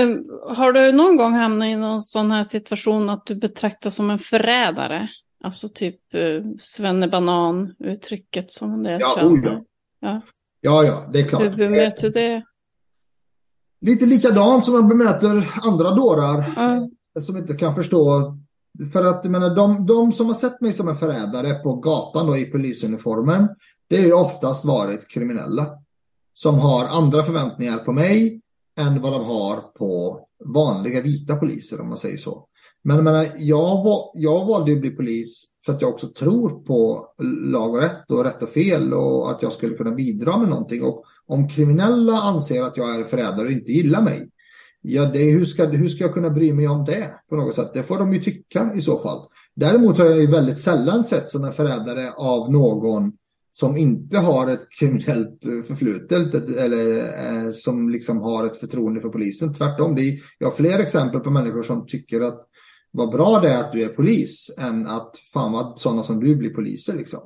Eh, 0.00 0.08
har 0.56 0.72
du 0.72 0.92
någon 0.92 1.16
gång 1.16 1.32
hamnat 1.32 1.68
i 1.68 1.76
någon 1.76 2.00
sån 2.00 2.30
här 2.30 2.44
situation 2.44 3.10
att 3.10 3.26
du 3.26 3.34
betraktas 3.34 3.96
som 3.96 4.10
en 4.10 4.18
förrädare? 4.18 5.08
Alltså 5.44 5.68
typ 5.68 6.00
uh, 6.14 6.44
svennebanan-uttrycket 6.60 8.50
som 8.50 8.72
en 8.72 8.82
del 8.82 9.00
ja, 9.00 9.14
känner. 9.16 9.30
Oh 9.30 9.44
ja. 9.44 9.64
ja. 10.00 10.20
ja, 10.60 10.84
ja, 10.84 11.04
det 11.12 11.20
är 11.20 11.28
klart. 11.28 11.42
Hur 11.42 11.56
bemöter 11.56 12.02
du 12.02 12.10
det? 12.10 12.42
Lite 13.80 14.06
likadant 14.06 14.64
som 14.64 14.74
man 14.74 14.88
bemöter 14.88 15.50
andra 15.62 15.90
dårar 15.90 16.52
mm. 16.56 16.90
som 17.20 17.36
inte 17.36 17.54
kan 17.54 17.74
förstå. 17.74 18.36
För 18.92 19.04
att 19.04 19.24
jag 19.24 19.32
menar, 19.32 19.54
de, 19.54 19.86
de 19.86 20.12
som 20.12 20.26
har 20.26 20.34
sett 20.34 20.60
mig 20.60 20.72
som 20.72 20.88
en 20.88 20.96
förrädare 20.96 21.54
på 21.54 21.74
gatan 21.74 22.26
då, 22.26 22.36
i 22.36 22.44
polisuniformen, 22.44 23.48
det 23.88 23.96
har 23.96 24.04
ju 24.04 24.12
oftast 24.12 24.64
varit 24.64 25.08
kriminella. 25.08 25.66
Som 26.34 26.58
har 26.58 26.84
andra 26.84 27.22
förväntningar 27.22 27.78
på 27.78 27.92
mig 27.92 28.40
än 28.78 29.02
vad 29.02 29.12
de 29.12 29.24
har 29.24 29.56
på 29.56 30.20
vanliga 30.44 31.00
vita 31.00 31.36
poliser 31.36 31.80
om 31.80 31.88
man 31.88 31.98
säger 31.98 32.16
så. 32.16 32.44
Men 32.84 32.96
jag, 32.96 33.04
menar, 33.04 33.26
jag, 33.38 33.84
var, 33.84 34.10
jag 34.14 34.46
valde 34.46 34.72
att 34.72 34.80
bli 34.80 34.90
polis 34.90 35.44
för 35.64 35.72
att 35.72 35.82
jag 35.82 35.90
också 35.90 36.06
tror 36.08 36.64
på 36.64 37.06
lag 37.44 37.70
och 37.70 37.80
rätt 37.80 38.10
och 38.10 38.24
rätt 38.24 38.42
och 38.42 38.48
fel 38.48 38.94
och 38.94 39.30
att 39.30 39.42
jag 39.42 39.52
skulle 39.52 39.76
kunna 39.76 39.90
bidra 39.90 40.38
med 40.38 40.48
någonting. 40.48 40.82
Och 40.82 41.04
om 41.26 41.48
kriminella 41.48 42.20
anser 42.20 42.62
att 42.62 42.76
jag 42.76 42.94
är 42.94 43.04
förrädare 43.04 43.46
och 43.46 43.52
inte 43.52 43.72
gillar 43.72 44.02
mig, 44.02 44.30
ja, 44.82 45.04
det, 45.04 45.30
hur, 45.30 45.44
ska, 45.44 45.66
hur 45.66 45.88
ska 45.88 46.04
jag 46.04 46.14
kunna 46.14 46.30
bry 46.30 46.52
mig 46.52 46.68
om 46.68 46.84
det 46.84 47.10
på 47.28 47.36
något 47.36 47.54
sätt? 47.54 47.70
Det 47.74 47.82
får 47.82 47.98
de 47.98 48.12
ju 48.12 48.20
tycka 48.20 48.74
i 48.74 48.80
så 48.80 48.98
fall. 48.98 49.28
Däremot 49.54 49.98
har 49.98 50.04
jag 50.04 50.20
ju 50.20 50.26
väldigt 50.26 50.58
sällan 50.58 51.04
sett 51.04 51.26
som 51.26 51.44
en 51.44 51.52
förrädare 51.52 52.12
av 52.12 52.52
någon 52.52 53.12
som 53.50 53.76
inte 53.76 54.18
har 54.18 54.50
ett 54.50 54.70
kriminellt 54.78 55.46
eh, 55.46 55.62
förflutet 55.62 56.48
eller 56.48 56.96
eh, 56.96 57.50
som 57.50 57.88
liksom 57.88 58.20
har 58.20 58.46
ett 58.46 58.60
förtroende 58.60 59.00
för 59.00 59.08
polisen. 59.08 59.54
Tvärtom, 59.54 59.94
det 59.94 60.02
är, 60.02 60.18
jag 60.38 60.46
har 60.46 60.54
fler 60.54 60.78
exempel 60.78 61.20
på 61.20 61.30
människor 61.30 61.62
som 61.62 61.86
tycker 61.86 62.20
att 62.20 62.48
vad 62.90 63.10
bra 63.10 63.40
det 63.40 63.48
är 63.48 63.58
att 63.58 63.72
du 63.72 63.82
är 63.82 63.88
polis 63.88 64.56
än 64.58 64.86
att 64.86 65.18
fan 65.32 65.52
vad 65.52 65.78
sådana 65.78 66.02
som 66.02 66.20
du 66.20 66.36
blir 66.36 66.50
poliser 66.50 66.94
liksom. 66.94 67.20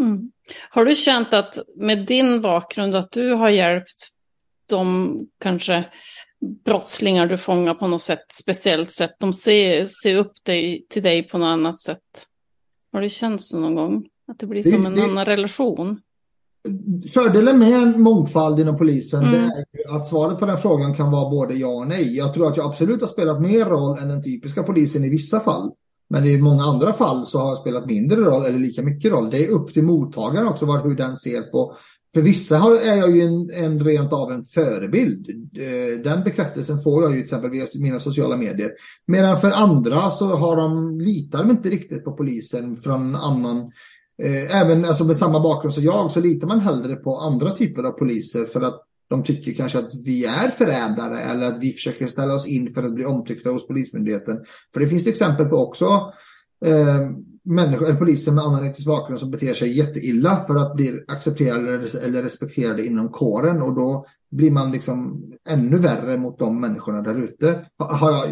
Mm. 0.00 0.30
Har 0.70 0.84
du 0.84 0.94
känt 0.94 1.34
att 1.34 1.58
med 1.76 2.06
din 2.06 2.42
bakgrund 2.42 2.94
att 2.94 3.12
du 3.12 3.32
har 3.32 3.50
hjälpt 3.50 4.11
de 4.66 5.12
kanske 5.40 5.84
brottslingar 6.64 7.26
du 7.26 7.38
fångar 7.38 7.74
på 7.74 7.86
något 7.86 8.02
sätt, 8.02 8.24
speciellt 8.42 8.92
sätt, 8.92 9.10
de 9.20 9.32
ser, 9.32 9.88
ser 10.02 10.16
upp 10.16 10.32
dig, 10.42 10.86
till 10.88 11.02
dig 11.02 11.28
på 11.28 11.38
något 11.38 11.46
annat 11.46 11.80
sätt? 11.80 12.26
Har 12.92 13.00
det 13.00 13.10
känts 13.10 13.48
så 13.48 13.58
någon 13.58 13.74
gång? 13.74 14.06
Att 14.32 14.38
det 14.38 14.46
blir 14.46 14.62
som 14.62 14.86
en 14.86 14.94
det, 14.94 15.02
annan 15.02 15.24
relation. 15.24 16.00
Fördelen 17.12 17.58
med 17.58 17.82
en 17.82 18.02
mångfald 18.02 18.60
inom 18.60 18.78
polisen 18.78 19.24
mm. 19.24 19.50
är 19.72 19.96
att 19.96 20.06
svaret 20.06 20.38
på 20.38 20.46
den 20.46 20.58
frågan 20.58 20.94
kan 20.94 21.10
vara 21.10 21.30
både 21.30 21.54
ja 21.54 21.68
och 21.68 21.86
nej. 21.86 22.16
Jag 22.16 22.34
tror 22.34 22.48
att 22.48 22.56
jag 22.56 22.66
absolut 22.66 23.00
har 23.00 23.08
spelat 23.08 23.40
mer 23.40 23.64
roll 23.64 23.98
än 23.98 24.08
den 24.08 24.22
typiska 24.22 24.62
polisen 24.62 25.04
i 25.04 25.10
vissa 25.10 25.40
fall. 25.40 25.72
Men 26.08 26.26
i 26.26 26.38
många 26.38 26.62
andra 26.62 26.92
fall 26.92 27.26
så 27.26 27.38
har 27.38 27.48
jag 27.48 27.56
spelat 27.56 27.86
mindre 27.86 28.20
roll 28.20 28.44
eller 28.44 28.58
lika 28.58 28.82
mycket 28.82 29.12
roll. 29.12 29.30
Det 29.30 29.44
är 29.44 29.50
upp 29.50 29.74
till 29.74 29.84
mottagaren 29.84 30.46
också 30.46 30.66
var, 30.66 30.82
hur 30.82 30.94
den 30.94 31.16
ser 31.16 31.42
på. 31.42 31.74
För 32.14 32.22
vissa 32.22 32.58
har, 32.58 32.74
är 32.74 32.96
jag 32.96 33.16
ju 33.16 33.22
en, 33.22 33.50
en 33.50 33.84
rent 33.84 34.12
av 34.12 34.32
en 34.32 34.44
förebild. 34.44 35.28
Eh, 35.56 36.02
den 36.04 36.24
bekräftelsen 36.24 36.82
får 36.82 37.02
jag 37.02 37.10
ju 37.10 37.16
till 37.16 37.24
exempel 37.24 37.50
via 37.50 37.66
mina 37.74 38.00
sociala 38.00 38.36
medier. 38.36 38.70
Medan 39.06 39.40
för 39.40 39.50
andra 39.50 40.10
så 40.10 40.26
har 40.26 40.56
de, 40.56 41.00
litar 41.00 41.38
de 41.38 41.50
inte 41.50 41.68
riktigt 41.68 42.04
på 42.04 42.12
polisen 42.12 42.76
från 42.76 43.14
annan 43.14 43.70
Eh, 44.22 44.56
även 44.56 44.84
alltså 44.84 45.04
med 45.04 45.16
samma 45.16 45.40
bakgrund 45.40 45.74
som 45.74 45.84
jag 45.84 46.10
så 46.10 46.20
litar 46.20 46.48
man 46.48 46.60
hellre 46.60 46.96
på 46.96 47.16
andra 47.16 47.50
typer 47.50 47.82
av 47.82 47.92
poliser 47.92 48.44
för 48.44 48.60
att 48.60 48.82
de 49.08 49.22
tycker 49.22 49.52
kanske 49.52 49.78
att 49.78 49.94
vi 50.04 50.24
är 50.24 50.48
förrädare 50.48 51.20
eller 51.20 51.46
att 51.46 51.58
vi 51.58 51.72
försöker 51.72 52.06
ställa 52.06 52.34
oss 52.34 52.46
in 52.46 52.74
för 52.74 52.82
att 52.82 52.94
bli 52.94 53.04
omtyckta 53.04 53.50
hos 53.50 53.66
Polismyndigheten. 53.66 54.44
För 54.72 54.80
det 54.80 54.88
finns 54.88 55.04
det 55.04 55.10
exempel 55.10 55.46
på 55.46 55.56
också 55.56 56.12
eh, 56.64 57.10
människor, 57.44 57.86
eller 57.86 57.98
poliser 57.98 58.32
med 58.32 58.44
annan 58.44 58.64
etnisk 58.64 58.86
bakgrund 58.86 59.20
som 59.20 59.30
beter 59.30 59.54
sig 59.54 59.78
jätteilla 59.78 60.36
för 60.36 60.56
att 60.56 60.74
bli 60.74 61.04
accepterade 61.08 61.88
eller 62.04 62.22
respekterade 62.22 62.86
inom 62.86 63.08
kåren 63.08 63.62
och 63.62 63.74
då 63.74 64.06
blir 64.30 64.50
man 64.50 64.72
liksom 64.72 65.24
ännu 65.48 65.76
värre 65.76 66.16
mot 66.16 66.38
de 66.38 66.60
människorna 66.60 67.02
där 67.02 67.14
ute. 67.14 67.66
Har 67.78 68.10
jag 68.10 68.24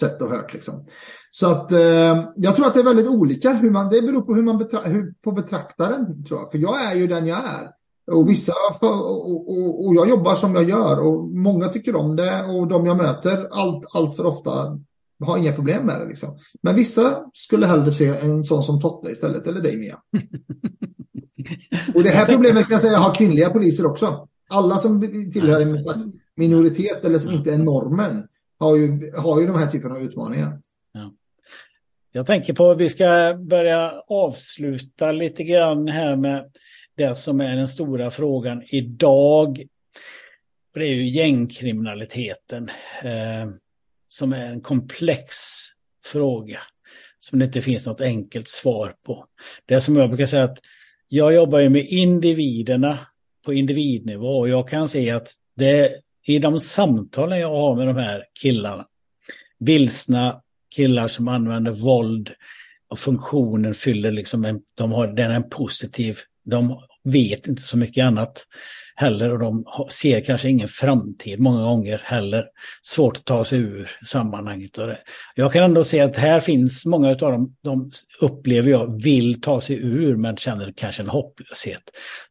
sett 0.00 0.22
och 0.22 0.28
hört 0.28 0.52
liksom. 0.52 0.84
Så 1.30 1.50
att 1.50 1.72
eh, 1.72 2.24
jag 2.36 2.56
tror 2.56 2.66
att 2.66 2.74
det 2.74 2.80
är 2.80 2.84
väldigt 2.84 3.08
olika. 3.08 3.52
Hur 3.52 3.70
man, 3.70 3.88
det 3.90 4.02
beror 4.02 4.22
på 4.22 4.34
hur 4.34 4.42
man 4.42 4.58
betra, 4.58 4.80
hur, 4.80 5.14
på 5.24 5.32
betraktaren. 5.32 6.24
Tror 6.24 6.40
jag. 6.40 6.50
För 6.50 6.58
jag 6.58 6.84
är 6.84 6.94
ju 6.94 7.06
den 7.06 7.26
jag 7.26 7.38
är. 7.38 7.70
Och 8.12 8.28
vissa, 8.28 8.52
för, 8.80 9.06
och, 9.06 9.50
och, 9.50 9.86
och, 9.86 9.94
jag 9.94 10.08
jobbar 10.08 10.34
som 10.34 10.54
jag 10.54 10.64
gör 10.64 11.00
och 11.00 11.28
många 11.28 11.68
tycker 11.68 11.96
om 11.96 12.16
det 12.16 12.44
och 12.44 12.66
de 12.66 12.86
jag 12.86 12.96
möter 12.96 13.48
allt, 13.50 13.84
allt 13.94 14.16
för 14.16 14.26
ofta 14.26 14.80
har 15.20 15.38
inga 15.38 15.52
problem 15.52 15.86
med 15.86 16.00
det. 16.00 16.08
Liksom. 16.08 16.38
Men 16.62 16.74
vissa 16.74 17.24
skulle 17.32 17.66
hellre 17.66 17.92
se 17.92 18.06
en 18.06 18.44
sån 18.44 18.62
som 18.62 18.80
Totte 18.80 19.10
istället, 19.10 19.46
eller 19.46 19.60
dig 19.60 19.76
Mia. 19.76 19.98
och 21.94 22.02
det 22.02 22.10
här 22.10 22.26
problemet 22.26 22.64
kan 22.64 22.74
jag 22.74 22.80
säga 22.80 22.98
har 22.98 23.14
kvinnliga 23.14 23.50
poliser 23.50 23.86
också. 23.86 24.28
Alla 24.48 24.76
som 24.76 25.00
tillhör 25.32 25.60
en 25.60 26.12
minoritet 26.36 27.04
eller 27.04 27.18
som 27.18 27.32
inte 27.32 27.54
är 27.54 27.58
normen 27.58 28.28
har 28.58 28.76
ju, 28.76 29.12
har 29.16 29.40
ju 29.40 29.46
de 29.46 29.58
här 29.58 29.66
typerna 29.66 29.94
av 29.94 30.02
utmaningar. 30.02 30.60
Jag 32.16 32.26
tänker 32.26 32.54
på 32.54 32.70
att 32.70 32.80
vi 32.80 32.88
ska 32.88 33.38
börja 33.40 34.02
avsluta 34.08 35.12
lite 35.12 35.44
grann 35.44 35.88
här 35.88 36.16
med 36.16 36.50
det 36.96 37.14
som 37.14 37.40
är 37.40 37.56
den 37.56 37.68
stora 37.68 38.10
frågan 38.10 38.62
idag. 38.66 39.62
Det 40.74 40.80
är 40.80 40.94
ju 40.94 41.08
gängkriminaliteten 41.08 42.68
eh, 43.02 43.50
som 44.18 44.32
är 44.32 44.46
en 44.46 44.60
komplex 44.60 45.36
fråga 46.04 46.58
som 47.18 47.38
det 47.38 47.44
inte 47.44 47.62
finns 47.62 47.86
något 47.86 48.00
enkelt 48.00 48.48
svar 48.48 48.94
på. 49.06 49.26
Det 49.66 49.74
är 49.74 49.80
som 49.80 49.96
jag 49.96 50.08
brukar 50.08 50.26
säga 50.26 50.44
att 50.44 50.58
jag 51.08 51.34
jobbar 51.34 51.58
ju 51.58 51.68
med 51.68 51.86
individerna 51.86 52.98
på 53.44 53.52
individnivå 53.52 54.38
och 54.38 54.48
jag 54.48 54.68
kan 54.68 54.88
se 54.88 55.10
att 55.10 55.28
det 55.56 56.00
i 56.26 56.38
de 56.38 56.60
samtalen 56.60 57.38
jag 57.38 57.50
har 57.50 57.76
med 57.76 57.86
de 57.86 57.96
här 57.96 58.24
killarna, 58.42 58.86
vilsna 59.58 60.42
killar 60.76 61.08
som 61.08 61.28
använder 61.28 61.72
våld 61.72 62.30
och 62.88 62.98
funktionen 62.98 63.74
fyller 63.74 64.10
liksom 64.10 64.44
en, 64.44 64.60
de 64.76 64.92
har, 64.92 65.06
den 65.06 65.30
är 65.30 65.36
en 65.36 65.50
positiv, 65.50 66.18
de 66.44 66.80
vet 67.12 67.48
inte 67.48 67.62
så 67.62 67.78
mycket 67.78 68.04
annat 68.04 68.46
heller 68.96 69.32
och 69.32 69.38
de 69.38 69.64
ser 69.90 70.20
kanske 70.20 70.48
ingen 70.48 70.68
framtid 70.68 71.40
många 71.40 71.62
gånger 71.62 72.00
heller. 72.04 72.44
Svårt 72.82 73.16
att 73.16 73.24
ta 73.24 73.44
sig 73.44 73.58
ur 73.58 73.90
sammanhanget. 74.06 74.78
Och 74.78 74.86
det. 74.86 74.98
Jag 75.34 75.52
kan 75.52 75.62
ändå 75.62 75.84
se 75.84 76.00
att 76.00 76.16
här 76.16 76.40
finns 76.40 76.86
många 76.86 77.10
av 77.10 77.16
dem, 77.16 77.56
de 77.62 77.90
upplever 78.20 78.70
jag 78.70 79.02
vill 79.02 79.40
ta 79.40 79.60
sig 79.60 79.76
ur 79.76 80.16
men 80.16 80.36
känner 80.36 80.72
kanske 80.76 81.02
en 81.02 81.08
hopplöshet. 81.08 81.82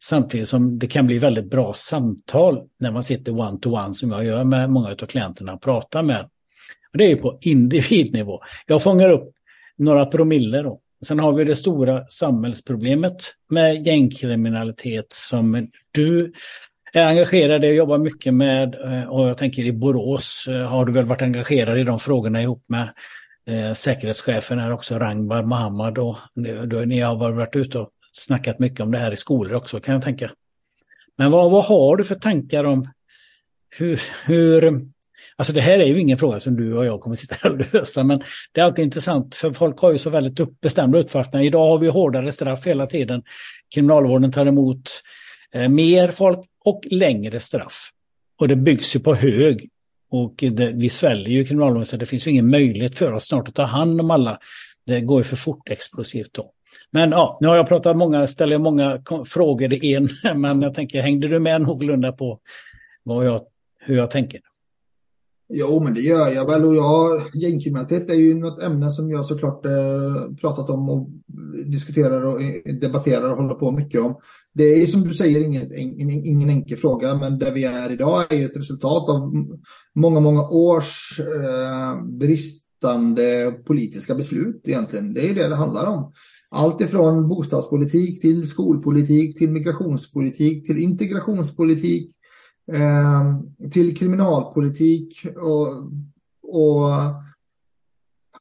Samtidigt 0.04 0.48
som 0.48 0.80
det 0.80 0.88
kan 0.88 1.08
bli 1.08 1.18
väldigt 1.18 1.50
bra 1.50 1.74
samtal 1.74 2.62
när 2.80 2.92
man 2.92 3.04
sitter 3.04 3.32
one-to-one 3.32 3.88
-one, 3.88 3.94
som 3.94 4.12
jag 4.12 4.26
gör 4.26 4.44
med 4.44 4.70
många 4.70 4.90
av 4.90 4.96
klienterna 4.96 5.54
och 5.54 5.62
pratar 5.62 6.04
med. 6.04 6.30
Det 6.94 7.12
är 7.12 7.16
på 7.16 7.38
individnivå. 7.42 8.40
Jag 8.68 8.84
fångar 8.84 9.10
upp 9.10 9.32
några 9.78 10.06
promille 10.06 10.62
då. 10.62 10.82
Sen 11.06 11.20
har 11.20 11.34
vi 11.34 11.44
det 11.44 11.56
stora 11.56 12.06
samhällsproblemet 12.10 13.16
med 13.50 13.88
gängkriminalitet 13.88 15.14
som 15.14 15.68
du 15.92 16.34
är 16.94 17.08
engagerad 17.08 17.66
i 17.66 17.70
och 17.70 17.76
jobbar 17.76 17.98
mycket 17.98 18.34
med. 18.34 18.76
Eh, 18.76 19.10
och 19.10 19.28
jag 19.30 19.38
tänker 19.38 19.66
i 19.66 19.72
Borås 19.72 20.48
eh, 20.48 20.68
har 20.68 20.86
du 20.86 20.92
väl 20.92 21.06
varit 21.06 21.22
engagerad 21.22 21.80
i 21.80 21.84
de 21.84 22.00
frågorna 22.00 22.42
ihop 22.42 22.64
med 22.68 22.90
eh, 23.46 23.74
säkerhetschefen 23.74 24.60
här 24.60 24.72
också, 24.72 25.00
Rangbar 25.00 25.44
Mohammad. 25.44 25.98
Och 25.98 26.18
ni 26.86 27.00
har 27.00 27.16
varit 27.16 27.56
ute 27.56 27.80
och 27.80 27.90
snackat 28.12 28.60
mycket 28.60 28.80
om 28.80 28.92
det 28.92 28.98
här 28.98 29.12
i 29.12 29.18
skolor 29.18 29.54
också 29.54 29.80
kan 29.80 29.94
jag 29.94 30.04
tänka. 30.04 30.32
Men 31.18 31.32
vad, 31.32 31.52
vad 31.52 31.66
har 31.66 31.98
du 31.98 32.04
för 32.04 32.16
tankar 32.16 32.64
om 32.64 32.90
hur, 33.78 34.02
hur 34.26 34.88
Alltså 35.38 35.54
det 35.54 35.62
här 35.62 35.80
är 35.80 35.86
ju 35.86 36.00
ingen 36.00 36.18
fråga 36.18 36.40
som 36.40 36.56
du 36.56 36.74
och 36.74 36.86
jag 36.86 37.02
kommer 37.02 37.16
sitta 37.16 37.36
här 37.42 37.52
och 37.52 37.74
lösa, 37.74 38.04
men 38.04 38.24
det 38.52 38.62
är 38.62 38.66
alltid 38.66 38.86
intressant 38.86 39.36
för 39.36 39.54
folk 39.54 39.80
har 39.80 39.92
ju 39.92 39.98
så 39.98 40.10
väldigt 40.10 40.62
bestämda 40.62 41.00
uppfattningar. 41.00 41.46
Idag 41.46 41.68
har 41.68 41.78
vi 41.78 41.88
hårdare 41.88 42.32
straff 42.32 42.68
hela 42.68 42.88
tiden. 42.88 43.24
Kriminalvården 43.76 44.32
tar 44.32 44.46
emot 44.46 44.90
eh, 45.52 45.70
mer 45.70 46.12
folk 46.12 46.40
och 46.66 46.82
längre 46.92 47.40
straff. 47.40 47.90
Och 48.40 48.48
det 48.48 48.56
byggs 48.56 48.96
ju 48.96 49.00
på 49.00 49.16
hög. 49.16 49.70
Och 50.10 50.36
det, 50.38 50.72
vi 50.72 50.90
sväljer 50.90 51.30
ju 51.30 51.46
kriminalvården 51.46 51.86
så 51.86 51.98
det 51.98 52.06
finns 52.06 52.28
ju 52.28 52.32
ingen 52.32 52.50
möjlighet 52.50 52.98
för 52.98 53.14
oss 53.14 53.28
snart 53.28 53.48
att 53.48 53.56
ta 53.56 53.64
hand 53.64 54.02
om 54.02 54.12
alla. 54.12 54.40
Det 54.86 55.02
går 55.02 55.20
ju 55.20 55.24
för 55.24 55.36
fort 55.36 55.70
explosivt 55.70 56.34
då. 56.34 56.52
Men 56.92 57.12
ja, 57.12 57.38
nu 57.42 57.48
har 57.48 57.56
jag 57.56 57.68
pratat 57.68 57.98
många, 57.98 58.28
ställer 58.28 58.58
många 58.58 59.02
frågor 59.26 59.74
i 59.74 59.94
en, 59.94 60.10
men 60.42 60.62
jag 60.62 60.74
tänker, 60.74 61.02
hängde 61.02 61.28
du 61.28 61.40
med 61.40 61.62
någorlunda 61.62 62.12
på 62.12 62.40
vad 63.04 63.26
jag, 63.26 63.42
hur 63.80 63.98
jag 63.98 64.12
tänker? 64.12 64.42
Jo, 65.50 65.84
men 65.84 65.94
det 65.94 66.02
gör 66.02 66.30
jag 66.30 66.46
väl. 66.46 66.66
Och 66.66 66.76
jag, 66.76 67.22
gängkriminalitet 67.34 68.10
är 68.10 68.14
ju 68.14 68.36
något 68.36 68.60
ämne 68.60 68.92
som 68.92 69.10
jag 69.10 69.26
såklart 69.26 69.66
eh, 69.66 70.36
pratat 70.42 70.70
om 70.70 70.90
och 70.90 71.10
diskuterar 71.66 72.26
och 72.26 72.42
eh, 72.42 72.76
debatterar 72.76 73.32
och 73.32 73.38
håller 73.38 73.56
på 73.56 73.72
mycket 73.72 74.02
om. 74.02 74.16
Det 74.54 74.64
är 74.64 74.80
ju 74.80 74.88
som 74.88 75.02
du 75.02 75.14
säger 75.14 75.46
inget, 75.46 75.72
ingen, 75.72 76.10
ingen 76.10 76.50
enkel 76.50 76.78
fråga, 76.78 77.16
men 77.16 77.40
där 77.40 77.52
vi 77.52 77.64
är 77.64 77.92
idag 77.92 78.34
är 78.34 78.38
ju 78.38 78.46
ett 78.46 78.58
resultat 78.58 79.10
av 79.10 79.34
många, 79.96 80.20
många 80.20 80.50
års 80.50 81.20
eh, 81.20 82.06
bristande 82.06 83.52
politiska 83.66 84.16
beslut 84.16 84.62
egentligen. 84.68 85.14
Det 85.14 85.30
är 85.30 85.36
det 85.36 85.48
det 85.48 85.56
handlar 85.56 85.86
om. 85.86 86.12
Allt 86.50 86.82
ifrån 86.82 87.28
bostadspolitik 87.28 88.22
till 88.22 88.48
skolpolitik 88.48 89.38
till 89.38 89.52
migrationspolitik 89.52 90.66
till 90.66 90.78
integrationspolitik 90.78 92.15
Ehm, 92.74 93.70
till 93.72 93.98
kriminalpolitik 93.98 95.26
och, 95.36 95.68
och 96.44 96.92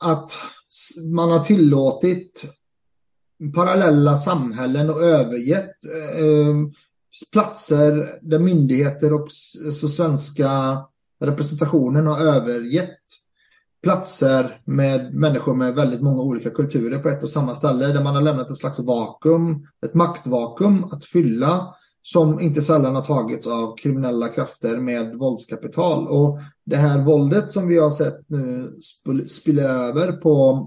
att 0.00 0.32
man 1.14 1.30
har 1.30 1.44
tillåtit 1.44 2.44
parallella 3.54 4.16
samhällen 4.16 4.90
och 4.90 5.02
övergett 5.02 5.84
eh, 5.84 6.54
platser 7.32 8.18
där 8.22 8.38
myndigheter 8.38 9.12
och 9.12 9.32
så 9.72 9.88
svenska 9.88 10.78
representationen 11.20 12.06
har 12.06 12.18
övergett 12.20 12.98
platser 13.82 14.60
med 14.64 15.14
människor 15.14 15.54
med 15.54 15.74
väldigt 15.74 16.02
många 16.02 16.22
olika 16.22 16.50
kulturer 16.50 16.98
på 16.98 17.08
ett 17.08 17.22
och 17.22 17.30
samma 17.30 17.54
ställe 17.54 17.86
där 17.86 18.02
man 18.02 18.14
har 18.14 18.22
lämnat 18.22 18.50
ett 18.50 18.58
slags 18.58 18.80
vakuum, 18.80 19.66
ett 19.86 19.94
maktvakuum 19.94 20.84
att 20.84 21.04
fylla 21.04 21.74
som 22.06 22.40
inte 22.40 22.62
sällan 22.62 22.94
har 22.94 23.02
tagits 23.02 23.46
av 23.46 23.76
kriminella 23.76 24.28
krafter 24.28 24.76
med 24.76 25.14
våldskapital. 25.14 26.08
Och 26.08 26.38
det 26.64 26.76
här 26.76 27.04
våldet 27.04 27.52
som 27.52 27.68
vi 27.68 27.78
har 27.78 27.90
sett 27.90 28.30
nu 28.30 28.72
spilla 29.26 29.62
över 29.62 30.12
på 30.12 30.66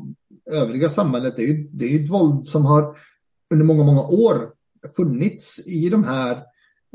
övriga 0.52 0.90
samhället, 0.90 1.36
det 1.36 1.42
är 1.42 1.48
ju, 1.48 1.68
det 1.72 1.86
är 1.86 2.04
ett 2.04 2.12
våld 2.12 2.48
som 2.48 2.66
har 2.66 2.98
under 3.52 3.66
många, 3.66 3.84
många 3.84 4.02
år 4.02 4.50
funnits 4.96 5.68
i 5.68 5.90
de 5.90 6.04
här 6.04 6.44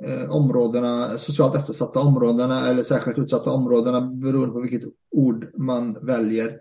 eh, 0.02 0.30
områdena, 0.30 1.18
socialt 1.18 1.56
eftersatta 1.56 2.00
områdena 2.00 2.68
eller 2.68 2.82
särskilt 2.82 3.18
utsatta 3.18 3.50
områdena 3.50 4.00
beroende 4.00 4.52
på 4.52 4.60
vilket 4.60 4.88
ord 5.10 5.50
man 5.58 5.98
väljer. 6.02 6.58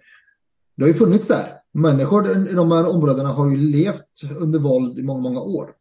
Det 0.76 0.84
har 0.84 0.88
ju 0.88 0.94
funnits 0.94 1.28
där. 1.28 1.48
Människor 1.74 2.50
i 2.50 2.54
de 2.54 2.72
här 2.72 2.96
områdena 2.96 3.30
har 3.30 3.50
ju 3.50 3.58
levt 3.58 4.22
under 4.40 4.60
våld 4.60 5.00
i 5.00 5.04
många, 5.04 5.22
många 5.22 5.42
år. 5.42 5.72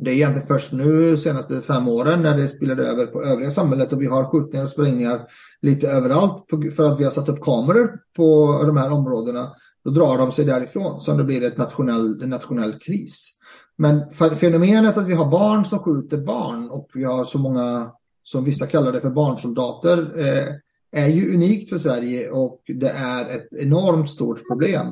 Det 0.00 0.10
är 0.10 0.14
egentligen 0.14 0.46
först 0.46 0.72
nu 0.72 1.10
de 1.10 1.16
senaste 1.16 1.62
fem 1.62 1.88
åren 1.88 2.22
när 2.22 2.36
det 2.36 2.48
spelade 2.48 2.86
över 2.86 3.06
på 3.06 3.22
övriga 3.22 3.50
samhället 3.50 3.92
och 3.92 4.02
vi 4.02 4.06
har 4.06 4.24
skjutningar 4.24 4.64
och 4.64 4.70
sprängningar 4.70 5.20
lite 5.62 5.88
överallt 5.88 6.44
för 6.76 6.84
att 6.84 7.00
vi 7.00 7.04
har 7.04 7.10
satt 7.10 7.28
upp 7.28 7.40
kameror 7.40 7.98
på 8.16 8.60
de 8.66 8.76
här 8.76 8.92
områdena. 8.92 9.52
Då 9.84 9.90
drar 9.90 10.18
de 10.18 10.32
sig 10.32 10.44
därifrån 10.44 11.00
så 11.00 11.12
det 11.12 11.24
blir 11.24 11.44
ett 11.44 11.56
nationell, 11.56 12.22
en 12.22 12.30
nationell 12.30 12.78
kris. 12.78 13.32
Men 13.78 14.10
fenomenet 14.36 14.96
att 14.98 15.06
vi 15.06 15.14
har 15.14 15.30
barn 15.30 15.64
som 15.64 15.78
skjuter 15.78 16.18
barn 16.18 16.70
och 16.70 16.90
vi 16.94 17.04
har 17.04 17.24
så 17.24 17.38
många, 17.38 17.90
som 18.22 18.44
vissa 18.44 18.66
kallar 18.66 18.92
det 18.92 19.00
för 19.00 19.10
barnsoldater, 19.10 20.18
eh, 20.18 20.54
är 20.92 21.06
ju 21.06 21.34
unikt 21.34 21.68
för 21.68 21.78
Sverige 21.78 22.30
och 22.30 22.62
det 22.66 22.90
är 22.90 23.36
ett 23.36 23.48
enormt 23.52 24.10
stort 24.10 24.48
problem. 24.48 24.86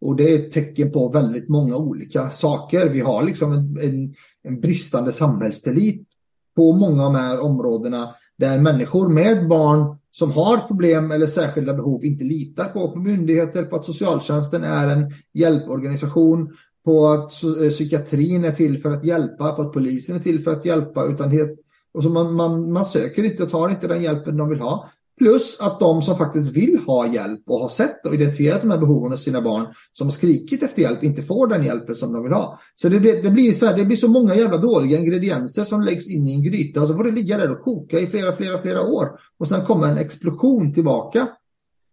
Och 0.00 0.16
det 0.16 0.34
är 0.34 0.38
ett 0.38 0.52
tecken 0.52 0.92
på 0.92 1.08
väldigt 1.08 1.48
många 1.48 1.76
olika 1.76 2.30
saker. 2.30 2.88
Vi 2.88 3.00
har 3.00 3.22
liksom 3.22 3.52
en, 3.52 3.78
en, 3.80 4.14
en 4.42 4.60
bristande 4.60 5.12
samhällstillit 5.12 6.08
på 6.56 6.72
många 6.72 7.06
av 7.06 7.12
de 7.12 7.18
här 7.18 7.40
områdena 7.44 8.14
där 8.38 8.60
människor 8.60 9.08
med 9.08 9.48
barn 9.48 9.98
som 10.10 10.32
har 10.32 10.58
problem 10.58 11.10
eller 11.10 11.26
särskilda 11.26 11.74
behov 11.74 12.04
inte 12.04 12.24
litar 12.24 12.64
på, 12.64 12.90
på 12.90 12.98
myndigheter, 12.98 13.64
på 13.64 13.76
att 13.76 13.84
socialtjänsten 13.84 14.64
är 14.64 14.88
en 14.88 15.12
hjälporganisation, 15.34 16.56
på 16.84 17.06
att 17.06 17.42
eh, 17.42 17.68
psykiatrin 17.70 18.44
är 18.44 18.52
till 18.52 18.78
för 18.78 18.90
att 18.90 19.04
hjälpa, 19.04 19.52
på 19.52 19.62
att 19.62 19.72
polisen 19.72 20.16
är 20.16 20.20
till 20.20 20.42
för 20.42 20.50
att 20.50 20.64
hjälpa. 20.64 21.04
Utan 21.04 21.30
det, 21.30 21.56
och 21.92 22.02
så 22.02 22.10
man, 22.10 22.34
man, 22.34 22.72
man 22.72 22.84
söker 22.84 23.24
inte 23.24 23.42
och 23.42 23.50
tar 23.50 23.68
inte 23.68 23.88
den 23.88 24.02
hjälpen 24.02 24.36
de 24.36 24.48
vill 24.48 24.60
ha. 24.60 24.88
Plus 25.18 25.60
att 25.60 25.80
de 25.80 26.02
som 26.02 26.16
faktiskt 26.16 26.52
vill 26.52 26.78
ha 26.86 27.06
hjälp 27.06 27.40
och 27.46 27.60
har 27.60 27.68
sett 27.68 28.06
och 28.06 28.14
identifierat 28.14 28.60
de 28.60 28.70
här 28.70 28.78
behoven 28.78 29.10
hos 29.10 29.22
sina 29.22 29.40
barn 29.40 29.66
som 29.92 30.06
har 30.06 30.12
skrikit 30.12 30.62
efter 30.62 30.82
hjälp 30.82 31.04
inte 31.04 31.22
får 31.22 31.46
den 31.46 31.64
hjälpen 31.64 31.96
som 31.96 32.12
de 32.12 32.22
vill 32.22 32.32
ha. 32.32 32.58
Så 32.76 32.88
det 32.88 33.00
blir, 33.00 33.22
det 33.22 33.30
blir, 33.30 33.52
så, 33.52 33.66
här, 33.66 33.76
det 33.76 33.84
blir 33.84 33.96
så 33.96 34.08
många 34.08 34.34
jävla 34.34 34.56
dåliga 34.56 34.98
ingredienser 34.98 35.64
som 35.64 35.80
läggs 35.80 36.10
in 36.10 36.26
i 36.26 36.34
en 36.34 36.42
gryta 36.42 36.82
och 36.82 36.88
så 36.88 36.94
får 36.94 37.04
det 37.04 37.10
ligga 37.10 37.38
där 37.38 37.50
och 37.50 37.62
koka 37.62 38.00
i 38.00 38.06
flera, 38.06 38.32
flera, 38.32 38.62
flera 38.62 38.82
år. 38.82 39.08
Och 39.38 39.48
sen 39.48 39.64
kommer 39.64 39.88
en 39.88 39.98
explosion 39.98 40.74
tillbaka. 40.74 41.28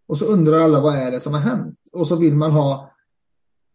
Och 0.07 0.17
så 0.17 0.25
undrar 0.25 0.59
alla 0.59 0.79
vad 0.79 0.95
är 0.95 1.11
det 1.11 1.19
som 1.19 1.33
har 1.33 1.41
hänt? 1.41 1.75
Och 1.93 2.07
så 2.07 2.15
vill 2.15 2.35
man 2.35 2.51
ha 2.51 2.94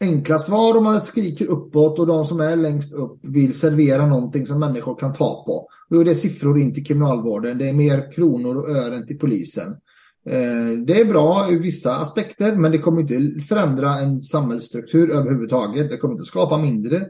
enkla 0.01 0.38
svar 0.38 0.76
och 0.76 0.82
man 0.82 1.01
skriker 1.01 1.46
uppåt 1.46 1.98
och 1.98 2.07
de 2.07 2.24
som 2.24 2.40
är 2.40 2.57
längst 2.57 2.92
upp 2.92 3.18
vill 3.22 3.59
servera 3.59 4.07
någonting 4.07 4.46
som 4.46 4.61
människor 4.61 4.96
kan 4.96 5.12
ta 5.12 5.44
på. 5.44 5.68
Då 5.90 6.01
är 6.01 6.05
det 6.05 6.14
siffror 6.14 6.59
in 6.59 6.74
till 6.74 6.86
kriminalvården, 6.86 7.59
det 7.59 7.68
är 7.68 7.72
mer 7.72 8.12
kronor 8.12 8.57
och 8.57 8.70
ören 8.70 9.07
till 9.07 9.18
polisen. 9.18 9.76
Eh, 10.26 10.78
det 10.86 11.01
är 11.01 11.05
bra 11.05 11.46
ur 11.51 11.61
vissa 11.62 11.96
aspekter 11.96 12.57
men 12.57 12.72
det 12.72 12.78
kommer 12.78 13.01
inte 13.01 13.44
förändra 13.48 13.98
en 13.98 14.20
samhällsstruktur 14.20 15.11
överhuvudtaget. 15.11 15.90
Det 15.90 15.96
kommer 15.96 16.14
inte 16.14 16.24
skapa 16.24 16.59
mindre 16.59 17.07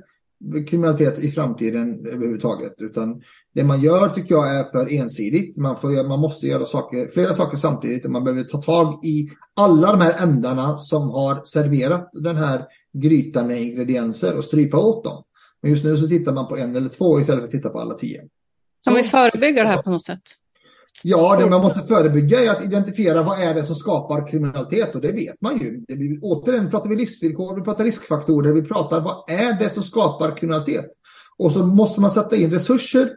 kriminalitet 0.69 1.19
i 1.19 1.31
framtiden 1.31 2.07
överhuvudtaget. 2.07 2.75
Utan 2.79 3.23
det 3.55 3.65
man 3.65 3.81
gör 3.81 4.09
tycker 4.09 4.35
jag 4.35 4.57
är 4.57 4.65
för 4.65 4.93
ensidigt. 4.93 5.57
Man, 5.57 5.77
får, 5.77 6.09
man 6.09 6.21
måste 6.21 6.47
göra 6.47 6.67
saker, 6.67 7.09
flera 7.09 7.35
saker 7.35 7.57
samtidigt 7.57 8.05
och 8.05 8.11
man 8.11 8.25
behöver 8.25 8.45
ta 8.45 8.63
tag 8.63 9.05
i 9.05 9.31
alla 9.57 9.93
de 9.93 10.01
här 10.01 10.23
ändarna 10.23 10.79
som 10.79 11.11
har 11.11 11.45
serverat 11.45 12.11
den 12.13 12.37
här 12.37 12.65
gryta 12.93 13.45
med 13.45 13.63
ingredienser 13.63 14.37
och 14.37 14.45
strypa 14.45 14.79
åt 14.79 15.05
dem. 15.05 15.25
Men 15.63 15.71
just 15.71 15.85
nu 15.85 15.97
så 15.97 16.09
tittar 16.09 16.33
man 16.33 16.49
på 16.49 16.57
en 16.57 16.77
eller 16.77 16.89
två 16.89 17.21
istället 17.21 17.41
för 17.41 17.47
att 17.47 17.51
titta 17.51 17.69
på 17.69 17.81
alla 17.81 17.95
tio. 17.95 18.23
Kan 18.85 18.95
vi 18.95 19.03
förebygga 19.03 19.63
det 19.63 19.69
här 19.69 19.83
på 19.83 19.91
något 19.91 20.05
sätt? 20.05 20.23
Ja, 21.05 21.37
det 21.37 21.51
man 21.51 21.61
måste 21.61 21.81
förebygga 21.81 22.45
är 22.45 22.51
att 22.51 22.65
identifiera 22.65 23.23
vad 23.23 23.43
är 23.43 23.55
det 23.55 23.65
som 23.65 23.77
skapar 23.77 24.29
kriminalitet 24.29 24.95
och 24.95 25.01
det 25.01 25.13
vet 25.13 25.41
man 25.41 25.59
ju. 25.59 25.81
Blir, 25.81 26.19
återigen 26.23 26.71
pratar 26.71 26.91
vi 26.91 26.97
livsvillkor, 26.97 27.57
vi 27.57 27.63
pratar 27.63 27.85
riskfaktorer, 27.85 28.53
vi 28.53 28.63
pratar 28.63 29.01
vad 29.01 29.31
är 29.31 29.59
det 29.59 29.71
som 29.71 29.83
skapar 29.83 30.37
kriminalitet. 30.37 30.87
Och 31.39 31.53
så 31.53 31.67
måste 31.67 32.01
man 32.01 32.11
sätta 32.11 32.37
in 32.37 32.51
resurser 32.51 33.17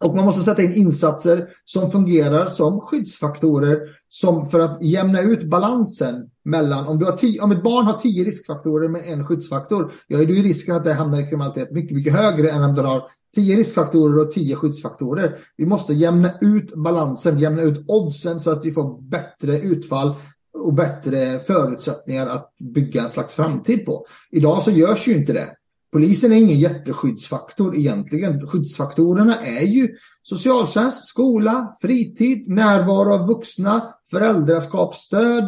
och 0.00 0.16
man 0.16 0.24
måste 0.24 0.42
sätta 0.42 0.62
in 0.62 0.74
insatser 0.74 1.48
som 1.64 1.90
fungerar 1.90 2.46
som 2.46 2.80
skyddsfaktorer 2.80 3.78
som 4.08 4.46
för 4.46 4.60
att 4.60 4.82
jämna 4.82 5.20
ut 5.20 5.44
balansen 5.44 6.30
mellan, 6.44 6.86
om, 6.86 6.98
du 6.98 7.04
har 7.04 7.16
tio, 7.16 7.40
om 7.40 7.52
ett 7.52 7.62
barn 7.62 7.86
har 7.86 7.98
tio 7.98 8.24
riskfaktorer 8.24 8.88
med 8.88 9.12
en 9.12 9.26
skyddsfaktor, 9.26 9.92
ja, 10.06 10.18
är 10.18 10.26
det 10.26 10.32
ju 10.32 10.42
risken 10.42 10.76
att 10.76 10.84
det 10.84 10.92
hamnar 10.92 11.20
i 11.20 11.26
kriminalitet 11.26 11.72
mycket, 11.72 11.96
mycket 11.96 12.12
högre 12.12 12.50
än 12.50 12.62
om 12.62 12.74
du 12.74 12.82
har 12.82 13.02
tio 13.34 13.56
riskfaktorer 13.56 14.26
och 14.26 14.32
tio 14.32 14.56
skyddsfaktorer. 14.56 15.38
Vi 15.56 15.66
måste 15.66 15.92
jämna 15.92 16.30
ut 16.40 16.74
balansen, 16.74 17.38
jämna 17.38 17.62
ut 17.62 17.84
oddsen 17.88 18.40
så 18.40 18.50
att 18.50 18.64
vi 18.64 18.72
får 18.72 19.02
bättre 19.02 19.60
utfall 19.60 20.14
och 20.58 20.74
bättre 20.74 21.40
förutsättningar 21.40 22.26
att 22.26 22.54
bygga 22.58 23.02
en 23.02 23.08
slags 23.08 23.34
framtid 23.34 23.86
på. 23.86 24.06
Idag 24.30 24.62
så 24.62 24.70
görs 24.70 25.08
ju 25.08 25.16
inte 25.16 25.32
det. 25.32 25.48
Polisen 25.94 26.32
är 26.32 26.36
ingen 26.36 26.58
jätteskyddsfaktor 26.58 27.76
egentligen. 27.76 28.46
Skyddsfaktorerna 28.46 29.40
är 29.40 29.66
ju 29.66 29.96
socialtjänst, 30.22 31.06
skola, 31.06 31.74
fritid, 31.80 32.48
närvaro 32.48 33.12
av 33.12 33.26
vuxna, 33.26 33.94
föräldraskapsstöd, 34.10 35.44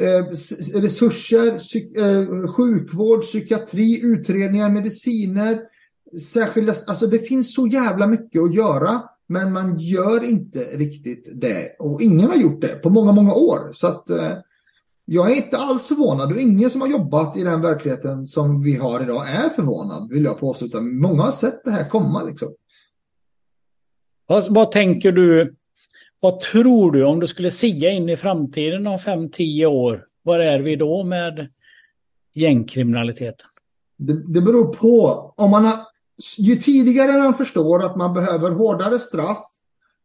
eh, 0.00 0.24
resurser, 0.80 1.58
psyk 1.58 1.96
eh, 1.96 2.52
sjukvård, 2.52 3.22
psykiatri, 3.22 4.00
utredningar, 4.04 4.70
mediciner, 4.70 5.60
särskilda, 6.32 6.74
alltså 6.86 7.06
det 7.06 7.18
finns 7.18 7.54
så 7.54 7.66
jävla 7.66 8.06
mycket 8.06 8.42
att 8.42 8.54
göra. 8.54 9.02
Men 9.26 9.52
man 9.52 9.78
gör 9.78 10.24
inte 10.24 10.58
riktigt 10.58 11.28
det. 11.34 11.76
Och 11.78 12.02
ingen 12.02 12.28
har 12.28 12.36
gjort 12.36 12.60
det 12.60 12.82
på 12.82 12.90
många, 12.90 13.12
många 13.12 13.34
år. 13.34 13.70
Så 13.72 13.86
att 13.86 14.10
eh, 14.10 14.32
jag 15.04 15.32
är 15.32 15.36
inte 15.36 15.58
alls 15.58 15.86
förvånad 15.86 16.32
och 16.32 16.40
ingen 16.40 16.70
som 16.70 16.80
har 16.80 16.88
jobbat 16.88 17.36
i 17.36 17.44
den 17.44 17.60
verkligheten 17.60 18.26
som 18.26 18.62
vi 18.62 18.76
har 18.76 19.02
idag 19.02 19.30
är 19.30 19.48
förvånad 19.48 20.08
vill 20.10 20.24
jag 20.24 20.40
påstå. 20.40 20.64
Utan 20.64 21.00
många 21.00 21.22
har 21.22 21.30
sett 21.30 21.64
det 21.64 21.70
här 21.70 21.88
komma 21.88 22.22
liksom. 22.22 22.54
Vad, 24.26 24.54
vad 24.54 24.72
tänker 24.72 25.12
du? 25.12 25.56
Vad 26.20 26.40
tror 26.40 26.92
du 26.92 27.04
om 27.04 27.20
du 27.20 27.26
skulle 27.26 27.50
sia 27.50 27.90
in 27.90 28.08
i 28.08 28.16
framtiden 28.16 28.86
om 28.86 28.96
5-10 28.96 29.66
år? 29.66 30.06
Var 30.22 30.38
är 30.38 30.60
vi 30.60 30.76
då 30.76 31.04
med 31.04 31.48
gängkriminaliteten? 32.34 33.46
Det, 33.96 34.32
det 34.32 34.40
beror 34.40 34.74
på. 34.74 35.32
Om 35.36 35.50
man 35.50 35.64
har, 35.64 35.74
ju 36.36 36.56
tidigare 36.56 37.18
man 37.18 37.34
förstår 37.34 37.82
att 37.84 37.96
man 37.96 38.14
behöver 38.14 38.50
hårdare 38.50 38.98
straff 38.98 39.51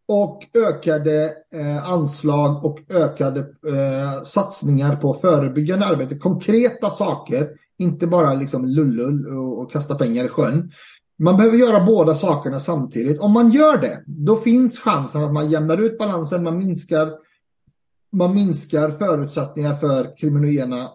och 0.07 0.47
ökade 0.53 1.33
eh, 1.53 1.89
anslag 1.89 2.65
och 2.65 2.79
ökade 2.89 3.39
eh, 3.39 4.23
satsningar 4.23 4.95
på 4.95 5.13
förebyggande 5.13 5.85
arbete. 5.85 6.15
Konkreta 6.15 6.89
saker, 6.89 7.49
inte 7.77 8.07
bara 8.07 8.33
liksom 8.33 8.65
lullull 8.65 9.27
och, 9.27 9.59
och 9.59 9.71
kasta 9.71 9.95
pengar 9.95 10.25
i 10.25 10.27
sjön. 10.27 10.71
Man 11.19 11.37
behöver 11.37 11.57
göra 11.57 11.85
båda 11.85 12.15
sakerna 12.15 12.59
samtidigt. 12.59 13.21
Om 13.21 13.31
man 13.31 13.49
gör 13.49 13.77
det, 13.77 14.03
då 14.05 14.35
finns 14.35 14.79
chansen 14.79 15.23
att 15.23 15.33
man 15.33 15.49
jämnar 15.49 15.77
ut 15.77 15.97
balansen, 15.97 16.43
man 16.43 16.57
minskar, 16.57 17.11
man 18.11 18.35
minskar 18.35 18.91
förutsättningar 18.91 19.73
för 19.73 20.17
kriminogena 20.17 20.89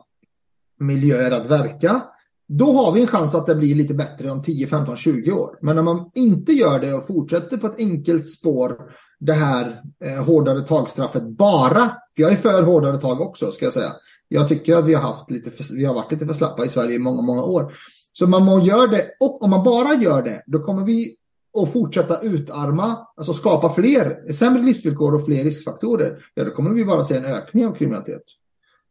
miljöer 0.80 1.30
att 1.30 1.46
verka. 1.46 2.02
Då 2.48 2.72
har 2.72 2.92
vi 2.92 3.00
en 3.00 3.06
chans 3.06 3.34
att 3.34 3.46
det 3.46 3.54
blir 3.54 3.74
lite 3.74 3.94
bättre 3.94 4.30
om 4.30 4.42
10, 4.42 4.66
15, 4.66 4.96
20 4.96 5.32
år. 5.32 5.58
Men 5.62 5.78
om 5.78 5.84
man 5.84 6.10
inte 6.14 6.52
gör 6.52 6.80
det 6.80 6.94
och 6.94 7.06
fortsätter 7.06 7.56
på 7.56 7.66
ett 7.66 7.78
enkelt 7.78 8.28
spår, 8.28 8.76
det 9.20 9.32
här 9.32 9.82
eh, 10.04 10.24
hårdare 10.24 10.60
tagstraffet 10.60 11.22
bara, 11.28 11.96
för 12.16 12.22
jag 12.22 12.32
är 12.32 12.36
för 12.36 12.62
hårdare 12.62 12.98
tag 12.98 13.20
också 13.20 13.52
ska 13.52 13.66
jag 13.66 13.72
säga. 13.72 13.92
Jag 14.28 14.48
tycker 14.48 14.76
att 14.76 14.84
vi 14.84 14.94
har, 14.94 15.02
haft 15.02 15.30
lite 15.30 15.50
för, 15.50 15.74
vi 15.74 15.84
har 15.84 15.94
varit 15.94 16.12
lite 16.12 16.26
för 16.26 16.34
slappa 16.34 16.64
i 16.64 16.68
Sverige 16.68 16.94
i 16.94 16.98
många, 16.98 17.22
många 17.22 17.42
år. 17.42 17.72
Så 18.12 18.26
man 18.26 18.44
må 18.44 18.60
göra 18.60 18.86
det, 18.86 19.06
och 19.20 19.42
om 19.42 19.50
man 19.50 19.64
bara 19.64 19.94
gör 19.94 20.22
det, 20.22 20.42
då 20.46 20.58
kommer 20.58 20.84
vi 20.84 21.16
att 21.62 21.72
fortsätta 21.72 22.20
utarma, 22.20 23.06
alltså 23.16 23.32
skapa 23.32 23.70
fler, 23.70 24.32
sämre 24.32 24.62
livsvillkor 24.62 25.14
och 25.14 25.24
fler 25.24 25.44
riskfaktorer. 25.44 26.18
Ja, 26.34 26.44
då 26.44 26.50
kommer 26.50 26.70
vi 26.70 26.84
bara 26.84 27.04
se 27.04 27.16
en 27.16 27.24
ökning 27.24 27.66
av 27.66 27.74
kriminalitet. 27.74 28.22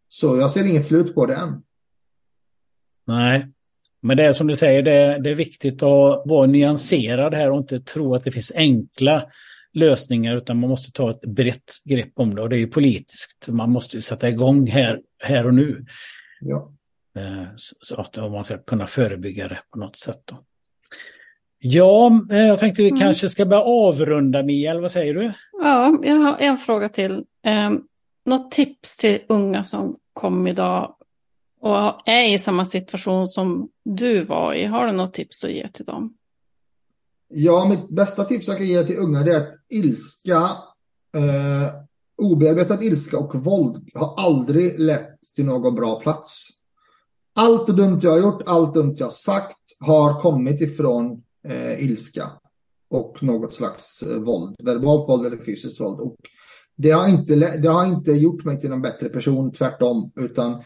Så 0.10 0.38
jag 0.38 0.52
ser 0.52 0.66
inget 0.66 0.88
slut 0.88 1.16
på 1.16 1.26
det 1.26 1.36
än. 1.36 1.62
Nej, 3.18 3.48
men 4.02 4.18
det 4.18 4.24
är 4.24 4.34
som 4.34 4.48
du 4.48 4.56
säger, 4.56 4.82
det, 4.82 5.20
det 5.24 5.30
är 5.30 5.36
viktigt 5.36 5.84
att 5.84 6.22
vara 6.26 6.48
nyanserad 6.48 7.34
här 7.34 7.52
och 7.52 7.58
inte 7.58 7.80
tro 7.80 8.16
att 8.16 8.24
det 8.24 8.32
finns 8.32 8.52
enkla 8.56 9.24
lösningar 9.74 10.38
utan 10.38 10.60
man 10.60 10.70
måste 10.70 10.92
ta 10.92 11.12
ett 11.12 11.22
brett 11.22 11.72
grepp 11.84 12.12
om 12.16 12.36
det 12.36 12.42
och 12.42 12.50
det 12.50 12.56
är 12.56 12.60
ju 12.60 12.68
politiskt. 12.68 13.48
Man 13.48 13.72
måste 13.72 14.02
sätta 14.02 14.30
igång 14.30 14.68
här, 14.68 15.02
här 15.24 15.46
och 15.46 15.54
nu. 15.54 15.86
Ja. 16.42 16.72
Eh, 17.16 17.48
så 17.56 18.02
att 18.02 18.18
man 18.18 18.46
ska 18.46 18.58
kunna 18.58 18.88
förebygga 18.88 19.48
det 19.48 19.60
på 19.72 19.80
något 19.80 19.96
sätt. 19.96 20.22
Då. 20.26 20.36
Ja, 21.60 22.22
eh, 22.32 22.38
jag 22.38 22.60
tänkte 22.60 22.82
vi 22.82 22.90
mm. 22.90 23.00
kanske 23.00 23.30
ska 23.30 23.46
börja 23.46 23.64
avrunda 23.64 24.44
Mia, 24.44 24.72
eller 24.72 24.82
vad 24.82 24.92
säger 24.92 25.14
du? 25.14 25.34
Ja, 25.52 26.00
jag 26.04 26.16
har 26.16 26.38
en 26.40 26.58
fråga 26.58 26.90
till. 26.90 27.24
Eh, 27.46 27.72
något 28.26 28.52
tips 28.52 28.98
till 28.98 29.20
unga 29.28 29.64
som 29.64 29.98
kom 30.14 30.48
idag 30.48 30.96
och 31.62 32.10
är 32.10 32.34
i 32.34 32.40
samma 32.40 32.66
situation 32.66 33.28
som 33.28 33.70
du 33.86 34.24
var 34.24 34.54
i. 34.54 34.66
Har 34.66 34.86
du 34.86 34.92
något 34.92 35.14
tips 35.14 35.44
att 35.44 35.52
ge 35.52 35.68
till 35.68 35.86
dem? 35.86 36.14
Ja, 37.28 37.66
mitt 37.66 37.90
bästa 37.90 38.24
tips 38.24 38.48
jag 38.48 38.58
kan 38.58 38.68
ge 38.68 38.84
till 38.84 38.98
unga 38.98 39.20
är 39.20 39.38
att 39.38 39.54
ilska, 39.70 40.38
eh, 41.16 41.74
obearbetad 42.18 42.84
ilska 42.84 43.18
och 43.18 43.44
våld 43.44 43.90
har 43.94 44.20
aldrig 44.20 44.80
lett 44.80 45.20
till 45.36 45.46
någon 45.46 45.76
bra 45.76 46.00
plats. 46.00 46.48
Allt 47.34 47.68
dumt 47.68 48.00
jag 48.04 48.12
har 48.12 48.20
gjort, 48.20 48.42
allt 48.46 48.74
dumt 48.74 48.96
jag 48.98 49.06
har 49.06 49.12
sagt 49.12 49.58
har 49.80 50.22
kommit 50.22 50.62
ifrån 50.62 51.24
eh, 51.48 51.84
ilska 51.84 52.32
och 52.90 53.24
något 53.24 53.54
slags 53.54 54.04
eh, 54.04 54.20
våld, 54.20 54.56
verbalt 54.64 55.10
våld 55.10 55.26
eller 55.26 55.44
fysiskt 55.44 55.80
våld. 55.80 56.00
Och 56.00 56.16
det, 56.76 56.92
har 56.92 57.08
inte, 57.08 57.36
det 57.36 57.70
har 57.70 57.86
inte 57.86 58.12
gjort 58.12 58.46
mig 58.46 58.62
till 58.62 58.70
någon 58.70 58.82
bättre 58.82 59.10
person, 59.10 59.52
tvärtom, 59.52 60.12
utan 60.16 60.64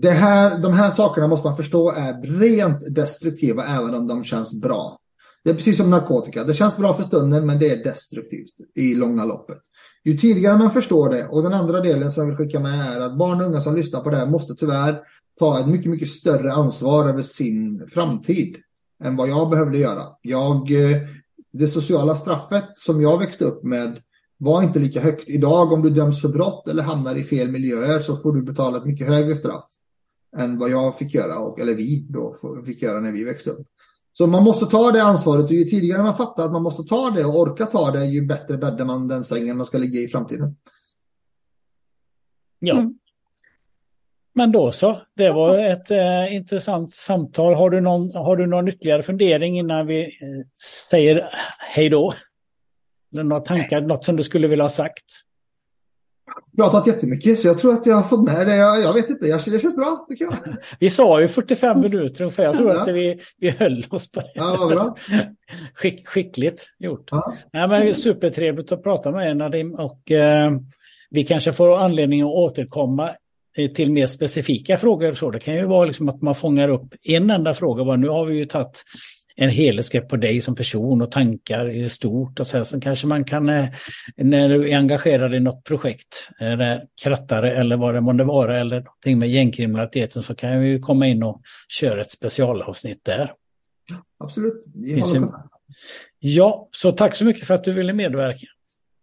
det 0.00 0.10
här, 0.10 0.58
de 0.58 0.72
här 0.72 0.90
sakerna 0.90 1.26
måste 1.26 1.46
man 1.46 1.56
förstå 1.56 1.90
är 1.90 2.22
rent 2.22 2.94
destruktiva 2.94 3.64
även 3.66 3.94
om 3.94 4.06
de 4.06 4.24
känns 4.24 4.60
bra. 4.60 4.98
Det 5.44 5.50
är 5.50 5.54
precis 5.54 5.76
som 5.76 5.90
narkotika. 5.90 6.44
Det 6.44 6.54
känns 6.54 6.76
bra 6.76 6.94
för 6.94 7.02
stunden 7.02 7.46
men 7.46 7.58
det 7.58 7.70
är 7.70 7.84
destruktivt 7.84 8.50
i 8.74 8.94
långa 8.94 9.24
loppet. 9.24 9.58
Ju 10.04 10.18
tidigare 10.18 10.58
man 10.58 10.70
förstår 10.70 11.10
det 11.10 11.28
och 11.28 11.42
den 11.42 11.52
andra 11.52 11.80
delen 11.80 12.10
som 12.10 12.20
jag 12.20 12.28
vill 12.28 12.36
skicka 12.36 12.60
med 12.60 12.96
är 12.96 13.00
att 13.00 13.18
barn 13.18 13.40
och 13.40 13.46
unga 13.46 13.60
som 13.60 13.76
lyssnar 13.76 14.00
på 14.00 14.10
det 14.10 14.16
här 14.16 14.26
måste 14.26 14.54
tyvärr 14.54 15.00
ta 15.38 15.60
ett 15.60 15.66
mycket, 15.66 15.90
mycket 15.90 16.08
större 16.08 16.52
ansvar 16.52 17.08
över 17.08 17.22
sin 17.22 17.86
framtid 17.88 18.56
än 19.04 19.16
vad 19.16 19.28
jag 19.28 19.50
behövde 19.50 19.78
göra. 19.78 20.02
Jag, 20.22 20.72
eh, 20.72 20.98
det 21.52 21.68
sociala 21.68 22.14
straffet 22.14 22.64
som 22.74 23.00
jag 23.02 23.18
växte 23.18 23.44
upp 23.44 23.64
med 23.64 23.98
var 24.38 24.62
inte 24.62 24.78
lika 24.78 25.00
högt. 25.00 25.28
Idag 25.28 25.72
om 25.72 25.82
du 25.82 25.90
döms 25.90 26.20
för 26.20 26.28
brott 26.28 26.68
eller 26.68 26.82
hamnar 26.82 27.14
i 27.14 27.24
fel 27.24 27.50
miljöer 27.50 28.00
så 28.00 28.16
får 28.16 28.32
du 28.32 28.42
betala 28.42 28.78
ett 28.78 28.84
mycket 28.84 29.08
högre 29.08 29.36
straff 29.36 29.71
än 30.36 30.58
vad 30.58 30.70
jag 30.70 30.98
fick 30.98 31.14
göra, 31.14 31.38
och, 31.38 31.60
eller 31.60 31.74
vi 31.74 32.06
då 32.08 32.34
fick 32.66 32.82
göra 32.82 33.00
när 33.00 33.12
vi 33.12 33.24
växte 33.24 33.50
upp. 33.50 33.66
Så 34.12 34.26
man 34.26 34.44
måste 34.44 34.66
ta 34.66 34.90
det 34.90 35.02
ansvaret 35.02 35.44
och 35.44 35.52
ju 35.52 35.64
tidigare 35.64 36.02
man 36.02 36.14
fattar 36.14 36.44
att 36.44 36.52
man 36.52 36.62
måste 36.62 36.82
ta 36.82 37.10
det 37.10 37.24
och 37.24 37.40
orka 37.40 37.66
ta 37.66 37.90
det, 37.90 38.04
ju 38.04 38.26
bättre 38.26 38.56
bäddar 38.56 38.84
man 38.84 39.08
den 39.08 39.24
sängen 39.24 39.56
man 39.56 39.66
ska 39.66 39.78
ligga 39.78 40.00
i 40.00 40.08
framtiden. 40.08 40.56
Ja. 42.58 42.78
Mm. 42.78 42.98
Men 44.34 44.52
då 44.52 44.72
så, 44.72 45.00
det 45.16 45.32
var 45.32 45.58
ett 45.58 45.90
eh, 45.90 46.34
intressant 46.34 46.94
samtal. 46.94 47.54
Har 47.54 47.70
du, 47.70 47.80
någon, 47.80 48.14
har 48.14 48.36
du 48.36 48.46
någon 48.46 48.68
ytterligare 48.68 49.02
fundering 49.02 49.58
innan 49.58 49.86
vi 49.86 50.02
eh, 50.02 50.46
säger 50.90 51.28
hej 51.58 51.88
då? 51.88 52.14
Eller 53.12 53.24
några 53.24 53.42
tankar, 53.42 53.80
något 53.80 54.04
som 54.04 54.16
du 54.16 54.22
skulle 54.22 54.48
vilja 54.48 54.64
ha 54.64 54.70
sagt? 54.70 55.04
Pratat 56.56 56.86
jättemycket 56.86 57.38
så 57.38 57.46
jag 57.46 57.58
tror 57.58 57.72
att 57.72 57.86
jag 57.86 57.94
har 57.94 58.02
fått 58.02 58.24
med 58.24 58.46
det. 58.46 58.56
Jag, 58.56 58.82
jag 58.82 58.92
vet 58.92 59.10
inte, 59.10 59.26
jag, 59.26 59.40
det 59.46 59.58
känns 59.58 59.76
bra 59.76 60.06
tycker 60.08 60.24
jag. 60.24 60.34
Vi 60.78 60.90
sa 60.90 61.20
ju 61.20 61.28
45 61.28 61.80
minuter 61.80 62.24
ungefär. 62.24 62.42
Jag 62.42 62.56
tror 62.56 62.70
ja. 62.70 62.80
att 62.80 62.88
vi, 62.88 63.20
vi 63.38 63.50
höll 63.50 63.84
oss 63.90 64.10
på 64.10 64.20
det. 64.20 64.30
Ja, 64.34 64.68
bra. 64.70 64.96
Skick, 65.74 66.08
skickligt 66.08 66.66
gjort. 66.78 67.08
Ja. 67.10 67.34
Nej, 67.52 67.68
men 67.68 67.94
supertrevligt 67.94 68.72
att 68.72 68.82
prata 68.82 69.10
med 69.10 69.30
er 69.30 69.34
Nadim 69.34 69.74
och 69.74 70.10
eh, 70.10 70.52
vi 71.10 71.24
kanske 71.24 71.52
får 71.52 71.78
anledning 71.78 72.22
att 72.22 72.28
återkomma 72.28 73.10
till 73.74 73.92
mer 73.92 74.06
specifika 74.06 74.78
frågor. 74.78 75.14
Så 75.14 75.30
det 75.30 75.40
kan 75.40 75.54
ju 75.54 75.66
vara 75.66 75.84
liksom 75.84 76.08
att 76.08 76.22
man 76.22 76.34
fångar 76.34 76.68
upp 76.68 76.94
en 77.02 77.30
enda 77.30 77.54
fråga. 77.54 77.96
Nu 77.96 78.08
har 78.08 78.26
vi 78.26 78.36
ju 78.36 78.44
tagit 78.44 78.84
en 79.36 79.50
helhetsgrepp 79.50 80.08
på 80.08 80.16
dig 80.16 80.40
som 80.40 80.54
person 80.54 81.02
och 81.02 81.10
tankar 81.10 81.70
i 81.70 81.88
stort. 81.88 82.40
Och 82.40 82.46
sen 82.46 82.64
så 82.64 82.80
kanske 82.80 83.06
man 83.06 83.24
kan, 83.24 83.48
eh, 83.48 83.68
när 84.16 84.48
du 84.48 84.70
är 84.70 84.76
engagerad 84.76 85.34
i 85.34 85.40
något 85.40 85.64
projekt, 85.64 86.28
eller 86.40 86.84
krattare 87.02 87.56
eller 87.56 87.76
vad 87.76 87.94
det 87.94 88.00
månde 88.00 88.24
vara, 88.24 88.60
eller 88.60 88.76
någonting 88.76 89.18
med 89.18 89.30
gängkriminaliteten, 89.30 90.22
så 90.22 90.34
kan 90.34 90.60
vi 90.60 90.80
komma 90.80 91.06
in 91.06 91.22
och 91.22 91.42
köra 91.68 92.00
ett 92.00 92.10
specialavsnitt 92.10 93.04
där. 93.04 93.32
Absolut. 94.18 94.64
En... 95.14 95.32
Ja, 96.18 96.68
så 96.72 96.92
tack 96.92 97.14
så 97.14 97.24
mycket 97.24 97.46
för 97.46 97.54
att 97.54 97.64
du 97.64 97.72
ville 97.72 97.92
medverka. 97.92 98.46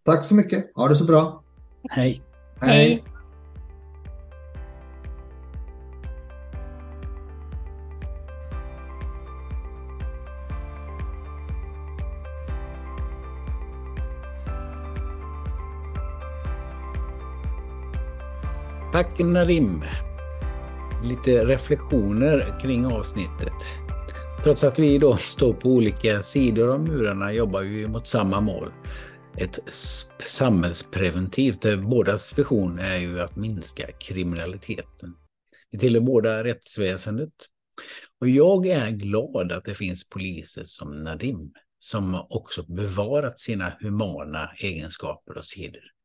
Tack 0.06 0.26
så 0.26 0.36
mycket. 0.36 0.72
Ha 0.76 0.88
det 0.88 0.96
så 0.96 1.06
bra. 1.06 1.44
Hej. 1.90 2.22
Hej. 2.62 3.04
Tack 18.92 19.20
Narim. 19.20 19.84
Lite 21.04 21.46
reflektioner 21.46 22.60
kring 22.62 22.86
avsnittet. 22.86 23.54
Trots 24.44 24.64
att 24.64 24.80
vi 24.80 24.98
då 24.98 25.18
står 25.18 25.54
på 25.54 25.70
olika 25.70 26.22
sidor 26.22 26.74
av 26.74 26.80
murarna 26.88 27.34
jobbar 27.34 27.62
vi 27.62 27.88
mot 27.88 28.08
samma 28.08 28.42
mål. 28.42 28.72
Ett 29.38 29.60
samhällspreventivt. 30.20 31.66
Eh, 31.66 31.90
bådas 31.90 32.40
vision 32.40 32.80
är 32.80 32.98
ju 32.98 33.22
att 33.22 33.36
minska 33.36 33.92
kriminaliteten. 33.92 35.16
Vi 35.72 35.80
tillhör 35.80 36.02
båda 36.02 36.44
rättsväsendet. 36.44 37.34
Och 38.22 38.30
jag 38.30 38.66
är 38.66 38.90
glad 38.90 39.52
att 39.52 39.66
det 39.66 39.74
finns 39.74 40.10
poliser 40.10 40.64
som 40.66 41.04
Nadim 41.04 41.52
som 41.80 42.26
också 42.30 42.64
bevarat 42.64 43.40
sina 43.40 43.74
humana 43.80 44.52
egenskaper 44.58 45.38
och 45.38 45.46
sidor 45.46 45.99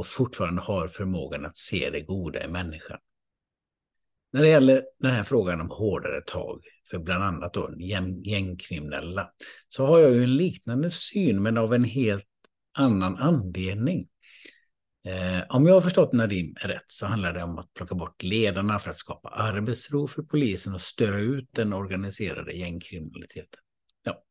och 0.00 0.06
fortfarande 0.06 0.62
har 0.62 0.88
förmågan 0.88 1.46
att 1.46 1.58
se 1.58 1.90
det 1.90 2.00
goda 2.00 2.44
i 2.44 2.48
människan. 2.48 2.98
När 4.32 4.42
det 4.42 4.48
gäller 4.48 4.84
den 4.98 5.10
här 5.10 5.22
frågan 5.22 5.60
om 5.60 5.70
hårdare 5.70 6.20
tag 6.26 6.62
för 6.90 6.98
bland 6.98 7.24
annat 7.24 7.54
då 7.54 7.74
gängkriminella 8.24 9.30
så 9.68 9.86
har 9.86 9.98
jag 9.98 10.14
ju 10.14 10.22
en 10.22 10.36
liknande 10.36 10.90
syn 10.90 11.42
men 11.42 11.58
av 11.58 11.74
en 11.74 11.84
helt 11.84 12.26
annan 12.78 13.16
anledning. 13.16 14.08
Eh, 15.06 15.56
om 15.56 15.66
jag 15.66 15.74
har 15.74 15.80
förstått 15.80 16.12
Nadim 16.12 16.54
rätt 16.60 16.84
så 16.86 17.06
handlar 17.06 17.32
det 17.32 17.42
om 17.42 17.58
att 17.58 17.74
plocka 17.74 17.94
bort 17.94 18.22
ledarna 18.22 18.78
för 18.78 18.90
att 18.90 18.96
skapa 18.96 19.28
arbetsro 19.28 20.06
för 20.06 20.22
polisen 20.22 20.74
och 20.74 20.82
störa 20.82 21.18
ut 21.18 21.48
den 21.52 21.72
organiserade 21.72 22.52
gängkriminaliteten. 22.52 23.60
Ja. 24.04 24.22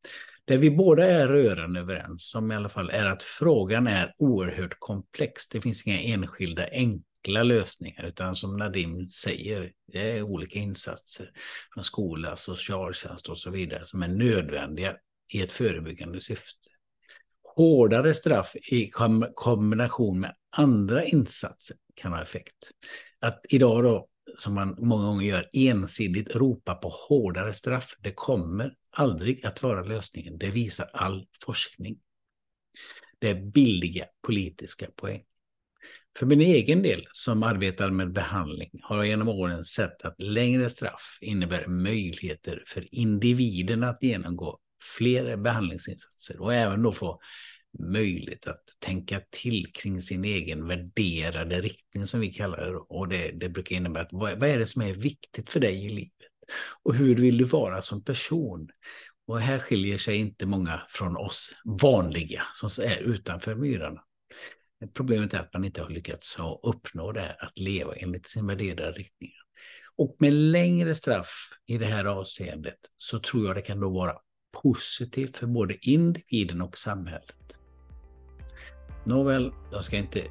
Det 0.50 0.56
vi 0.56 0.70
båda 0.70 1.06
är 1.06 1.28
rörande 1.28 1.80
överens 1.80 2.34
om 2.34 2.52
i 2.52 2.54
alla 2.54 2.68
fall 2.68 2.90
är 2.90 3.04
att 3.04 3.22
frågan 3.22 3.86
är 3.86 4.14
oerhört 4.18 4.76
komplex. 4.78 5.48
Det 5.48 5.60
finns 5.60 5.86
inga 5.86 6.00
enskilda 6.00 6.68
enkla 6.70 7.42
lösningar 7.42 8.04
utan 8.04 8.36
som 8.36 8.56
Nadim 8.56 9.08
säger, 9.08 9.72
det 9.92 10.10
är 10.10 10.22
olika 10.22 10.58
insatser 10.58 11.30
från 11.74 11.84
skola, 11.84 12.36
socialtjänst 12.36 13.28
och 13.28 13.38
så 13.38 13.50
vidare 13.50 13.84
som 13.84 14.02
är 14.02 14.08
nödvändiga 14.08 14.96
i 15.32 15.42
ett 15.42 15.52
förebyggande 15.52 16.20
syfte. 16.20 16.68
Hårdare 17.56 18.14
straff 18.14 18.56
i 18.56 18.90
kombination 19.34 20.20
med 20.20 20.34
andra 20.56 21.04
insatser 21.04 21.76
kan 21.94 22.12
ha 22.12 22.22
effekt. 22.22 22.70
Att 23.20 23.40
idag 23.48 23.84
då 23.84 24.08
som 24.38 24.54
man 24.54 24.76
många 24.78 25.04
gånger 25.04 25.26
gör, 25.26 25.50
ensidigt 25.52 26.36
ropa 26.36 26.74
på 26.74 26.88
hårdare 26.88 27.54
straff. 27.54 27.96
Det 28.00 28.12
kommer 28.12 28.74
aldrig 28.90 29.46
att 29.46 29.62
vara 29.62 29.82
lösningen. 29.82 30.38
Det 30.38 30.50
visar 30.50 30.90
all 30.92 31.26
forskning. 31.44 31.98
Det 33.18 33.30
är 33.30 33.34
billiga 33.34 34.06
politiska 34.22 34.86
poäng. 34.96 35.22
För 36.18 36.26
min 36.26 36.40
egen 36.40 36.82
del 36.82 37.06
som 37.12 37.42
arbetar 37.42 37.90
med 37.90 38.12
behandling 38.12 38.70
har 38.82 38.96
jag 38.96 39.06
genom 39.06 39.28
åren 39.28 39.64
sett 39.64 40.02
att 40.02 40.22
längre 40.22 40.70
straff 40.70 41.18
innebär 41.20 41.66
möjligheter 41.66 42.62
för 42.66 42.94
individen 42.94 43.84
att 43.84 44.02
genomgå 44.02 44.58
fler 44.98 45.36
behandlingsinsatser 45.36 46.40
och 46.42 46.54
även 46.54 46.82
då 46.82 46.92
få 46.92 47.20
möjlighet 47.78 48.46
att 48.46 48.62
tänka 48.78 49.20
till 49.30 49.72
kring 49.72 50.02
sin 50.02 50.24
egen 50.24 50.66
värderade 50.66 51.60
riktning 51.60 52.06
som 52.06 52.20
vi 52.20 52.32
kallar 52.32 52.70
det. 52.70 52.76
Och 52.76 53.08
det, 53.08 53.30
det 53.30 53.48
brukar 53.48 53.76
innebära 53.76 54.02
att 54.02 54.12
vad, 54.12 54.40
vad 54.40 54.48
är 54.48 54.58
det 54.58 54.66
som 54.66 54.82
är 54.82 54.94
viktigt 54.94 55.50
för 55.50 55.60
dig 55.60 55.86
i 55.86 55.88
livet? 55.88 56.12
Och 56.82 56.94
hur 56.94 57.14
vill 57.14 57.38
du 57.38 57.44
vara 57.44 57.82
som 57.82 58.04
person? 58.04 58.68
Och 59.26 59.40
här 59.40 59.58
skiljer 59.58 59.98
sig 59.98 60.16
inte 60.16 60.46
många 60.46 60.82
från 60.88 61.16
oss 61.16 61.56
vanliga 61.64 62.42
som 62.54 62.84
är 62.84 63.02
utanför 63.02 63.54
myrarna. 63.54 64.00
Problemet 64.94 65.34
är 65.34 65.38
att 65.38 65.54
man 65.54 65.64
inte 65.64 65.82
har 65.82 65.90
lyckats 65.90 66.38
uppnå 66.62 67.12
det 67.12 67.20
här, 67.20 67.44
att 67.44 67.58
leva 67.58 67.94
enligt 67.94 68.26
sin 68.26 68.46
värderade 68.46 68.92
riktning. 68.92 69.30
Och 69.96 70.16
med 70.18 70.32
längre 70.32 70.94
straff 70.94 71.50
i 71.66 71.78
det 71.78 71.86
här 71.86 72.04
avseendet 72.04 72.78
så 72.96 73.18
tror 73.18 73.46
jag 73.46 73.56
det 73.56 73.62
kan 73.62 73.80
då 73.80 73.90
vara 73.90 74.16
positivt 74.62 75.36
för 75.36 75.46
både 75.46 75.76
individen 75.80 76.60
och 76.60 76.78
samhället. 76.78 77.58
Nåväl, 79.06 79.52
jag 79.72 79.84
ska 79.84 79.96
inte 79.96 80.24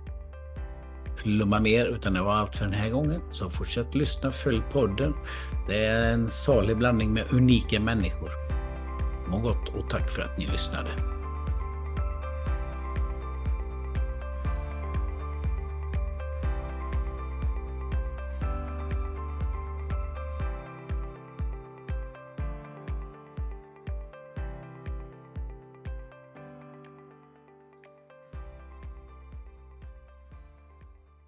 flumma 1.21 1.59
mer 1.59 1.85
utan 1.85 2.13
det 2.13 2.21
var 2.21 2.33
allt 2.33 2.55
för 2.55 2.65
den 2.65 2.73
här 2.73 2.89
gången. 2.89 3.21
Så 3.31 3.49
fortsätt 3.49 3.95
lyssna, 3.95 4.31
följ 4.31 4.61
podden. 4.73 5.13
Det 5.67 5.85
är 5.85 6.13
en 6.13 6.31
salig 6.31 6.77
blandning 6.77 7.13
med 7.13 7.23
unika 7.31 7.79
människor. 7.79 8.29
Må 9.27 9.39
gott 9.39 9.69
och 9.69 9.89
tack 9.89 10.09
för 10.09 10.21
att 10.21 10.37
ni 10.37 10.47
lyssnade. 10.47 11.18